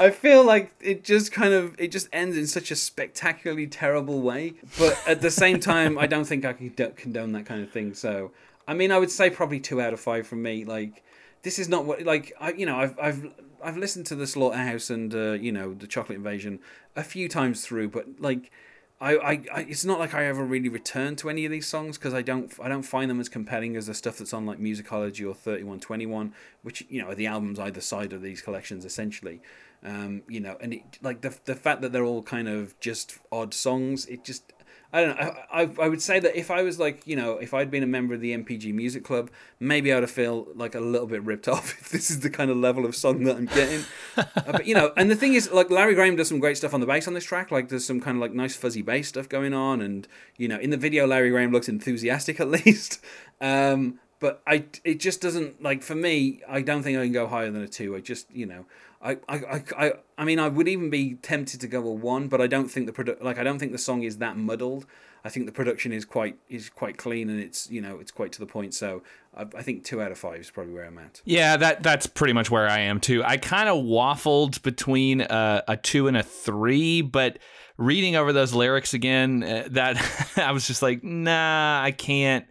I 0.00 0.10
feel 0.10 0.44
like 0.44 0.74
it 0.80 1.04
just 1.04 1.32
kind 1.32 1.52
of 1.52 1.74
it 1.78 1.92
just 1.92 2.08
ends 2.12 2.36
in 2.36 2.46
such 2.46 2.70
a 2.70 2.76
spectacularly 2.76 3.66
terrible 3.66 4.22
way. 4.22 4.54
But 4.78 5.00
at 5.06 5.20
the 5.20 5.30
same 5.30 5.60
time, 5.60 5.98
I 5.98 6.06
don't 6.06 6.24
think 6.24 6.44
I 6.44 6.54
can 6.54 6.70
condone 6.70 7.32
that 7.32 7.44
kind 7.44 7.62
of 7.62 7.70
thing. 7.70 7.94
So 7.94 8.32
I 8.66 8.74
mean, 8.74 8.90
I 8.90 8.98
would 8.98 9.10
say 9.10 9.30
probably 9.30 9.60
two 9.60 9.80
out 9.80 9.92
of 9.92 10.00
five 10.00 10.26
from 10.26 10.42
me. 10.42 10.64
Like 10.64 11.04
this 11.42 11.58
is 11.58 11.68
not 11.68 11.84
what 11.84 12.02
like 12.02 12.32
I 12.40 12.52
you 12.52 12.66
know 12.66 12.76
I've 12.76 12.98
I've 12.98 13.32
I've 13.62 13.76
listened 13.76 14.06
to 14.06 14.14
the 14.14 14.26
Slaughterhouse 14.26 14.90
and 14.90 15.14
uh, 15.14 15.32
you 15.32 15.52
know 15.52 15.74
the 15.74 15.86
Chocolate 15.86 16.16
Invasion 16.16 16.60
a 16.94 17.02
few 17.02 17.28
times 17.28 17.64
through, 17.64 17.88
but 17.88 18.20
like. 18.20 18.50
I, 18.98 19.16
I, 19.16 19.30
I, 19.54 19.60
it's 19.68 19.84
not 19.84 19.98
like 19.98 20.14
I 20.14 20.24
ever 20.24 20.42
really 20.42 20.70
return 20.70 21.16
to 21.16 21.28
any 21.28 21.44
of 21.44 21.52
these 21.52 21.66
songs 21.66 21.98
because 21.98 22.14
I 22.14 22.22
don't, 22.22 22.50
I 22.62 22.68
don't 22.68 22.82
find 22.82 23.10
them 23.10 23.20
as 23.20 23.28
compelling 23.28 23.76
as 23.76 23.88
the 23.88 23.92
stuff 23.92 24.16
that's 24.16 24.32
on 24.32 24.46
like 24.46 24.58
Musicology 24.58 25.28
or 25.28 25.34
Thirty 25.34 25.64
One 25.64 25.80
Twenty 25.80 26.06
One, 26.06 26.32
which 26.62 26.82
you 26.88 27.02
know 27.02 27.10
are 27.10 27.14
the 27.14 27.26
albums 27.26 27.58
either 27.58 27.82
side 27.82 28.14
of 28.14 28.22
these 28.22 28.40
collections 28.40 28.86
essentially. 28.86 29.42
Um, 29.84 30.22
you 30.28 30.40
know, 30.40 30.56
and 30.62 30.72
it, 30.72 30.98
like 31.02 31.20
the 31.20 31.36
the 31.44 31.54
fact 31.54 31.82
that 31.82 31.92
they're 31.92 32.06
all 32.06 32.22
kind 32.22 32.48
of 32.48 32.80
just 32.80 33.18
odd 33.30 33.52
songs, 33.52 34.06
it 34.06 34.24
just 34.24 34.54
I 34.96 35.04
don't 35.04 35.20
know. 35.20 35.34
I, 35.52 35.62
I 35.62 35.70
I 35.80 35.88
would 35.88 36.00
say 36.00 36.20
that 36.20 36.34
if 36.34 36.50
I 36.50 36.62
was 36.62 36.78
like 36.78 37.06
you 37.06 37.16
know 37.16 37.36
if 37.36 37.52
I'd 37.52 37.70
been 37.70 37.82
a 37.82 37.86
member 37.86 38.14
of 38.14 38.22
the 38.22 38.34
NPG 38.34 38.72
Music 38.72 39.04
Club, 39.04 39.30
maybe 39.60 39.92
I'd 39.92 40.02
have 40.02 40.10
feel 40.10 40.48
like 40.54 40.74
a 40.74 40.80
little 40.80 41.06
bit 41.06 41.22
ripped 41.22 41.48
off 41.54 41.78
if 41.78 41.90
this 41.90 42.10
is 42.10 42.20
the 42.20 42.30
kind 42.30 42.50
of 42.50 42.56
level 42.56 42.86
of 42.86 42.96
song 42.96 43.24
that 43.24 43.36
I'm 43.36 43.44
getting. 43.44 43.84
uh, 44.16 44.24
but 44.46 44.66
you 44.66 44.74
know, 44.74 44.92
and 44.96 45.10
the 45.10 45.14
thing 45.14 45.34
is, 45.34 45.50
like 45.52 45.70
Larry 45.70 45.94
Graham 45.94 46.16
does 46.16 46.28
some 46.28 46.40
great 46.40 46.56
stuff 46.56 46.72
on 46.72 46.80
the 46.80 46.86
bass 46.86 47.06
on 47.06 47.12
this 47.12 47.24
track. 47.24 47.50
Like 47.50 47.68
there's 47.68 47.84
some 47.84 48.00
kind 48.00 48.16
of 48.16 48.22
like 48.22 48.32
nice 48.32 48.56
fuzzy 48.56 48.80
bass 48.80 49.08
stuff 49.08 49.28
going 49.28 49.52
on, 49.52 49.82
and 49.82 50.08
you 50.38 50.48
know, 50.48 50.58
in 50.58 50.70
the 50.70 50.78
video, 50.78 51.06
Larry 51.06 51.28
Graham 51.28 51.52
looks 51.52 51.68
enthusiastic 51.68 52.40
at 52.40 52.48
least. 52.48 53.04
Um, 53.42 54.00
but 54.18 54.40
I 54.46 54.64
it 54.82 54.98
just 54.98 55.20
doesn't 55.20 55.62
like 55.62 55.82
for 55.82 55.94
me. 55.94 56.40
I 56.48 56.62
don't 56.62 56.82
think 56.82 56.96
I 56.96 57.02
can 57.02 57.12
go 57.12 57.26
higher 57.26 57.50
than 57.50 57.60
a 57.60 57.68
two. 57.68 57.94
I 57.94 58.00
just 58.00 58.30
you 58.34 58.46
know. 58.46 58.64
I, 59.06 59.18
I, 59.28 59.62
I, 59.76 59.92
I, 60.18 60.24
mean, 60.24 60.38
I 60.40 60.48
would 60.48 60.66
even 60.66 60.90
be 60.90 61.14
tempted 61.14 61.60
to 61.60 61.68
go 61.68 61.86
a 61.86 61.92
one, 61.92 62.28
but 62.28 62.40
I 62.40 62.46
don't 62.46 62.68
think 62.68 62.86
the 62.86 62.92
produ- 62.92 63.22
like 63.22 63.38
I 63.38 63.44
don't 63.44 63.58
think 63.58 63.72
the 63.72 63.78
song 63.78 64.02
is 64.02 64.18
that 64.18 64.36
muddled. 64.36 64.86
I 65.24 65.28
think 65.28 65.46
the 65.46 65.52
production 65.52 65.92
is 65.92 66.04
quite 66.04 66.38
is 66.48 66.68
quite 66.68 66.98
clean 66.98 67.28
and 67.28 67.40
it's 67.40 67.68
you 67.68 67.80
know 67.80 67.98
it's 67.98 68.12
quite 68.12 68.30
to 68.32 68.38
the 68.38 68.46
point. 68.46 68.74
So 68.74 69.02
I, 69.36 69.42
I 69.56 69.62
think 69.62 69.84
two 69.84 70.00
out 70.00 70.12
of 70.12 70.18
five 70.18 70.40
is 70.40 70.50
probably 70.50 70.72
where 70.72 70.84
I'm 70.84 70.98
at. 70.98 71.20
Yeah, 71.24 71.56
that 71.56 71.82
that's 71.82 72.06
pretty 72.06 72.32
much 72.32 72.50
where 72.50 72.68
I 72.68 72.80
am 72.80 73.00
too. 73.00 73.24
I 73.24 73.36
kind 73.36 73.68
of 73.68 73.84
waffled 73.84 74.62
between 74.62 75.20
a, 75.20 75.64
a 75.66 75.76
two 75.76 76.06
and 76.08 76.16
a 76.16 76.22
three, 76.22 77.02
but 77.02 77.38
reading 77.76 78.16
over 78.16 78.32
those 78.32 78.54
lyrics 78.54 78.94
again, 78.94 79.42
uh, 79.42 79.68
that 79.70 80.32
I 80.36 80.52
was 80.52 80.66
just 80.66 80.82
like, 80.82 81.02
nah, 81.02 81.82
I 81.82 81.90
can't. 81.90 82.46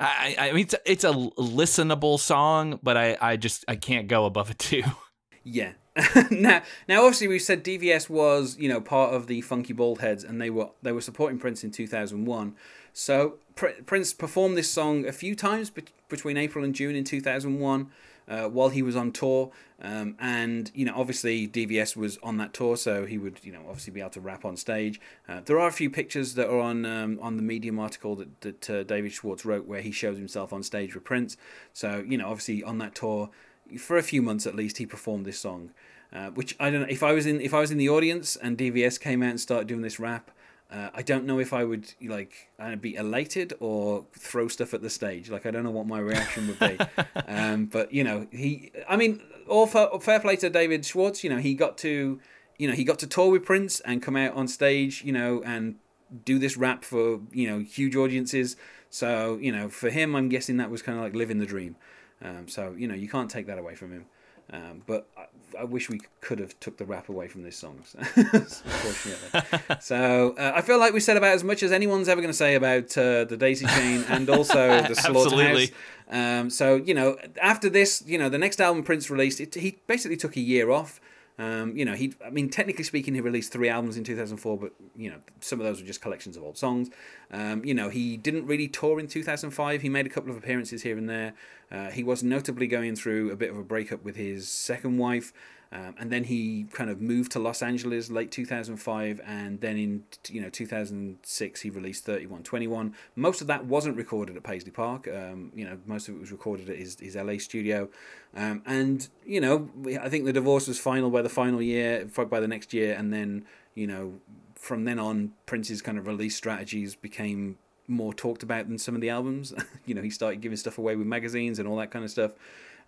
I, 0.00 0.36
I 0.38 0.48
I 0.48 0.52
mean, 0.52 0.64
it's 0.64 0.74
it's 0.84 1.04
a 1.04 1.12
listenable 1.12 2.18
song, 2.18 2.80
but 2.82 2.96
I, 2.96 3.16
I 3.20 3.36
just 3.36 3.64
I 3.68 3.76
can't 3.76 4.08
go 4.08 4.24
above 4.24 4.50
a 4.50 4.54
two. 4.54 4.82
Yeah. 5.46 5.74
now, 6.30 6.62
now, 6.88 7.04
obviously, 7.04 7.28
we 7.28 7.38
said 7.38 7.64
DVS 7.64 8.10
was, 8.10 8.58
you 8.58 8.68
know, 8.68 8.80
part 8.80 9.14
of 9.14 9.28
the 9.28 9.40
Funky 9.42 9.72
Bald 9.72 10.00
Heads, 10.00 10.24
and 10.24 10.40
they 10.40 10.50
were 10.50 10.70
they 10.82 10.92
were 10.92 11.00
supporting 11.00 11.38
Prince 11.38 11.62
in 11.62 11.70
two 11.70 11.86
thousand 11.86 12.26
one. 12.26 12.56
So 12.92 13.36
Pr- 13.54 13.80
Prince 13.86 14.12
performed 14.12 14.58
this 14.58 14.70
song 14.70 15.06
a 15.06 15.12
few 15.12 15.36
times 15.36 15.70
be- 15.70 15.84
between 16.08 16.36
April 16.36 16.64
and 16.64 16.74
June 16.74 16.96
in 16.96 17.04
two 17.04 17.20
thousand 17.20 17.60
one, 17.60 17.90
uh, 18.28 18.48
while 18.48 18.70
he 18.70 18.82
was 18.82 18.96
on 18.96 19.12
tour. 19.12 19.52
Um, 19.80 20.16
and 20.18 20.70
you 20.74 20.84
know, 20.84 20.94
obviously, 20.96 21.46
DVS 21.46 21.96
was 21.96 22.18
on 22.24 22.38
that 22.38 22.52
tour, 22.52 22.76
so 22.76 23.06
he 23.06 23.16
would, 23.16 23.38
you 23.44 23.52
know, 23.52 23.62
obviously 23.68 23.92
be 23.92 24.00
able 24.00 24.10
to 24.10 24.20
rap 24.20 24.44
on 24.44 24.56
stage. 24.56 25.00
Uh, 25.28 25.42
there 25.44 25.60
are 25.60 25.68
a 25.68 25.72
few 25.72 25.90
pictures 25.90 26.34
that 26.34 26.48
are 26.48 26.60
on 26.60 26.84
um, 26.84 27.20
on 27.22 27.36
the 27.36 27.42
Medium 27.42 27.78
article 27.78 28.16
that 28.16 28.40
that 28.40 28.68
uh, 28.68 28.82
David 28.82 29.12
Schwartz 29.12 29.44
wrote, 29.44 29.66
where 29.66 29.80
he 29.80 29.92
shows 29.92 30.18
himself 30.18 30.52
on 30.52 30.64
stage 30.64 30.94
with 30.94 31.04
Prince. 31.04 31.36
So 31.72 32.04
you 32.06 32.18
know, 32.18 32.28
obviously, 32.28 32.64
on 32.64 32.78
that 32.78 32.96
tour 32.96 33.30
for 33.78 33.96
a 33.96 34.02
few 34.02 34.22
months 34.22 34.46
at 34.46 34.54
least, 34.54 34.78
he 34.78 34.86
performed 34.86 35.24
this 35.26 35.38
song, 35.38 35.70
uh, 36.12 36.30
which 36.30 36.56
I 36.60 36.70
don't 36.70 36.82
know 36.82 36.88
if 36.88 37.02
I 37.02 37.12
was 37.12 37.26
in 37.26 37.40
if 37.40 37.54
I 37.54 37.60
was 37.60 37.70
in 37.70 37.78
the 37.78 37.88
audience 37.88 38.36
and 38.36 38.56
DVS 38.56 39.00
came 39.00 39.22
out 39.22 39.30
and 39.30 39.40
started 39.40 39.68
doing 39.68 39.82
this 39.82 39.98
rap. 39.98 40.30
Uh, 40.68 40.90
I 40.92 41.02
don't 41.02 41.26
know 41.26 41.38
if 41.38 41.52
I 41.52 41.62
would 41.62 41.94
like 42.02 42.50
I'd 42.58 42.80
be 42.80 42.96
elated 42.96 43.54
or 43.60 44.04
throw 44.18 44.48
stuff 44.48 44.74
at 44.74 44.82
the 44.82 44.90
stage. 44.90 45.30
Like 45.30 45.46
I 45.46 45.50
don't 45.50 45.62
know 45.62 45.70
what 45.70 45.86
my 45.86 46.00
reaction 46.00 46.48
would 46.48 46.58
be. 46.58 46.78
um, 47.28 47.66
but 47.66 47.92
you 47.92 48.02
know, 48.02 48.26
he. 48.32 48.72
I 48.88 48.96
mean, 48.96 49.22
all 49.48 49.66
fair, 49.66 49.88
fair 50.00 50.20
play 50.20 50.36
to 50.36 50.50
David 50.50 50.84
Schwartz. 50.84 51.22
You 51.22 51.30
know, 51.30 51.38
he 51.38 51.54
got 51.54 51.78
to, 51.78 52.20
you 52.58 52.68
know, 52.68 52.74
he 52.74 52.82
got 52.82 52.98
to 53.00 53.06
tour 53.06 53.30
with 53.30 53.44
Prince 53.44 53.80
and 53.80 54.02
come 54.02 54.16
out 54.16 54.34
on 54.34 54.48
stage. 54.48 55.04
You 55.04 55.12
know, 55.12 55.42
and 55.44 55.76
do 56.24 56.38
this 56.38 56.56
rap 56.56 56.84
for 56.84 57.20
you 57.32 57.48
know 57.48 57.60
huge 57.60 57.96
audiences. 57.96 58.56
So 58.90 59.38
you 59.40 59.52
know, 59.52 59.68
for 59.68 59.90
him, 59.90 60.14
I'm 60.14 60.28
guessing 60.28 60.56
that 60.56 60.70
was 60.70 60.82
kind 60.82 60.98
of 60.98 61.04
like 61.04 61.14
living 61.14 61.38
the 61.38 61.46
dream. 61.46 61.76
Um, 62.22 62.48
so 62.48 62.74
you 62.76 62.88
know 62.88 62.94
you 62.94 63.08
can't 63.08 63.30
take 63.30 63.46
that 63.46 63.58
away 63.58 63.74
from 63.74 63.92
him. 63.92 64.06
Um, 64.52 64.82
but 64.86 65.08
I, 65.16 65.26
I 65.60 65.64
wish 65.64 65.90
we 65.90 66.00
could 66.20 66.38
have 66.38 66.58
took 66.60 66.76
the 66.76 66.84
rap 66.84 67.08
away 67.08 67.26
from 67.26 67.42
this 67.42 67.56
song, 67.56 67.82
unfortunately. 68.16 69.40
so 69.80 70.36
uh, 70.38 70.52
I 70.54 70.60
feel 70.60 70.78
like 70.78 70.92
we 70.92 71.00
said 71.00 71.16
about 71.16 71.34
as 71.34 71.42
much 71.42 71.64
as 71.64 71.72
anyone's 71.72 72.08
ever 72.08 72.20
going 72.20 72.32
to 72.32 72.36
say 72.36 72.54
about 72.54 72.96
uh, 72.96 73.24
the 73.24 73.36
Daisy 73.36 73.66
Chain 73.66 74.04
and 74.08 74.30
also 74.30 74.82
the 74.88 74.94
Slaughterhouse. 74.94 75.32
Absolutely. 75.32 75.72
Um, 76.08 76.50
so 76.50 76.76
you 76.76 76.94
know, 76.94 77.16
after 77.42 77.68
this, 77.68 78.04
you 78.06 78.18
know, 78.18 78.28
the 78.28 78.38
next 78.38 78.60
album 78.60 78.84
Prince 78.84 79.10
released, 79.10 79.40
it, 79.40 79.54
he 79.54 79.78
basically 79.88 80.16
took 80.16 80.36
a 80.36 80.40
year 80.40 80.70
off. 80.70 81.00
Um, 81.38 81.76
you 81.76 81.84
know, 81.84 81.94
he, 81.94 82.14
I 82.24 82.30
mean, 82.30 82.48
technically 82.48 82.84
speaking, 82.84 83.14
he 83.14 83.20
released 83.20 83.52
three 83.52 83.68
albums 83.68 83.96
in 83.96 84.04
2004, 84.04 84.56
but, 84.56 84.72
you 84.96 85.10
know, 85.10 85.18
some 85.40 85.60
of 85.60 85.66
those 85.66 85.80
were 85.80 85.86
just 85.86 86.00
collections 86.00 86.36
of 86.36 86.42
old 86.42 86.56
songs. 86.56 86.88
Um, 87.30 87.64
you 87.64 87.74
know, 87.74 87.90
he 87.90 88.16
didn't 88.16 88.46
really 88.46 88.68
tour 88.68 88.98
in 88.98 89.06
2005. 89.06 89.82
He 89.82 89.88
made 89.88 90.06
a 90.06 90.08
couple 90.08 90.30
of 90.30 90.36
appearances 90.36 90.82
here 90.82 90.96
and 90.96 91.08
there. 91.08 91.34
Uh, 91.70 91.90
he 91.90 92.02
was 92.02 92.22
notably 92.22 92.66
going 92.66 92.96
through 92.96 93.30
a 93.30 93.36
bit 93.36 93.50
of 93.50 93.58
a 93.58 93.62
breakup 93.62 94.02
with 94.02 94.16
his 94.16 94.48
second 94.48 94.98
wife. 94.98 95.32
Um, 95.72 95.94
and 95.98 96.10
then 96.10 96.24
he 96.24 96.66
kind 96.72 96.90
of 96.90 97.00
moved 97.00 97.32
to 97.32 97.38
Los 97.38 97.60
Angeles 97.60 98.10
late 98.10 98.30
2005, 98.30 99.20
and 99.26 99.60
then 99.60 99.76
in 99.76 100.04
you 100.28 100.40
know 100.40 100.48
2006 100.48 101.60
he 101.60 101.70
released 101.70 102.04
3121. 102.04 102.94
Most 103.16 103.40
of 103.40 103.46
that 103.48 103.66
wasn't 103.66 103.96
recorded 103.96 104.36
at 104.36 104.42
Paisley 104.42 104.70
Park. 104.70 105.08
Um, 105.08 105.50
you 105.54 105.64
know, 105.64 105.78
most 105.86 106.08
of 106.08 106.14
it 106.14 106.20
was 106.20 106.30
recorded 106.30 106.70
at 106.70 106.76
his, 106.76 106.98
his 107.00 107.16
LA 107.16 107.38
studio. 107.38 107.88
Um, 108.34 108.62
and 108.64 109.08
you 109.24 109.40
know, 109.40 109.68
I 110.00 110.08
think 110.08 110.24
the 110.24 110.32
divorce 110.32 110.68
was 110.68 110.78
final 110.78 111.10
by 111.10 111.22
the 111.22 111.28
final 111.28 111.60
year, 111.60 112.06
by 112.30 112.40
the 112.40 112.48
next 112.48 112.72
year, 112.72 112.94
and 112.94 113.12
then 113.12 113.44
you 113.74 113.86
know, 113.86 114.14
from 114.54 114.84
then 114.84 114.98
on, 114.98 115.32
Prince's 115.46 115.82
kind 115.82 115.98
of 115.98 116.06
release 116.06 116.36
strategies 116.36 116.94
became 116.94 117.58
more 117.88 118.12
talked 118.12 118.42
about 118.42 118.68
than 118.68 118.78
some 118.78 118.94
of 118.94 119.00
the 119.00 119.10
albums. 119.10 119.54
you 119.86 119.94
know, 119.94 120.02
he 120.02 120.10
started 120.10 120.40
giving 120.40 120.56
stuff 120.56 120.78
away 120.78 120.96
with 120.96 121.06
magazines 121.06 121.58
and 121.58 121.68
all 121.68 121.76
that 121.76 121.90
kind 121.90 122.04
of 122.04 122.10
stuff. 122.10 122.32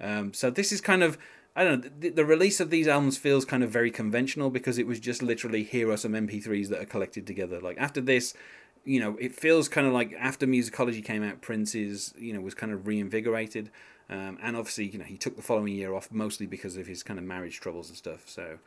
Um, 0.01 0.33
so 0.33 0.51
this 0.51 0.73
is 0.73 0.81
kind 0.81 1.03
of 1.03 1.19
I 1.59 1.65
don't 1.65 1.85
know. 1.85 1.91
The, 1.99 2.11
the 2.11 2.25
release 2.25 2.61
of 2.61 2.71
these 2.71 2.87
albums 2.87 3.19
feels 3.19 3.45
kind 3.45 3.65
of 3.65 3.71
very 3.71 3.91
conventional 3.91 4.49
because 4.49 4.79
it 4.79 4.87
was 4.87 5.01
just 5.01 5.25
literally 5.25 5.65
here 5.65 5.91
are 5.91 5.97
some 5.97 6.13
MP3s 6.13 6.69
that 6.69 6.81
are 6.81 6.87
collected 6.87 7.27
together. 7.27 7.61
Like 7.61 7.77
after 7.79 8.01
this, 8.01 8.33
you 8.85 9.01
know, 9.01 9.17
it 9.21 9.35
feels 9.35 9.69
kind 9.69 9.85
of 9.85 9.93
like 9.93 10.15
after 10.21 10.47
Musicology 10.47 11.05
came 11.05 11.25
out, 11.25 11.41
Prince's 11.41 12.15
you 12.17 12.33
know 12.33 12.41
was 12.41 12.55
kind 12.55 12.73
of 12.73 12.87
reinvigorated, 12.87 13.73
um, 14.09 14.39
and 14.41 14.57
obviously 14.57 14.87
you 14.87 15.01
know 15.01 15.05
he 15.05 15.17
took 15.17 15.35
the 15.35 15.43
following 15.43 15.75
year 15.75 15.95
off 15.95 16.13
mostly 16.13 16.47
because 16.47 16.77
of 16.77 16.87
his 16.87 17.03
kind 17.03 17.19
of 17.19 17.25
marriage 17.25 17.59
troubles 17.61 17.89
and 17.89 17.97
stuff. 17.99 18.23
So. 18.27 18.59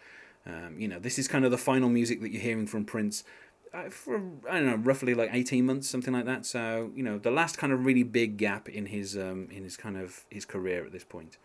Um, 0.44 0.80
you 0.80 0.88
know, 0.88 0.98
this 0.98 1.20
is 1.20 1.28
kind 1.28 1.46
of 1.46 1.52
the 1.52 1.58
final 1.60 1.88
music 1.88 2.20
that 2.22 2.32
you're 2.32 2.42
hearing 2.42 2.66
from 2.66 2.84
Prince 2.84 3.24
uh, 3.76 3.90
for 3.90 4.16
I 4.50 4.60
don't 4.60 4.66
know, 4.66 4.76
roughly 4.76 5.14
like 5.14 5.30
eighteen 5.32 5.66
months, 5.66 5.88
something 5.88 6.14
like 6.14 6.26
that. 6.26 6.46
So 6.46 6.92
you 6.96 7.04
know, 7.04 7.18
the 7.18 7.32
last 7.32 7.58
kind 7.58 7.72
of 7.72 7.86
really 7.86 8.04
big 8.04 8.38
gap 8.38 8.68
in 8.68 8.88
his 8.88 9.16
um, 9.16 9.48
in 9.52 9.64
his 9.64 9.78
kind 9.78 9.98
of 9.98 10.26
his 10.30 10.46
career 10.46 10.84
at 10.84 10.92
this 10.92 11.04
point. 11.04 11.38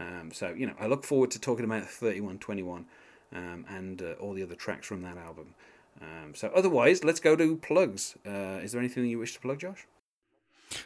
Um, 0.00 0.30
so 0.32 0.54
you 0.56 0.66
know, 0.66 0.74
I 0.80 0.86
look 0.86 1.04
forward 1.04 1.30
to 1.32 1.38
talking 1.38 1.64
about 1.64 1.84
thirty 1.84 2.20
one 2.20 2.38
twenty 2.38 2.62
one 2.62 2.86
um, 3.34 3.66
and 3.68 4.02
uh, 4.02 4.12
all 4.20 4.32
the 4.32 4.42
other 4.42 4.56
tracks 4.56 4.86
from 4.86 5.02
that 5.02 5.18
album. 5.18 5.54
Um, 6.00 6.34
so 6.34 6.50
otherwise, 6.54 7.04
let's 7.04 7.20
go 7.20 7.36
to 7.36 7.56
plugs. 7.56 8.16
Uh, 8.26 8.60
is 8.62 8.72
there 8.72 8.80
anything 8.80 9.04
you 9.04 9.18
wish 9.18 9.34
to 9.34 9.40
plug, 9.40 9.60
Josh? 9.60 9.86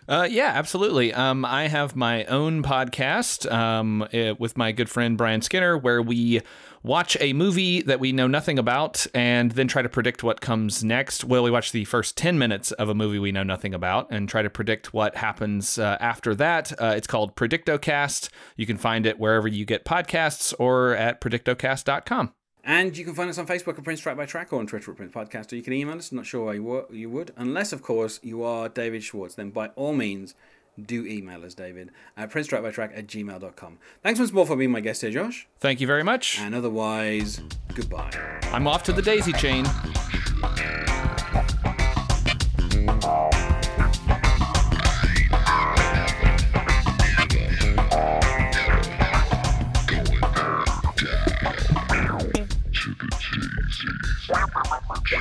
Uh, 0.09 0.27
yeah, 0.31 0.53
absolutely. 0.55 1.12
Um, 1.12 1.44
I 1.44 1.68
have 1.68 1.97
my 1.97 2.25
own 2.25 2.62
podcast 2.62 3.51
um, 3.51 4.07
eh, 4.12 4.35
with 4.38 4.57
my 4.57 4.73
good 4.73 4.88
friend 4.88 5.16
Brian 5.16 5.42
Skinner, 5.42 5.77
where 5.77 6.01
we 6.01 6.40
watch 6.83 7.16
a 7.20 7.33
movie 7.33 7.83
that 7.83 7.99
we 7.99 8.12
know 8.12 8.27
nothing 8.27 8.59
about 8.59 9.07
and 9.14 9.53
then 9.53 9.66
try 9.66 9.83
to 9.83 9.88
predict 9.88 10.23
what 10.23 10.40
comes 10.40 10.85
next. 10.85 11.25
Well, 11.25 11.42
we 11.42 11.51
watch 11.51 11.73
the 11.73 11.85
first 11.87 12.16
10 12.16 12.38
minutes 12.38 12.73
of 12.73 12.88
a 12.88 12.94
movie 12.94 13.18
we 13.18 13.33
know 13.33 13.42
nothing 13.42 13.75
about 13.75 14.11
and 14.11 14.29
try 14.29 14.42
to 14.42 14.51
predict 14.51 14.92
what 14.92 15.16
happens 15.16 15.79
uh, 15.79 15.97
after 16.01 16.35
that. 16.35 16.73
Uh, 16.81 16.94
it's 16.97 17.07
called 17.07 17.37
Predict-O-Cast. 17.37 18.31
You 18.57 18.66
can 18.66 18.77
find 18.77 19.07
it 19.07 19.18
wherever 19.18 19.49
you 19.49 19.64
get 19.64 19.85
podcasts 19.85 20.55
or 20.59 20.94
at 20.94 21.20
predictocast.com. 21.20 22.35
And 22.64 22.96
you 22.96 23.05
can 23.05 23.14
find 23.14 23.29
us 23.29 23.37
on 23.38 23.46
Facebook 23.46 23.77
at 23.79 23.85
Prince 23.85 24.00
Track 24.00 24.16
by 24.16 24.24
Track 24.24 24.53
or 24.53 24.59
on 24.59 24.66
Twitter 24.66 24.90
at 24.90 24.96
Prince 24.96 25.12
Podcast, 25.12 25.53
or 25.53 25.57
you 25.57 25.62
can 25.62 25.74
email 25.74 25.98
us. 25.98 26.11
I'm 26.11 26.16
not 26.16 26.27
sure 26.27 26.46
why 26.46 26.55
you, 26.55 26.64
were, 26.64 26.87
you 26.90 27.11
would, 27.11 27.33
unless, 27.37 27.72
of 27.72 27.83
course, 27.83 28.20
you 28.22 28.42
are 28.42 28.70
David 28.70 29.03
Schwartz. 29.03 29.35
Then, 29.35 29.50
by 29.50 29.68
all 29.77 29.92
means, 29.92 30.35
do 30.81 31.07
email 31.07 31.44
us, 31.44 31.55
David, 31.55 31.90
at 32.16 32.31
princetrackbytrack 32.31 32.96
at 32.96 33.07
gmail.com. 33.07 33.79
Thanks 34.03 34.18
once 34.18 34.33
more 34.33 34.46
for 34.46 34.57
being 34.57 34.70
my 34.70 34.81
guest 34.81 35.03
here, 35.03 35.11
Josh. 35.11 35.46
Thank 35.61 35.81
you 35.81 35.87
very 35.87 36.03
much. 36.03 36.40
And 36.40 36.55
otherwise, 36.55 37.40
goodbye. 37.74 38.11
I'm 38.44 38.66
off 38.66 38.83
to 38.85 38.92
the 38.92 39.03
daisy 39.03 39.33
chain. 39.35 39.66
Okay. 54.96 55.18